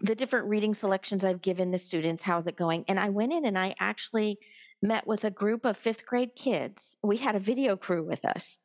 the 0.00 0.14
different 0.14 0.46
reading 0.46 0.74
selections 0.74 1.24
I've 1.24 1.40
given 1.40 1.70
the 1.70 1.78
students, 1.78 2.22
how's 2.22 2.46
it 2.46 2.56
going? 2.56 2.84
And 2.88 3.00
I 3.00 3.08
went 3.08 3.32
in 3.32 3.46
and 3.46 3.58
I 3.58 3.74
actually 3.80 4.38
met 4.82 5.06
with 5.06 5.24
a 5.24 5.30
group 5.30 5.64
of 5.64 5.76
fifth 5.76 6.04
grade 6.04 6.34
kids. 6.36 6.96
We 7.02 7.16
had 7.16 7.34
a 7.34 7.40
video 7.40 7.76
crew 7.76 8.04
with 8.04 8.24
us. 8.26 8.58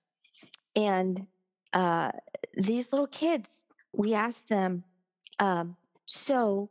And 0.76 1.26
uh, 1.72 2.12
these 2.54 2.91
little 2.91 3.08
kids, 3.08 3.66
we 3.94 4.14
asked 4.14 4.50
them, 4.50 4.84
um, 5.39 5.76
so 6.06 6.70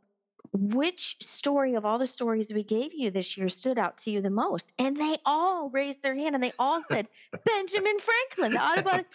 which 0.53 1.15
story 1.21 1.75
of 1.75 1.85
all 1.85 1.97
the 1.97 2.07
stories 2.07 2.51
we 2.51 2.63
gave 2.63 2.93
you 2.93 3.09
this 3.09 3.37
year 3.37 3.47
stood 3.47 3.77
out 3.77 3.97
to 3.99 4.11
you 4.11 4.21
the 4.21 4.29
most? 4.29 4.71
And 4.77 4.97
they 4.97 5.17
all 5.25 5.69
raised 5.69 6.01
their 6.01 6.15
hand 6.15 6.35
and 6.35 6.43
they 6.43 6.51
all 6.59 6.81
said, 6.89 7.07
Benjamin 7.45 7.97
Franklin, 7.99 8.53
the 8.53 8.63
Audubon. 8.63 9.05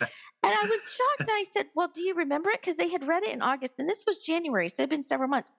And 0.42 0.54
I 0.54 0.62
was 0.62 0.80
shocked. 0.82 1.28
And 1.28 1.30
I 1.30 1.44
said, 1.52 1.66
Well, 1.74 1.90
do 1.92 2.02
you 2.02 2.14
remember 2.14 2.50
it? 2.50 2.60
Because 2.60 2.76
they 2.76 2.88
had 2.88 3.06
read 3.06 3.24
it 3.24 3.34
in 3.34 3.42
August 3.42 3.74
and 3.78 3.88
this 3.88 4.04
was 4.06 4.18
January. 4.18 4.68
So 4.68 4.76
it 4.76 4.82
had 4.82 4.90
been 4.90 5.02
several 5.02 5.28
months. 5.28 5.52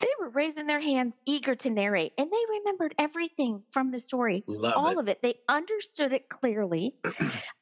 They 0.00 0.08
were 0.20 0.28
raising 0.28 0.66
their 0.66 0.80
hands, 0.80 1.20
eager 1.26 1.54
to 1.56 1.70
narrate, 1.70 2.12
and 2.18 2.30
they 2.30 2.44
remembered 2.58 2.94
everything 2.98 3.62
from 3.70 3.90
the 3.90 3.98
story, 3.98 4.44
Love 4.46 4.74
all 4.76 4.90
it. 4.90 4.98
of 4.98 5.08
it. 5.08 5.22
They 5.22 5.34
understood 5.48 6.12
it 6.12 6.28
clearly. 6.28 6.96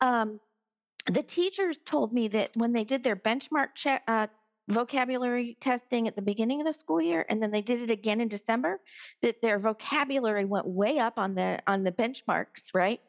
Um, 0.03 0.41
the 1.11 1.23
teachers 1.23 1.79
told 1.79 2.13
me 2.13 2.29
that 2.29 2.51
when 2.57 2.73
they 2.73 2.85
did 2.85 3.03
their 3.03 3.17
benchmark 3.17 3.75
check, 3.75 4.03
uh, 4.07 4.29
vocabulary 4.69 5.57
testing 5.61 6.07
at 6.07 6.15
the 6.15 6.23
beginning 6.23 6.61
of 6.61 6.67
the 6.67 6.73
school 6.73 7.01
year, 7.01 7.27
and 7.29 7.43
then 7.43 7.51
they 7.51 7.63
did 7.63 7.83
it 7.83 7.91
again 7.91 8.21
in 8.21 8.29
December, 8.29 8.81
that 9.23 9.43
their 9.43 9.59
vocabulary 9.59 10.45
went 10.45 10.67
way 10.67 10.99
up 10.99 11.19
on 11.19 11.35
the 11.35 11.61
on 11.67 11.83
the 11.83 11.93
benchmarks, 11.93 12.73
right? 12.73 13.01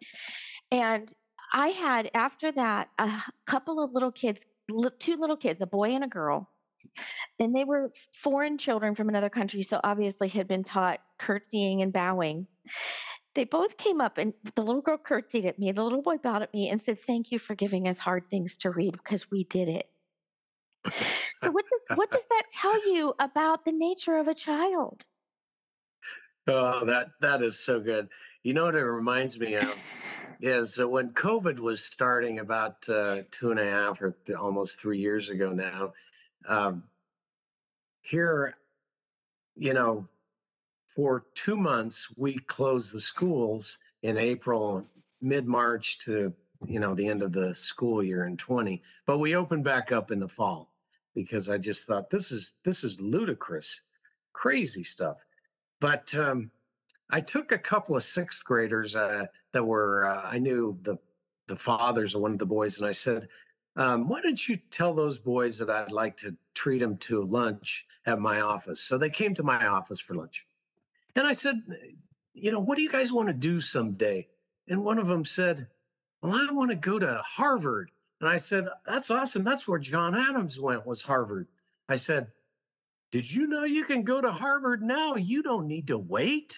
And 0.72 1.12
I 1.54 1.68
had 1.68 2.10
after 2.14 2.52
that 2.54 2.90
a 2.98 3.22
couple 3.46 3.84
of 3.84 3.94
little 3.94 4.12
kids, 4.12 4.46
two 5.00 5.18
little 5.18 5.38
kids, 5.38 5.62
a 5.62 5.68
boy 5.68 5.92
and 5.92 6.04
a 6.04 6.08
girl, 6.08 6.50
and 7.40 7.56
they 7.56 7.64
were 7.64 7.92
foreign 8.14 8.58
children 8.58 8.96
from 8.96 9.10
another 9.10 9.30
country, 9.30 9.62
so 9.62 9.80
obviously 9.84 10.28
had 10.28 10.48
been 10.48 10.64
taught 10.64 11.00
curtsying 11.20 11.82
and 11.82 11.94
bowing. 11.94 12.48
They 13.34 13.46
both 13.46 13.78
came 13.78 14.02
up, 14.02 14.18
and 14.18 14.34
the 14.56 14.62
little 14.62 14.82
girl 14.82 14.98
curtsied 14.98 15.46
at 15.46 15.58
me. 15.58 15.72
The 15.72 15.84
little 15.84 16.02
boy 16.02 16.18
bowed 16.18 16.42
at 16.42 16.54
me 16.54 16.70
and 16.70 16.82
said, 16.82 17.00
"Thank 17.00 17.32
you 17.32 17.40
for 17.40 17.56
giving 17.56 17.88
us 17.88 17.98
hard 17.98 18.30
things 18.30 18.58
to 18.58 18.72
read 18.72 18.94
because 18.94 19.30
we 19.32 19.46
did 19.46 19.70
it." 19.70 19.90
So 21.38 21.50
what 21.52 21.66
does 21.66 21.98
what 21.98 22.12
does 22.12 22.26
that 22.26 22.44
tell 22.52 22.94
you 22.94 23.16
about 23.20 23.66
the 23.66 23.72
nature 23.72 24.18
of 24.18 24.28
a 24.28 24.36
child? 24.36 25.06
Oh, 26.48 26.86
that 26.86 27.08
that 27.22 27.42
is 27.42 27.58
so 27.58 27.80
good. 27.80 28.10
You 28.44 28.54
know 28.54 28.66
what 28.66 28.76
it 28.76 28.84
reminds 28.84 29.40
me 29.40 29.56
of 29.56 29.76
is 30.42 30.74
that 30.76 30.88
when 30.88 31.12
COVID 31.12 31.60
was 31.60 31.84
starting 31.84 32.40
about 32.40 32.88
uh, 32.90 33.22
two 33.32 33.52
and 33.52 33.60
a 33.60 33.70
half 33.70 34.02
or 34.02 34.16
th- 34.26 34.38
almost 34.38 34.80
three 34.80 35.00
years 35.00 35.30
ago 35.30 35.52
now. 35.52 35.94
Um, 36.48 36.84
here, 38.02 38.58
you 39.56 39.74
know, 39.74 40.08
for 40.96 41.26
two 41.36 41.56
months 41.56 42.08
we 42.18 42.38
closed 42.40 42.94
the 42.94 43.00
schools 43.00 43.78
in 44.04 44.18
April, 44.18 44.86
mid 45.22 45.48
March 45.48 46.00
to 46.00 46.34
you 46.66 46.80
know 46.80 46.94
the 46.94 47.08
end 47.08 47.24
of 47.24 47.32
the 47.32 47.56
school 47.56 48.04
year 48.04 48.26
in 48.26 48.38
twenty, 48.38 48.82
but 49.06 49.20
we 49.20 49.36
opened 49.36 49.64
back 49.64 49.92
up 49.92 50.12
in 50.12 50.20
the 50.20 50.28
fall 50.28 50.72
because 51.16 51.50
I 51.50 51.58
just 51.58 51.88
thought 51.88 52.10
this 52.10 52.32
is 52.32 52.56
this 52.64 52.84
is 52.84 53.00
ludicrous, 53.00 53.82
crazy 54.34 54.84
stuff. 54.84 55.18
But 55.80 56.14
um, 56.16 56.52
I 57.10 57.22
took 57.22 57.52
a 57.52 57.58
couple 57.58 57.96
of 57.96 58.04
sixth 58.04 58.44
graders 58.46 58.96
uh, 58.96 59.26
that 59.54 59.64
were 59.64 60.08
uh, 60.08 60.30
I 60.30 60.40
knew 60.40 60.78
the 60.84 60.98
the 61.48 61.56
fathers 61.56 62.16
of 62.16 62.22
one 62.22 62.34
of 62.34 62.40
the 62.40 62.46
boys, 62.46 62.78
and 62.78 62.88
I 62.88 62.92
said, 62.92 63.28
um, 63.76 64.08
"Why 64.08 64.22
don't 64.22 64.48
you 64.48 64.58
tell 64.70 64.94
those 64.94 65.20
boys 65.20 65.58
that 65.58 65.70
I'd 65.70 65.92
like 65.92 66.18
to 66.18 66.36
treat 66.54 66.80
them 66.80 66.98
to 66.98 67.24
lunch 67.24 67.86
at 68.06 68.20
my 68.20 68.42
office?" 68.42 68.82
So 68.82 68.98
they 68.98 69.10
came 69.10 69.34
to 69.36 69.44
my 69.44 69.68
office 69.68 70.00
for 70.00 70.16
lunch, 70.16 70.46
and 71.16 71.28
I 71.28 71.34
said, 71.34 71.62
"You 72.34 72.52
know, 72.52 72.60
what 72.60 72.78
do 72.78 72.84
you 72.84 72.92
guys 72.92 73.12
want 73.12 73.28
to 73.28 73.34
do 73.34 73.60
someday?" 73.60 74.28
And 74.68 74.84
one 74.84 74.98
of 74.98 75.08
them 75.08 75.26
said, 75.26 75.68
"Well, 76.22 76.34
I 76.34 76.52
want 76.52 76.72
to 76.72 76.76
go 76.76 77.00
to 77.00 77.22
Harvard." 77.26 77.92
And 78.20 78.30
I 78.30 78.38
said, 78.38 78.68
"That's 78.86 79.10
awesome. 79.10 79.44
That's 79.44 79.68
where 79.68 79.80
John 79.80 80.16
Adams 80.16 80.60
went. 80.60 80.86
Was 80.86 81.02
Harvard?" 81.02 81.48
I 81.90 81.96
said, 81.96 82.32
did 83.12 83.32
you 83.32 83.46
know 83.46 83.66
you 83.66 83.84
can 83.84 84.04
go 84.04 84.22
to 84.22 84.32
Harvard 84.32 84.82
now? 84.82 85.16
You 85.16 85.44
don't 85.44 85.68
need 85.68 85.88
to 85.88 85.98
wait. 85.98 86.58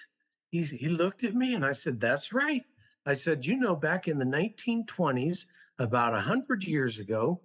He's, 0.50 0.70
he 0.70 0.88
looked 0.88 1.24
at 1.24 1.34
me 1.34 1.56
and 1.56 1.66
I 1.66 1.72
said, 1.72 2.00
That's 2.00 2.32
right. 2.32 2.64
I 3.08 3.14
said, 3.14 3.46
You 3.46 3.58
know, 3.58 3.76
back 3.76 4.08
in 4.08 4.20
the 4.20 4.26
1920s, 4.26 5.46
about 5.80 6.14
100 6.14 6.64
years 6.64 7.00
ago, 7.00 7.42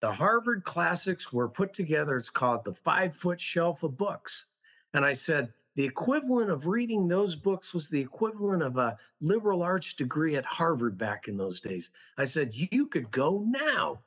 the 0.00 0.12
Harvard 0.12 0.62
classics 0.62 1.32
were 1.32 1.48
put 1.48 1.74
together. 1.74 2.16
It's 2.16 2.30
called 2.30 2.64
the 2.64 2.72
Five 2.72 3.16
Foot 3.16 3.40
Shelf 3.40 3.82
of 3.82 3.98
Books. 3.98 4.46
And 4.94 5.04
I 5.04 5.12
said, 5.12 5.52
the 5.80 5.86
equivalent 5.86 6.50
of 6.50 6.66
reading 6.66 7.08
those 7.08 7.34
books 7.34 7.72
was 7.72 7.88
the 7.88 8.02
equivalent 8.02 8.62
of 8.62 8.76
a 8.76 8.98
liberal 9.22 9.62
arts 9.62 9.94
degree 9.94 10.36
at 10.36 10.44
Harvard 10.44 10.98
back 10.98 11.26
in 11.26 11.38
those 11.38 11.58
days. 11.58 11.88
I 12.18 12.26
said, 12.26 12.50
You 12.52 12.84
could 12.84 13.10
go 13.10 13.46
now. 13.48 14.00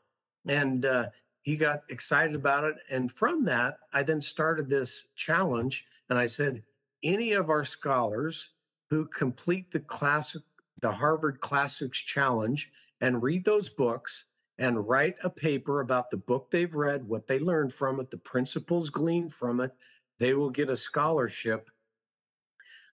And 0.47 0.85
uh, 0.85 1.05
he 1.41 1.55
got 1.55 1.81
excited 1.89 2.35
about 2.35 2.63
it. 2.63 2.75
And 2.91 3.11
from 3.11 3.43
that, 3.45 3.77
I 3.91 4.03
then 4.03 4.21
started 4.21 4.69
this 4.69 5.05
challenge. 5.15 5.87
And 6.11 6.19
I 6.19 6.27
said, 6.27 6.61
any 7.01 7.31
of 7.31 7.49
our 7.49 7.65
scholars 7.65 8.49
who 8.91 9.07
complete 9.07 9.71
the 9.71 9.79
classic, 9.79 10.43
the 10.79 10.91
Harvard 10.91 11.41
Classics 11.41 11.97
Challenge 11.97 12.71
and 13.01 13.23
read 13.23 13.45
those 13.45 13.69
books 13.71 14.25
and 14.59 14.87
write 14.87 15.15
a 15.23 15.29
paper 15.31 15.81
about 15.81 16.11
the 16.11 16.17
book 16.17 16.51
they've 16.51 16.75
read, 16.75 17.07
what 17.07 17.25
they 17.25 17.39
learned 17.39 17.73
from 17.73 17.99
it, 17.99 18.11
the 18.11 18.17
principles 18.17 18.91
gleaned 18.91 19.33
from 19.33 19.59
it, 19.59 19.71
they 20.19 20.33
will 20.33 20.49
get 20.49 20.69
a 20.69 20.75
scholarship 20.75 21.69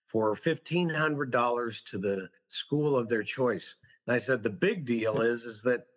for 0.05 0.35
$1,500 0.35 1.81
to 1.83 1.97
the 1.97 2.29
school 2.47 2.95
of 2.97 3.09
their 3.09 3.23
choice. 3.23 3.75
And 4.05 4.13
I 4.13 4.17
said, 4.17 4.43
the 4.43 4.49
big 4.49 4.85
deal 4.85 5.21
is, 5.21 5.45
is 5.45 5.63
that 5.63 5.87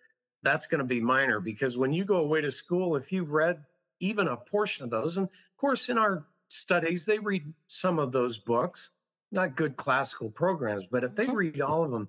that's 0.43 0.66
going 0.66 0.79
to 0.81 0.85
be 0.85 1.01
minor 1.01 1.41
because 1.41 1.77
when 1.77 1.93
you 1.93 2.05
go 2.05 2.16
away 2.16 2.41
to 2.43 2.53
school, 2.53 2.97
if 2.97 3.11
you've 3.11 3.33
read 3.33 3.64
even 4.01 4.29
a 4.29 4.37
portion 4.37 4.85
of 4.85 4.91
those, 4.91 5.16
and 5.16 5.27
of 5.29 5.57
course, 5.57 5.89
in 5.89 5.99
our 5.99 6.27
studies, 6.49 7.05
they 7.07 7.18
read 7.18 7.53
some 7.66 7.99
of 7.99 8.12
those 8.12 8.39
books, 8.39 8.91
not 9.33 9.57
good 9.57 9.77
classical 9.77 10.31
programs, 10.31 10.87
but 10.87 11.03
if 11.03 11.14
they 11.14 11.29
Mhm. 11.29 11.35
read 11.35 11.61
all 11.61 11.83
of 11.85 11.91
them, 11.91 12.09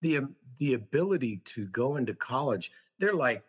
the 0.00 0.18
um, 0.18 0.36
the 0.58 0.74
ability 0.74 1.38
to 1.38 1.66
go 1.66 1.96
into 1.96 2.14
college, 2.14 2.70
they're 2.98 3.14
like 3.14 3.44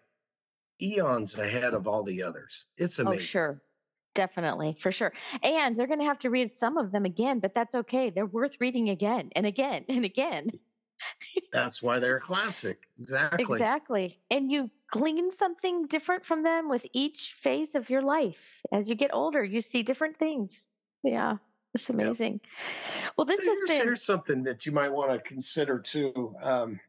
eons 0.82 1.36
ahead 1.38 1.74
of 1.74 1.88
all 1.88 2.03
the 2.03 2.24
others. 2.24 2.66
It's 2.78 2.99
amazing 2.99 3.05
Oh, 3.05 3.16
amazing. 3.16 3.30
sure. 3.30 3.62
Definitely, 4.16 4.76
for 4.80 4.91
sure. 4.91 5.14
And 5.43 5.78
they're 5.78 5.86
gonna 5.88 6.03
have 6.03 6.18
to 6.20 6.30
read 6.32 6.53
some 6.53 6.78
of 6.78 6.91
them 6.91 7.05
again, 7.05 7.39
but 7.39 7.53
that's 7.53 7.76
okay. 7.76 8.09
They're 8.09 8.26
worth 8.26 8.57
reading 8.59 8.89
again 8.89 9.32
and 9.36 9.45
again 9.45 9.86
and 9.89 10.03
again. 10.05 10.49
That's 11.51 11.82
why 11.82 11.99
they're 11.99 12.18
a 12.18 12.20
classic. 12.20 12.89
Exactly. 12.99 13.70
Exactly. 13.78 14.22
And 14.32 14.51
you 14.51 14.70
glean 14.89 15.32
something 15.32 15.88
different 15.88 16.26
from 16.26 16.43
them 16.43 16.70
with 16.70 16.86
each 16.93 17.34
phase 17.34 17.76
of 17.76 17.89
your 17.89 18.01
life. 18.01 18.61
As 18.72 18.89
you 18.89 18.95
get 18.95 19.14
older, 19.14 19.43
you 19.43 19.61
see 19.61 19.84
different 19.84 20.18
things. 20.18 20.68
Yeah, 21.03 21.38
it's 21.74 21.89
Yep. 21.97 22.18
amazing. 22.20 22.41
Well, 23.18 23.26
So 23.26 23.26
this 23.26 23.45
has 23.45 23.61
here's 23.61 23.61
been 23.61 23.82
here's 23.82 24.03
something 24.03 24.43
that 24.43 24.66
you 24.66 24.72
might 24.72 24.91
want 24.91 25.11
to 25.11 25.20
consider 25.20 25.80
too. 25.80 26.36
Um, 26.41 26.80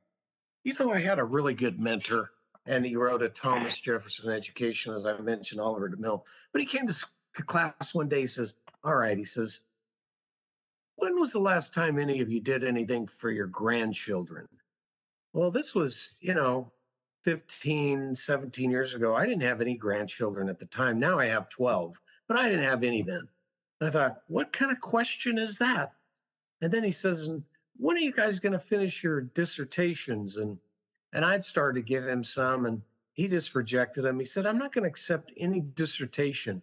you 0.65 0.75
know, 0.79 0.93
I 0.93 1.01
had 1.01 1.19
a 1.21 1.25
really 1.25 1.55
good 1.55 1.81
mentor, 1.81 2.33
and 2.67 2.87
he 2.87 2.97
wrote 2.97 3.23
a 3.23 3.29
Thomas 3.31 3.81
Jefferson 3.81 4.31
Education, 4.33 4.95
as 4.95 5.07
I 5.07 5.19
mentioned, 5.21 5.61
Oliver 5.61 5.91
DeMille. 5.91 6.25
But 6.53 6.61
he 6.63 6.67
came 6.67 6.89
to, 6.89 7.07
to 7.35 7.43
class 7.43 7.95
one 7.95 8.09
day. 8.09 8.23
He 8.23 8.27
says, 8.27 8.55
"All 8.83 8.97
right," 8.97 9.19
he 9.19 9.25
says, 9.25 9.61
"When 10.97 11.19
was 11.19 11.33
the 11.33 11.41
last 11.41 11.75
time 11.75 11.99
any 11.99 12.21
of 12.21 12.31
you 12.31 12.41
did 12.41 12.65
anything 12.65 13.07
for 13.07 13.31
your 13.31 13.47
grandchildren?" 13.47 14.49
Well, 15.33 15.51
this 15.51 15.75
was, 15.75 16.19
you 16.23 16.35
know, 16.35 16.73
15, 17.23 18.15
17 18.15 18.71
years 18.71 18.95
ago. 18.95 19.15
I 19.17 19.27
didn't 19.27 19.43
have 19.43 19.61
any 19.61 19.77
grandchildren 19.77 20.49
at 20.49 20.59
the 20.59 20.67
time. 20.67 20.99
Now 21.01 21.19
I 21.19 21.27
have 21.27 21.49
12, 21.49 22.01
but 22.29 22.37
I 22.37 22.49
didn't 22.49 22.65
have 22.65 22.85
any 22.85 23.03
then. 23.03 23.29
I 23.81 23.91
thought, 23.91 24.23
what 24.29 24.53
kind 24.53 24.71
of 24.71 24.81
question 24.81 25.39
is 25.39 25.59
that? 25.59 25.93
And 26.61 26.73
then 26.73 26.85
he 26.85 26.93
says, 26.93 27.29
when 27.77 27.97
are 27.97 28.01
you 28.01 28.13
guys 28.13 28.39
going 28.39 28.53
to 28.53 28.59
finish 28.59 29.03
your 29.03 29.23
dissertations? 29.23 30.37
And 30.37 30.59
and 31.13 31.25
I'd 31.25 31.45
started 31.45 31.81
to 31.81 31.87
give 31.87 32.07
him 32.07 32.25
some, 32.25 32.67
and 32.67 32.83
he 33.13 33.29
just 33.29 33.55
rejected 33.55 34.03
them. 34.03 34.19
He 34.19 34.25
said, 34.25 34.47
I'm 34.47 34.59
not 34.59 34.75
going 34.75 34.83
to 34.83 34.91
accept 34.91 35.33
any 35.37 35.61
dissertation 35.61 36.61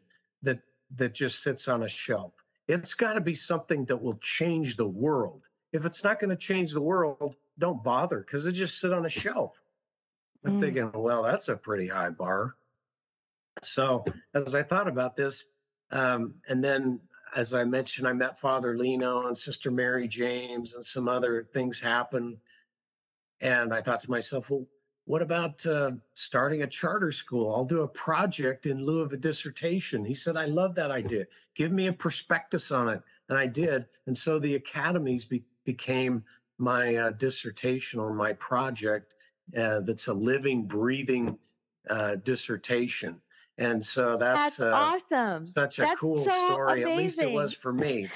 that 0.95 1.13
just 1.13 1.41
sits 1.43 1.67
on 1.67 1.83
a 1.83 1.87
shelf. 1.87 2.33
It's 2.67 2.93
got 2.93 3.13
to 3.13 3.21
be 3.21 3.35
something 3.35 3.85
that 3.85 4.01
will 4.01 4.17
change 4.21 4.75
the 4.77 4.87
world. 4.87 5.43
If 5.73 5.85
it's 5.85 6.03
not 6.03 6.19
going 6.19 6.29
to 6.29 6.35
change 6.35 6.71
the 6.71 6.81
world, 6.81 7.35
don't 7.57 7.83
bother 7.83 8.19
because 8.19 8.45
it 8.45 8.53
just 8.53 8.79
sit 8.79 8.93
on 8.93 9.05
a 9.05 9.09
shelf. 9.09 9.61
I'm 10.45 10.53
Mm, 10.53 10.59
thinking, 10.59 10.91
well, 10.93 11.23
that's 11.23 11.49
a 11.49 11.55
pretty 11.55 11.87
high 11.87 12.09
bar. 12.09 12.55
So 13.63 14.03
as 14.33 14.55
I 14.55 14.63
thought 14.63 14.87
about 14.87 15.15
this, 15.15 15.45
um, 15.91 16.35
and 16.47 16.63
then 16.63 16.99
as 17.35 17.53
I 17.53 17.63
mentioned, 17.63 18.07
I 18.07 18.13
met 18.13 18.39
Father 18.39 18.77
Lino 18.77 19.27
and 19.27 19.37
Sister 19.37 19.71
Mary 19.71 20.07
James, 20.07 20.73
and 20.73 20.85
some 20.85 21.07
other 21.07 21.47
things 21.53 21.79
happened. 21.79 22.37
And 23.39 23.73
I 23.73 23.81
thought 23.81 24.01
to 24.01 24.11
myself, 24.11 24.49
well, 24.49 24.65
what 25.05 25.21
about 25.21 25.65
uh, 25.65 25.91
starting 26.13 26.61
a 26.61 26.67
charter 26.67 27.11
school? 27.11 27.53
I'll 27.53 27.65
do 27.65 27.81
a 27.81 27.87
project 27.87 28.65
in 28.65 28.85
lieu 28.85 28.99
of 29.01 29.13
a 29.13 29.17
dissertation. 29.17 30.05
He 30.05 30.13
said, 30.13 30.37
I 30.37 30.45
love 30.45 30.75
that 30.75 30.91
idea. 30.91 31.25
Give 31.55 31.71
me 31.71 31.87
a 31.87 31.93
prospectus 31.93 32.71
on 32.71 32.89
it. 32.89 33.01
And 33.29 33.37
I 33.37 33.47
did. 33.47 33.87
And 34.07 34.17
so 34.17 34.39
the 34.39 34.55
academies 34.55 35.25
be- 35.25 35.45
became 35.65 36.23
my 36.57 36.95
uh, 36.95 37.09
dissertation 37.11 37.99
or 37.99 38.13
my 38.13 38.33
project 38.33 39.15
uh, 39.57 39.81
that's 39.81 40.07
a 40.07 40.13
living, 40.13 40.65
breathing 40.65 41.37
uh, 41.89 42.15
dissertation. 42.15 43.21
And 43.57 43.83
so 43.83 44.17
that's 44.17 44.57
that's 44.57 44.59
uh, 44.59 44.71
awesome. 44.73 45.45
such 45.45 45.79
a 45.79 45.81
That's 45.81 45.99
cool 45.99 46.17
so 46.17 46.31
story. 46.31 46.83
At 46.83 46.97
least 46.97 47.19
it 47.19 47.31
was 47.31 47.53
for 47.53 47.73
me. 47.73 48.09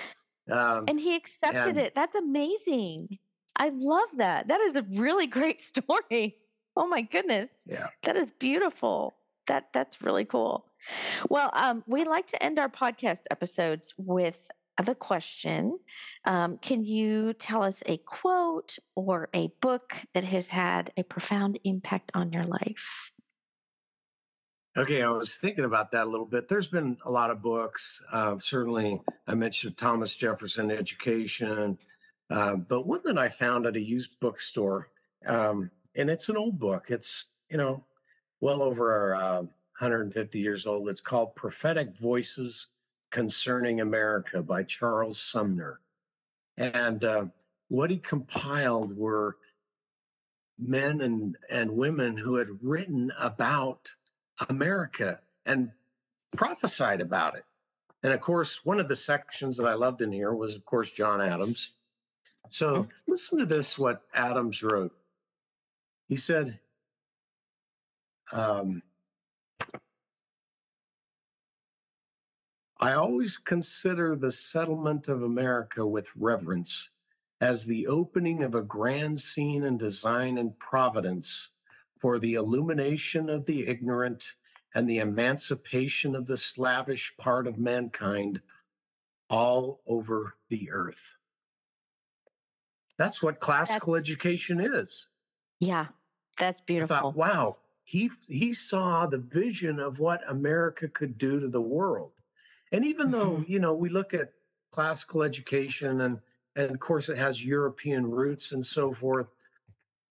Um, 0.50 0.86
And 0.88 1.00
he 1.00 1.16
accepted 1.16 1.70
and 1.70 1.78
it. 1.78 1.96
That's 1.96 2.16
amazing. 2.16 3.18
I 3.58 3.70
love 3.70 4.10
that. 4.18 4.48
That 4.48 4.62
is 4.62 4.76
a 4.76 4.84
really 4.94 5.28
great 5.28 5.62
story. 5.72 6.38
Oh 6.76 6.88
my 6.88 7.02
goodness. 7.02 7.50
yeah, 7.66 7.88
That 8.04 8.16
is 8.16 8.32
beautiful. 8.32 9.16
That 9.48 9.72
that's 9.74 10.02
really 10.02 10.26
cool. 10.26 10.66
Well, 11.30 11.50
um, 11.54 11.84
we 11.88 12.04
like 12.04 12.28
to 12.28 12.44
end 12.44 12.60
our 12.60 12.70
podcast 12.70 13.22
episodes 13.32 13.94
with 13.98 14.40
the 14.84 14.96
question: 14.96 15.78
um, 16.26 16.58
Can 16.58 16.84
you 16.84 17.34
tell 17.34 17.64
us 17.64 17.82
a 17.86 17.98
quote 17.98 18.78
or 18.96 19.30
a 19.34 19.50
book 19.62 19.96
that 20.14 20.24
has 20.24 20.48
had 20.48 20.92
a 20.98 21.04
profound 21.04 21.60
impact 21.64 22.12
on 22.14 22.34
your 22.34 22.44
life? 22.44 23.12
Okay, 24.78 25.02
I 25.02 25.10
was 25.10 25.34
thinking 25.36 25.64
about 25.64 25.92
that 25.92 26.06
a 26.06 26.10
little 26.10 26.26
bit. 26.26 26.50
There's 26.50 26.68
been 26.68 26.98
a 27.06 27.12
lot 27.12 27.32
of 27.32 27.42
books. 27.42 28.02
Uh, 28.12 28.36
certainly, 28.40 29.02
I 29.26 29.34
mentioned 29.34 29.78
Thomas 29.78 30.14
Jefferson 30.14 30.70
Education, 30.70 31.78
uh, 32.30 32.56
but 32.58 32.86
one 32.86 33.00
that 33.06 33.18
I 33.18 33.30
found 33.30 33.66
at 33.66 33.78
a 33.78 33.82
used 33.82 34.20
bookstore, 34.20 34.90
um, 35.26 35.72
and 35.96 36.10
it's 36.10 36.30
an 36.30 36.38
old 36.38 36.60
book. 36.60 36.88
It's 36.90 37.26
you 37.50 37.58
know 37.58 37.84
well 38.42 38.62
over 38.62 39.16
uh, 39.16 39.40
150 39.40 40.40
years 40.40 40.66
old. 40.66 40.90
It's 40.90 41.02
called 41.02 41.36
Prophetic 41.36 41.96
Voices 41.98 42.68
Concerning 43.12 43.82
America 43.82 44.42
by 44.42 44.64
Charles 44.64 45.22
Sumner, 45.22 45.80
and 46.58 47.04
uh, 47.04 47.26
what 47.70 47.90
he 47.90 47.98
compiled 47.98 48.96
were 48.96 49.38
men 50.60 51.02
and 51.02 51.38
and 51.50 51.72
women 51.72 52.18
who 52.18 52.36
had 52.36 52.48
written 52.62 53.12
about 53.20 53.92
America 54.50 55.20
and 55.46 55.72
prophesied 56.36 57.02
about 57.02 57.36
it. 57.36 57.46
And 58.04 58.14
of 58.14 58.22
course, 58.22 58.64
one 58.64 58.80
of 58.80 58.88
the 58.88 58.96
sections 58.96 59.58
that 59.58 59.66
I 59.66 59.74
loved 59.74 60.02
in 60.02 60.12
here 60.12 60.34
was, 60.34 60.56
of 60.56 60.66
course, 60.66 60.92
John 60.92 61.22
Adams. 61.22 61.72
So 62.50 62.88
listen 63.08 63.40
to 63.40 63.46
this 63.46 63.78
what 63.78 64.04
Adams 64.14 64.62
wrote. 64.62 64.94
He 66.08 66.16
said, 66.16 66.60
um, 68.32 68.82
I 72.80 72.94
always 72.94 73.38
consider 73.38 74.16
the 74.16 74.32
settlement 74.32 75.08
of 75.08 75.24
America 75.24 75.86
with 75.86 76.08
reverence 76.16 76.90
as 77.42 77.66
the 77.66 77.88
opening 77.88 78.44
of 78.44 78.56
a 78.56 78.62
grand 78.62 79.20
scene 79.20 79.64
in 79.64 79.78
design 79.78 80.38
and 80.38 80.58
providence 80.60 81.50
for 82.00 82.20
the 82.20 82.36
illumination 82.36 83.30
of 83.30 83.46
the 83.46 83.68
ignorant 83.68 84.34
and 84.76 84.90
the 84.90 85.00
emancipation 85.00 86.16
of 86.16 86.28
the 86.28 86.38
slavish 86.38 87.14
part 87.18 87.48
of 87.48 87.58
mankind 87.58 88.42
all 89.30 89.82
over 89.88 90.36
the 90.50 90.70
earth. 90.72 91.18
That's 92.98 93.24
what 93.24 93.40
classical 93.40 93.94
That's 93.94 94.06
education 94.06 94.60
is. 94.60 95.08
Yeah, 95.60 95.88
that's 96.38 96.62
I 96.80 96.84
thought, 96.84 97.08
beautiful. 97.08 97.16
wow, 97.16 97.58
he 97.84 98.10
he 98.28 98.54
saw 98.54 99.06
the 99.06 99.18
vision 99.18 99.80
of 99.80 100.00
what 100.00 100.30
America 100.30 100.88
could 100.88 101.18
do 101.18 101.40
to 101.40 101.48
the 101.48 101.62
world. 101.62 102.14
And 102.72 102.84
even 102.86 103.12
though, 103.12 103.40
Mhm. 103.40 103.46
you 103.48 103.60
know, 103.60 103.74
we 103.74 103.90
look 103.90 104.14
at 104.14 104.34
classical 104.72 105.24
education 105.24 106.02
and 106.02 106.22
and 106.56 106.72
of 106.72 106.80
course 106.80 107.10
it 107.10 107.18
has 107.18 107.46
European 107.46 108.10
roots 108.10 108.52
and 108.52 108.66
so 108.66 108.92
forth, 108.94 109.28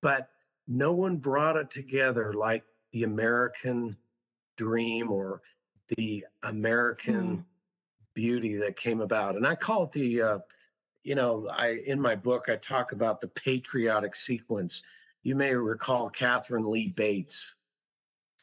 but 0.02 0.30
no 0.68 0.92
one 0.92 1.18
brought 1.18 1.56
it 1.56 1.70
together 1.70 2.34
like 2.34 2.64
the 2.92 3.04
American 3.04 3.98
dream 4.56 5.12
or 5.12 5.42
the 5.96 6.26
American 6.44 7.40
Mm, 7.40 7.44
beauty 8.14 8.56
that 8.56 8.76
came 8.76 9.00
about. 9.00 9.36
And 9.36 9.46
I 9.46 9.54
call 9.56 9.84
it 9.84 9.92
the 9.92 10.22
uh, 10.22 10.38
you 11.02 11.14
know, 11.14 11.48
I 11.48 11.82
in 11.86 12.00
my 12.00 12.14
book 12.16 12.48
I 12.48 12.56
talk 12.56 12.92
about 12.92 13.20
the 13.20 13.28
patriotic 13.28 14.14
sequence. 14.16 14.82
You 15.24 15.34
may 15.34 15.54
recall 15.54 16.10
Katharine 16.10 16.70
Lee 16.70 16.88
Bates 16.88 17.54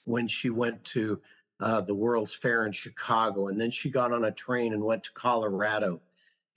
when 0.05 0.27
she 0.27 0.49
went 0.49 0.83
to 0.85 1.21
uh, 1.59 1.81
the 1.81 1.93
World's 1.93 2.33
Fair 2.33 2.65
in 2.65 2.71
Chicago, 2.71 3.49
and 3.49 3.61
then 3.61 3.69
she 3.69 3.91
got 3.91 4.11
on 4.11 4.25
a 4.25 4.31
train 4.31 4.73
and 4.73 4.83
went 4.83 5.03
to 5.03 5.11
Colorado, 5.13 6.01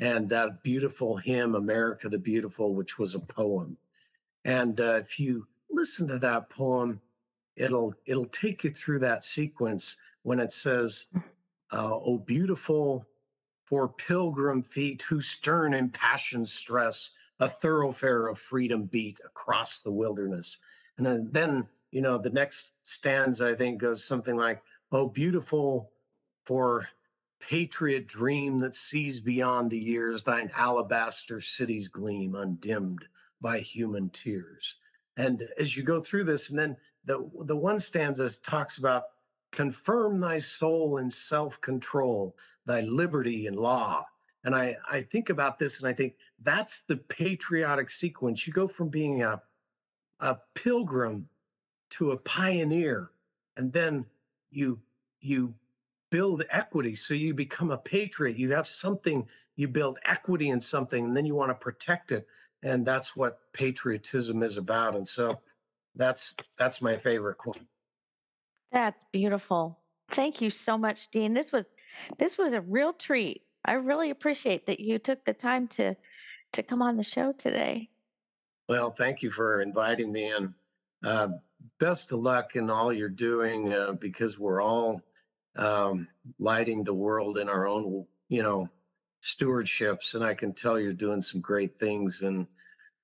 and 0.00 0.26
that 0.30 0.62
beautiful 0.62 1.14
hymn, 1.18 1.54
"America 1.54 2.08
the 2.08 2.18
Beautiful," 2.18 2.74
which 2.74 2.98
was 2.98 3.14
a 3.14 3.20
poem. 3.20 3.76
And 4.46 4.80
uh, 4.80 4.94
if 4.94 5.20
you 5.20 5.46
listen 5.70 6.08
to 6.08 6.18
that 6.20 6.48
poem, 6.48 7.02
it'll 7.56 7.94
it'll 8.06 8.24
take 8.26 8.64
you 8.64 8.70
through 8.70 9.00
that 9.00 9.24
sequence 9.24 9.98
when 10.22 10.40
it 10.40 10.54
says, 10.54 11.04
uh, 11.70 11.90
"Oh, 11.92 12.16
beautiful 12.16 13.06
for 13.64 13.88
pilgrim 13.88 14.62
feet 14.62 15.02
who 15.02 15.20
stern 15.20 15.74
impassioned 15.74 16.48
stress 16.48 17.10
a 17.40 17.48
thoroughfare 17.48 18.28
of 18.28 18.38
freedom 18.38 18.86
beat 18.86 19.20
across 19.24 19.80
the 19.80 19.90
wilderness. 19.90 20.58
And 20.98 21.06
then, 21.06 21.28
then, 21.32 21.68
you 21.90 22.00
know, 22.00 22.18
the 22.18 22.30
next 22.30 22.74
stanza 22.82 23.48
I 23.48 23.54
think 23.54 23.80
goes 23.80 24.04
something 24.04 24.36
like, 24.36 24.62
Oh, 24.92 25.08
beautiful 25.08 25.90
for 26.44 26.86
patriot 27.40 28.06
dream 28.06 28.58
that 28.60 28.76
sees 28.76 29.20
beyond 29.20 29.70
the 29.70 29.78
years 29.78 30.22
thine 30.22 30.50
alabaster 30.56 31.40
cities 31.40 31.88
gleam 31.88 32.36
undimmed 32.36 33.04
by 33.40 33.58
human 33.58 34.08
tears. 34.10 34.76
And 35.16 35.46
as 35.58 35.76
you 35.76 35.82
go 35.82 36.00
through 36.00 36.24
this, 36.24 36.50
and 36.50 36.58
then 36.58 36.76
the 37.04 37.28
the 37.44 37.56
one 37.56 37.80
stanza 37.80 38.30
talks 38.40 38.78
about 38.78 39.04
confirm 39.52 40.20
thy 40.20 40.38
soul 40.38 40.98
in 40.98 41.10
self-control 41.10 42.34
thy 42.66 42.80
liberty 42.80 43.46
and 43.46 43.56
law. 43.56 44.04
And 44.44 44.54
I, 44.54 44.76
I 44.90 45.02
think 45.02 45.30
about 45.30 45.58
this 45.58 45.80
and 45.80 45.88
I 45.88 45.92
think 45.92 46.14
that's 46.44 46.82
the 46.82 46.96
patriotic 46.96 47.90
sequence. 47.90 48.46
You 48.46 48.52
go 48.52 48.68
from 48.68 48.88
being 48.88 49.22
a, 49.22 49.40
a 50.20 50.36
pilgrim 50.54 51.28
to 51.90 52.12
a 52.12 52.16
pioneer, 52.18 53.10
and 53.56 53.72
then 53.72 54.06
you 54.50 54.78
you 55.20 55.54
build 56.10 56.44
equity. 56.50 56.94
So 56.94 57.14
you 57.14 57.34
become 57.34 57.70
a 57.70 57.78
patriot. 57.78 58.38
You 58.38 58.52
have 58.52 58.68
something, 58.68 59.26
you 59.56 59.66
build 59.66 59.98
equity 60.04 60.50
in 60.50 60.60
something, 60.60 61.06
and 61.06 61.16
then 61.16 61.26
you 61.26 61.34
want 61.34 61.50
to 61.50 61.54
protect 61.54 62.12
it. 62.12 62.26
And 62.62 62.86
that's 62.86 63.16
what 63.16 63.40
patriotism 63.52 64.42
is 64.42 64.56
about. 64.56 64.94
And 64.94 65.06
so 65.06 65.40
that's 65.96 66.34
that's 66.58 66.80
my 66.80 66.96
favorite 66.96 67.38
quote. 67.38 67.60
That's 68.72 69.04
beautiful. 69.12 69.78
Thank 70.10 70.40
you 70.40 70.50
so 70.50 70.76
much, 70.76 71.10
Dean. 71.10 71.34
This 71.34 71.52
was 71.52 71.70
this 72.18 72.38
was 72.38 72.52
a 72.52 72.60
real 72.60 72.92
treat. 72.92 73.42
I 73.64 73.72
really 73.74 74.10
appreciate 74.10 74.66
that 74.66 74.80
you 74.80 74.98
took 74.98 75.24
the 75.24 75.32
time 75.32 75.68
to 75.68 75.96
to 76.54 76.62
come 76.62 76.82
on 76.82 76.96
the 76.96 77.02
show 77.02 77.32
today. 77.32 77.88
Well, 78.68 78.90
thank 78.90 79.22
you 79.22 79.30
for 79.30 79.60
inviting 79.60 80.10
me 80.10 80.30
and 80.30 80.54
uh, 81.04 81.28
best 81.78 82.12
of 82.12 82.20
luck 82.20 82.56
in 82.56 82.70
all 82.70 82.92
you're 82.92 83.08
doing 83.08 83.72
uh, 83.72 83.92
because 83.92 84.38
we're 84.38 84.62
all 84.62 85.02
um, 85.56 86.08
lighting 86.38 86.82
the 86.82 86.94
world 86.94 87.38
in 87.38 87.48
our 87.48 87.66
own, 87.66 88.06
you 88.28 88.42
know, 88.42 88.68
stewardships. 89.22 90.14
And 90.14 90.24
I 90.24 90.34
can 90.34 90.52
tell 90.52 90.78
you're 90.78 90.92
doing 90.92 91.22
some 91.22 91.40
great 91.40 91.78
things 91.78 92.22
and 92.22 92.46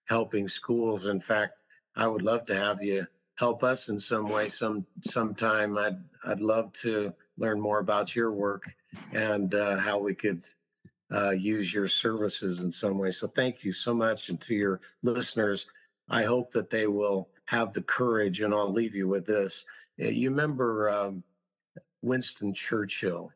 helping 0.06 0.48
schools. 0.48 1.06
In 1.06 1.20
fact, 1.20 1.62
I 1.96 2.06
would 2.06 2.22
love 2.22 2.46
to 2.46 2.56
have 2.56 2.82
you 2.82 3.06
help 3.34 3.64
us 3.64 3.88
in 3.88 3.98
some 3.98 4.28
way 4.28 4.48
some 4.48 4.86
sometime. 5.02 5.76
I'd 5.78 5.98
I'd 6.24 6.40
love 6.40 6.72
to 6.84 7.12
learn 7.38 7.60
more 7.60 7.78
about 7.78 8.14
your 8.14 8.32
work 8.32 8.70
and 9.12 9.54
uh, 9.54 9.78
how 9.78 9.98
we 9.98 10.14
could 10.14 10.46
uh, 11.12 11.30
use 11.30 11.72
your 11.74 11.88
services 11.88 12.60
in 12.60 12.70
some 12.70 12.98
way. 12.98 13.10
So 13.10 13.26
thank 13.26 13.64
you 13.64 13.72
so 13.72 13.92
much, 13.94 14.28
and 14.28 14.40
to 14.42 14.54
your 14.54 14.80
listeners, 15.02 15.66
I 16.08 16.24
hope 16.24 16.52
that 16.52 16.70
they 16.70 16.86
will 16.86 17.28
have 17.46 17.72
the 17.72 17.82
courage. 17.82 18.40
And 18.40 18.54
I'll 18.54 18.72
leave 18.72 18.94
you 18.94 19.08
with 19.08 19.26
this: 19.26 19.64
you 19.96 20.30
remember 20.30 20.90
um, 20.90 21.22
Winston 22.02 22.54
Churchill. 22.54 23.32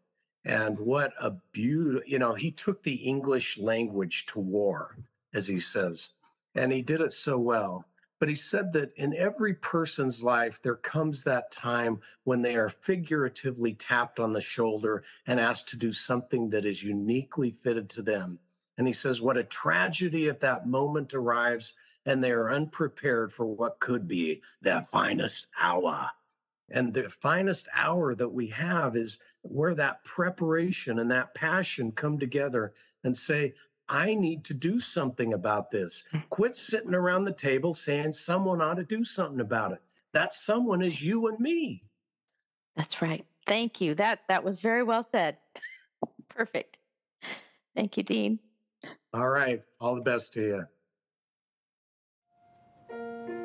And 0.46 0.78
what 0.78 1.14
a 1.20 1.30
beautiful, 1.52 2.06
you 2.06 2.18
know, 2.18 2.34
he 2.34 2.50
took 2.50 2.82
the 2.82 2.96
English 2.96 3.56
language 3.56 4.26
to 4.26 4.40
war, 4.40 4.94
as 5.32 5.46
he 5.46 5.58
says, 5.58 6.10
and 6.54 6.70
he 6.70 6.82
did 6.82 7.00
it 7.00 7.14
so 7.14 7.38
well. 7.38 7.86
But 8.24 8.30
he 8.30 8.36
said 8.36 8.72
that 8.72 8.94
in 8.96 9.14
every 9.14 9.52
person's 9.52 10.24
life, 10.24 10.58
there 10.62 10.76
comes 10.76 11.24
that 11.24 11.50
time 11.50 12.00
when 12.22 12.40
they 12.40 12.56
are 12.56 12.70
figuratively 12.70 13.74
tapped 13.74 14.18
on 14.18 14.32
the 14.32 14.40
shoulder 14.40 15.02
and 15.26 15.38
asked 15.38 15.68
to 15.68 15.76
do 15.76 15.92
something 15.92 16.48
that 16.48 16.64
is 16.64 16.82
uniquely 16.82 17.50
fitted 17.62 17.90
to 17.90 18.00
them. 18.00 18.38
And 18.78 18.86
he 18.86 18.94
says, 18.94 19.20
What 19.20 19.36
a 19.36 19.44
tragedy 19.44 20.28
if 20.28 20.40
that 20.40 20.66
moment 20.66 21.12
arrives 21.12 21.74
and 22.06 22.24
they 22.24 22.30
are 22.30 22.50
unprepared 22.50 23.30
for 23.30 23.44
what 23.44 23.78
could 23.78 24.08
be 24.08 24.40
their 24.62 24.80
finest 24.84 25.48
hour. 25.60 26.08
And 26.70 26.94
the 26.94 27.10
finest 27.10 27.68
hour 27.74 28.14
that 28.14 28.32
we 28.32 28.46
have 28.46 28.96
is 28.96 29.18
where 29.42 29.74
that 29.74 30.02
preparation 30.04 30.98
and 30.98 31.10
that 31.10 31.34
passion 31.34 31.92
come 31.92 32.18
together 32.18 32.72
and 33.04 33.14
say, 33.14 33.52
I 33.88 34.14
need 34.14 34.44
to 34.44 34.54
do 34.54 34.80
something 34.80 35.34
about 35.34 35.70
this. 35.70 36.04
Mm. 36.12 36.28
Quit 36.30 36.56
sitting 36.56 36.94
around 36.94 37.24
the 37.24 37.32
table 37.32 37.74
saying 37.74 38.12
someone 38.14 38.62
ought 38.62 38.74
to 38.74 38.84
do 38.84 39.04
something 39.04 39.40
about 39.40 39.72
it. 39.72 39.82
That 40.12 40.32
someone 40.32 40.80
is 40.82 41.02
you 41.02 41.28
and 41.28 41.38
me. 41.38 41.82
That's 42.76 43.02
right. 43.02 43.24
Thank 43.46 43.80
you. 43.80 43.94
That 43.94 44.20
that 44.28 44.42
was 44.42 44.60
very 44.60 44.82
well 44.82 45.02
said. 45.02 45.36
Perfect. 46.28 46.78
Thank 47.74 47.96
you, 47.96 48.02
Dean. 48.02 48.38
All 49.12 49.28
right. 49.28 49.62
All 49.80 49.94
the 49.94 50.00
best 50.00 50.32
to 50.34 50.66
you. 52.90 53.43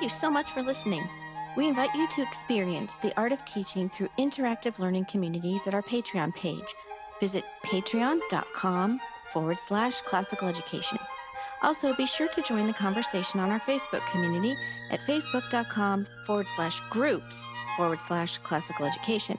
Thank 0.00 0.10
you 0.10 0.18
so 0.18 0.30
much 0.30 0.50
for 0.50 0.62
listening. 0.62 1.06
We 1.58 1.68
invite 1.68 1.94
you 1.94 2.08
to 2.08 2.22
experience 2.22 2.96
the 2.96 3.14
art 3.18 3.32
of 3.32 3.44
teaching 3.44 3.90
through 3.90 4.08
interactive 4.18 4.78
learning 4.78 5.04
communities 5.04 5.66
at 5.66 5.74
our 5.74 5.82
Patreon 5.82 6.34
page. 6.34 6.74
Visit 7.20 7.44
patreon.com 7.66 8.98
forward 9.30 9.58
slash 9.58 10.00
classical 10.00 10.48
education. 10.48 10.98
Also, 11.62 11.94
be 11.94 12.06
sure 12.06 12.28
to 12.28 12.40
join 12.40 12.66
the 12.66 12.72
conversation 12.72 13.40
on 13.40 13.50
our 13.50 13.60
Facebook 13.60 14.00
community 14.10 14.54
at 14.90 15.00
facebook.com 15.00 16.06
forward 16.24 16.46
slash 16.56 16.80
groups 16.88 17.36
forward 17.76 18.00
slash 18.00 18.38
classical 18.38 18.86
education. 18.86 19.36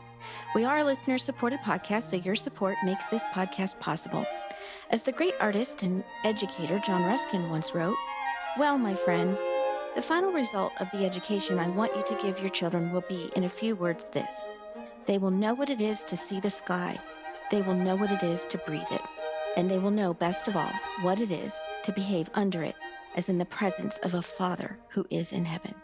We 0.53 0.63
are 0.63 0.77
a 0.77 0.83
listener 0.83 1.17
supported 1.17 1.61
podcast, 1.61 2.11
so 2.11 2.17
your 2.17 2.35
support 2.35 2.77
makes 2.85 3.07
this 3.07 3.23
podcast 3.33 3.79
possible. 3.79 4.27
As 4.91 5.01
the 5.01 5.11
great 5.11 5.33
artist 5.39 5.81
and 5.81 6.03
educator 6.23 6.79
John 6.85 7.01
Ruskin 7.01 7.49
once 7.49 7.73
wrote, 7.73 7.97
Well, 8.59 8.77
my 8.77 8.93
friends, 8.93 9.39
the 9.95 10.01
final 10.01 10.31
result 10.31 10.71
of 10.79 10.89
the 10.91 11.05
education 11.05 11.59
I 11.59 11.67
want 11.67 11.95
you 11.95 12.03
to 12.03 12.21
give 12.21 12.39
your 12.39 12.49
children 12.49 12.91
will 12.91 13.03
be, 13.09 13.29
in 13.35 13.43
a 13.43 13.49
few 13.49 13.75
words, 13.75 14.05
this. 14.13 14.49
They 15.05 15.17
will 15.17 15.31
know 15.31 15.53
what 15.53 15.69
it 15.69 15.81
is 15.81 16.03
to 16.03 16.15
see 16.15 16.39
the 16.39 16.49
sky, 16.49 16.97
they 17.49 17.61
will 17.61 17.73
know 17.73 17.95
what 17.95 18.11
it 18.11 18.23
is 18.23 18.45
to 18.45 18.57
breathe 18.59 18.91
it, 18.91 19.01
and 19.57 19.69
they 19.69 19.79
will 19.79 19.91
know, 19.91 20.13
best 20.13 20.47
of 20.47 20.55
all, 20.55 20.71
what 21.01 21.19
it 21.19 21.31
is 21.31 21.59
to 21.83 21.91
behave 21.91 22.29
under 22.35 22.63
it, 22.63 22.75
as 23.15 23.27
in 23.27 23.37
the 23.37 23.45
presence 23.45 23.97
of 23.97 24.13
a 24.13 24.21
Father 24.21 24.77
who 24.87 25.05
is 25.09 25.33
in 25.33 25.43
heaven. 25.43 25.75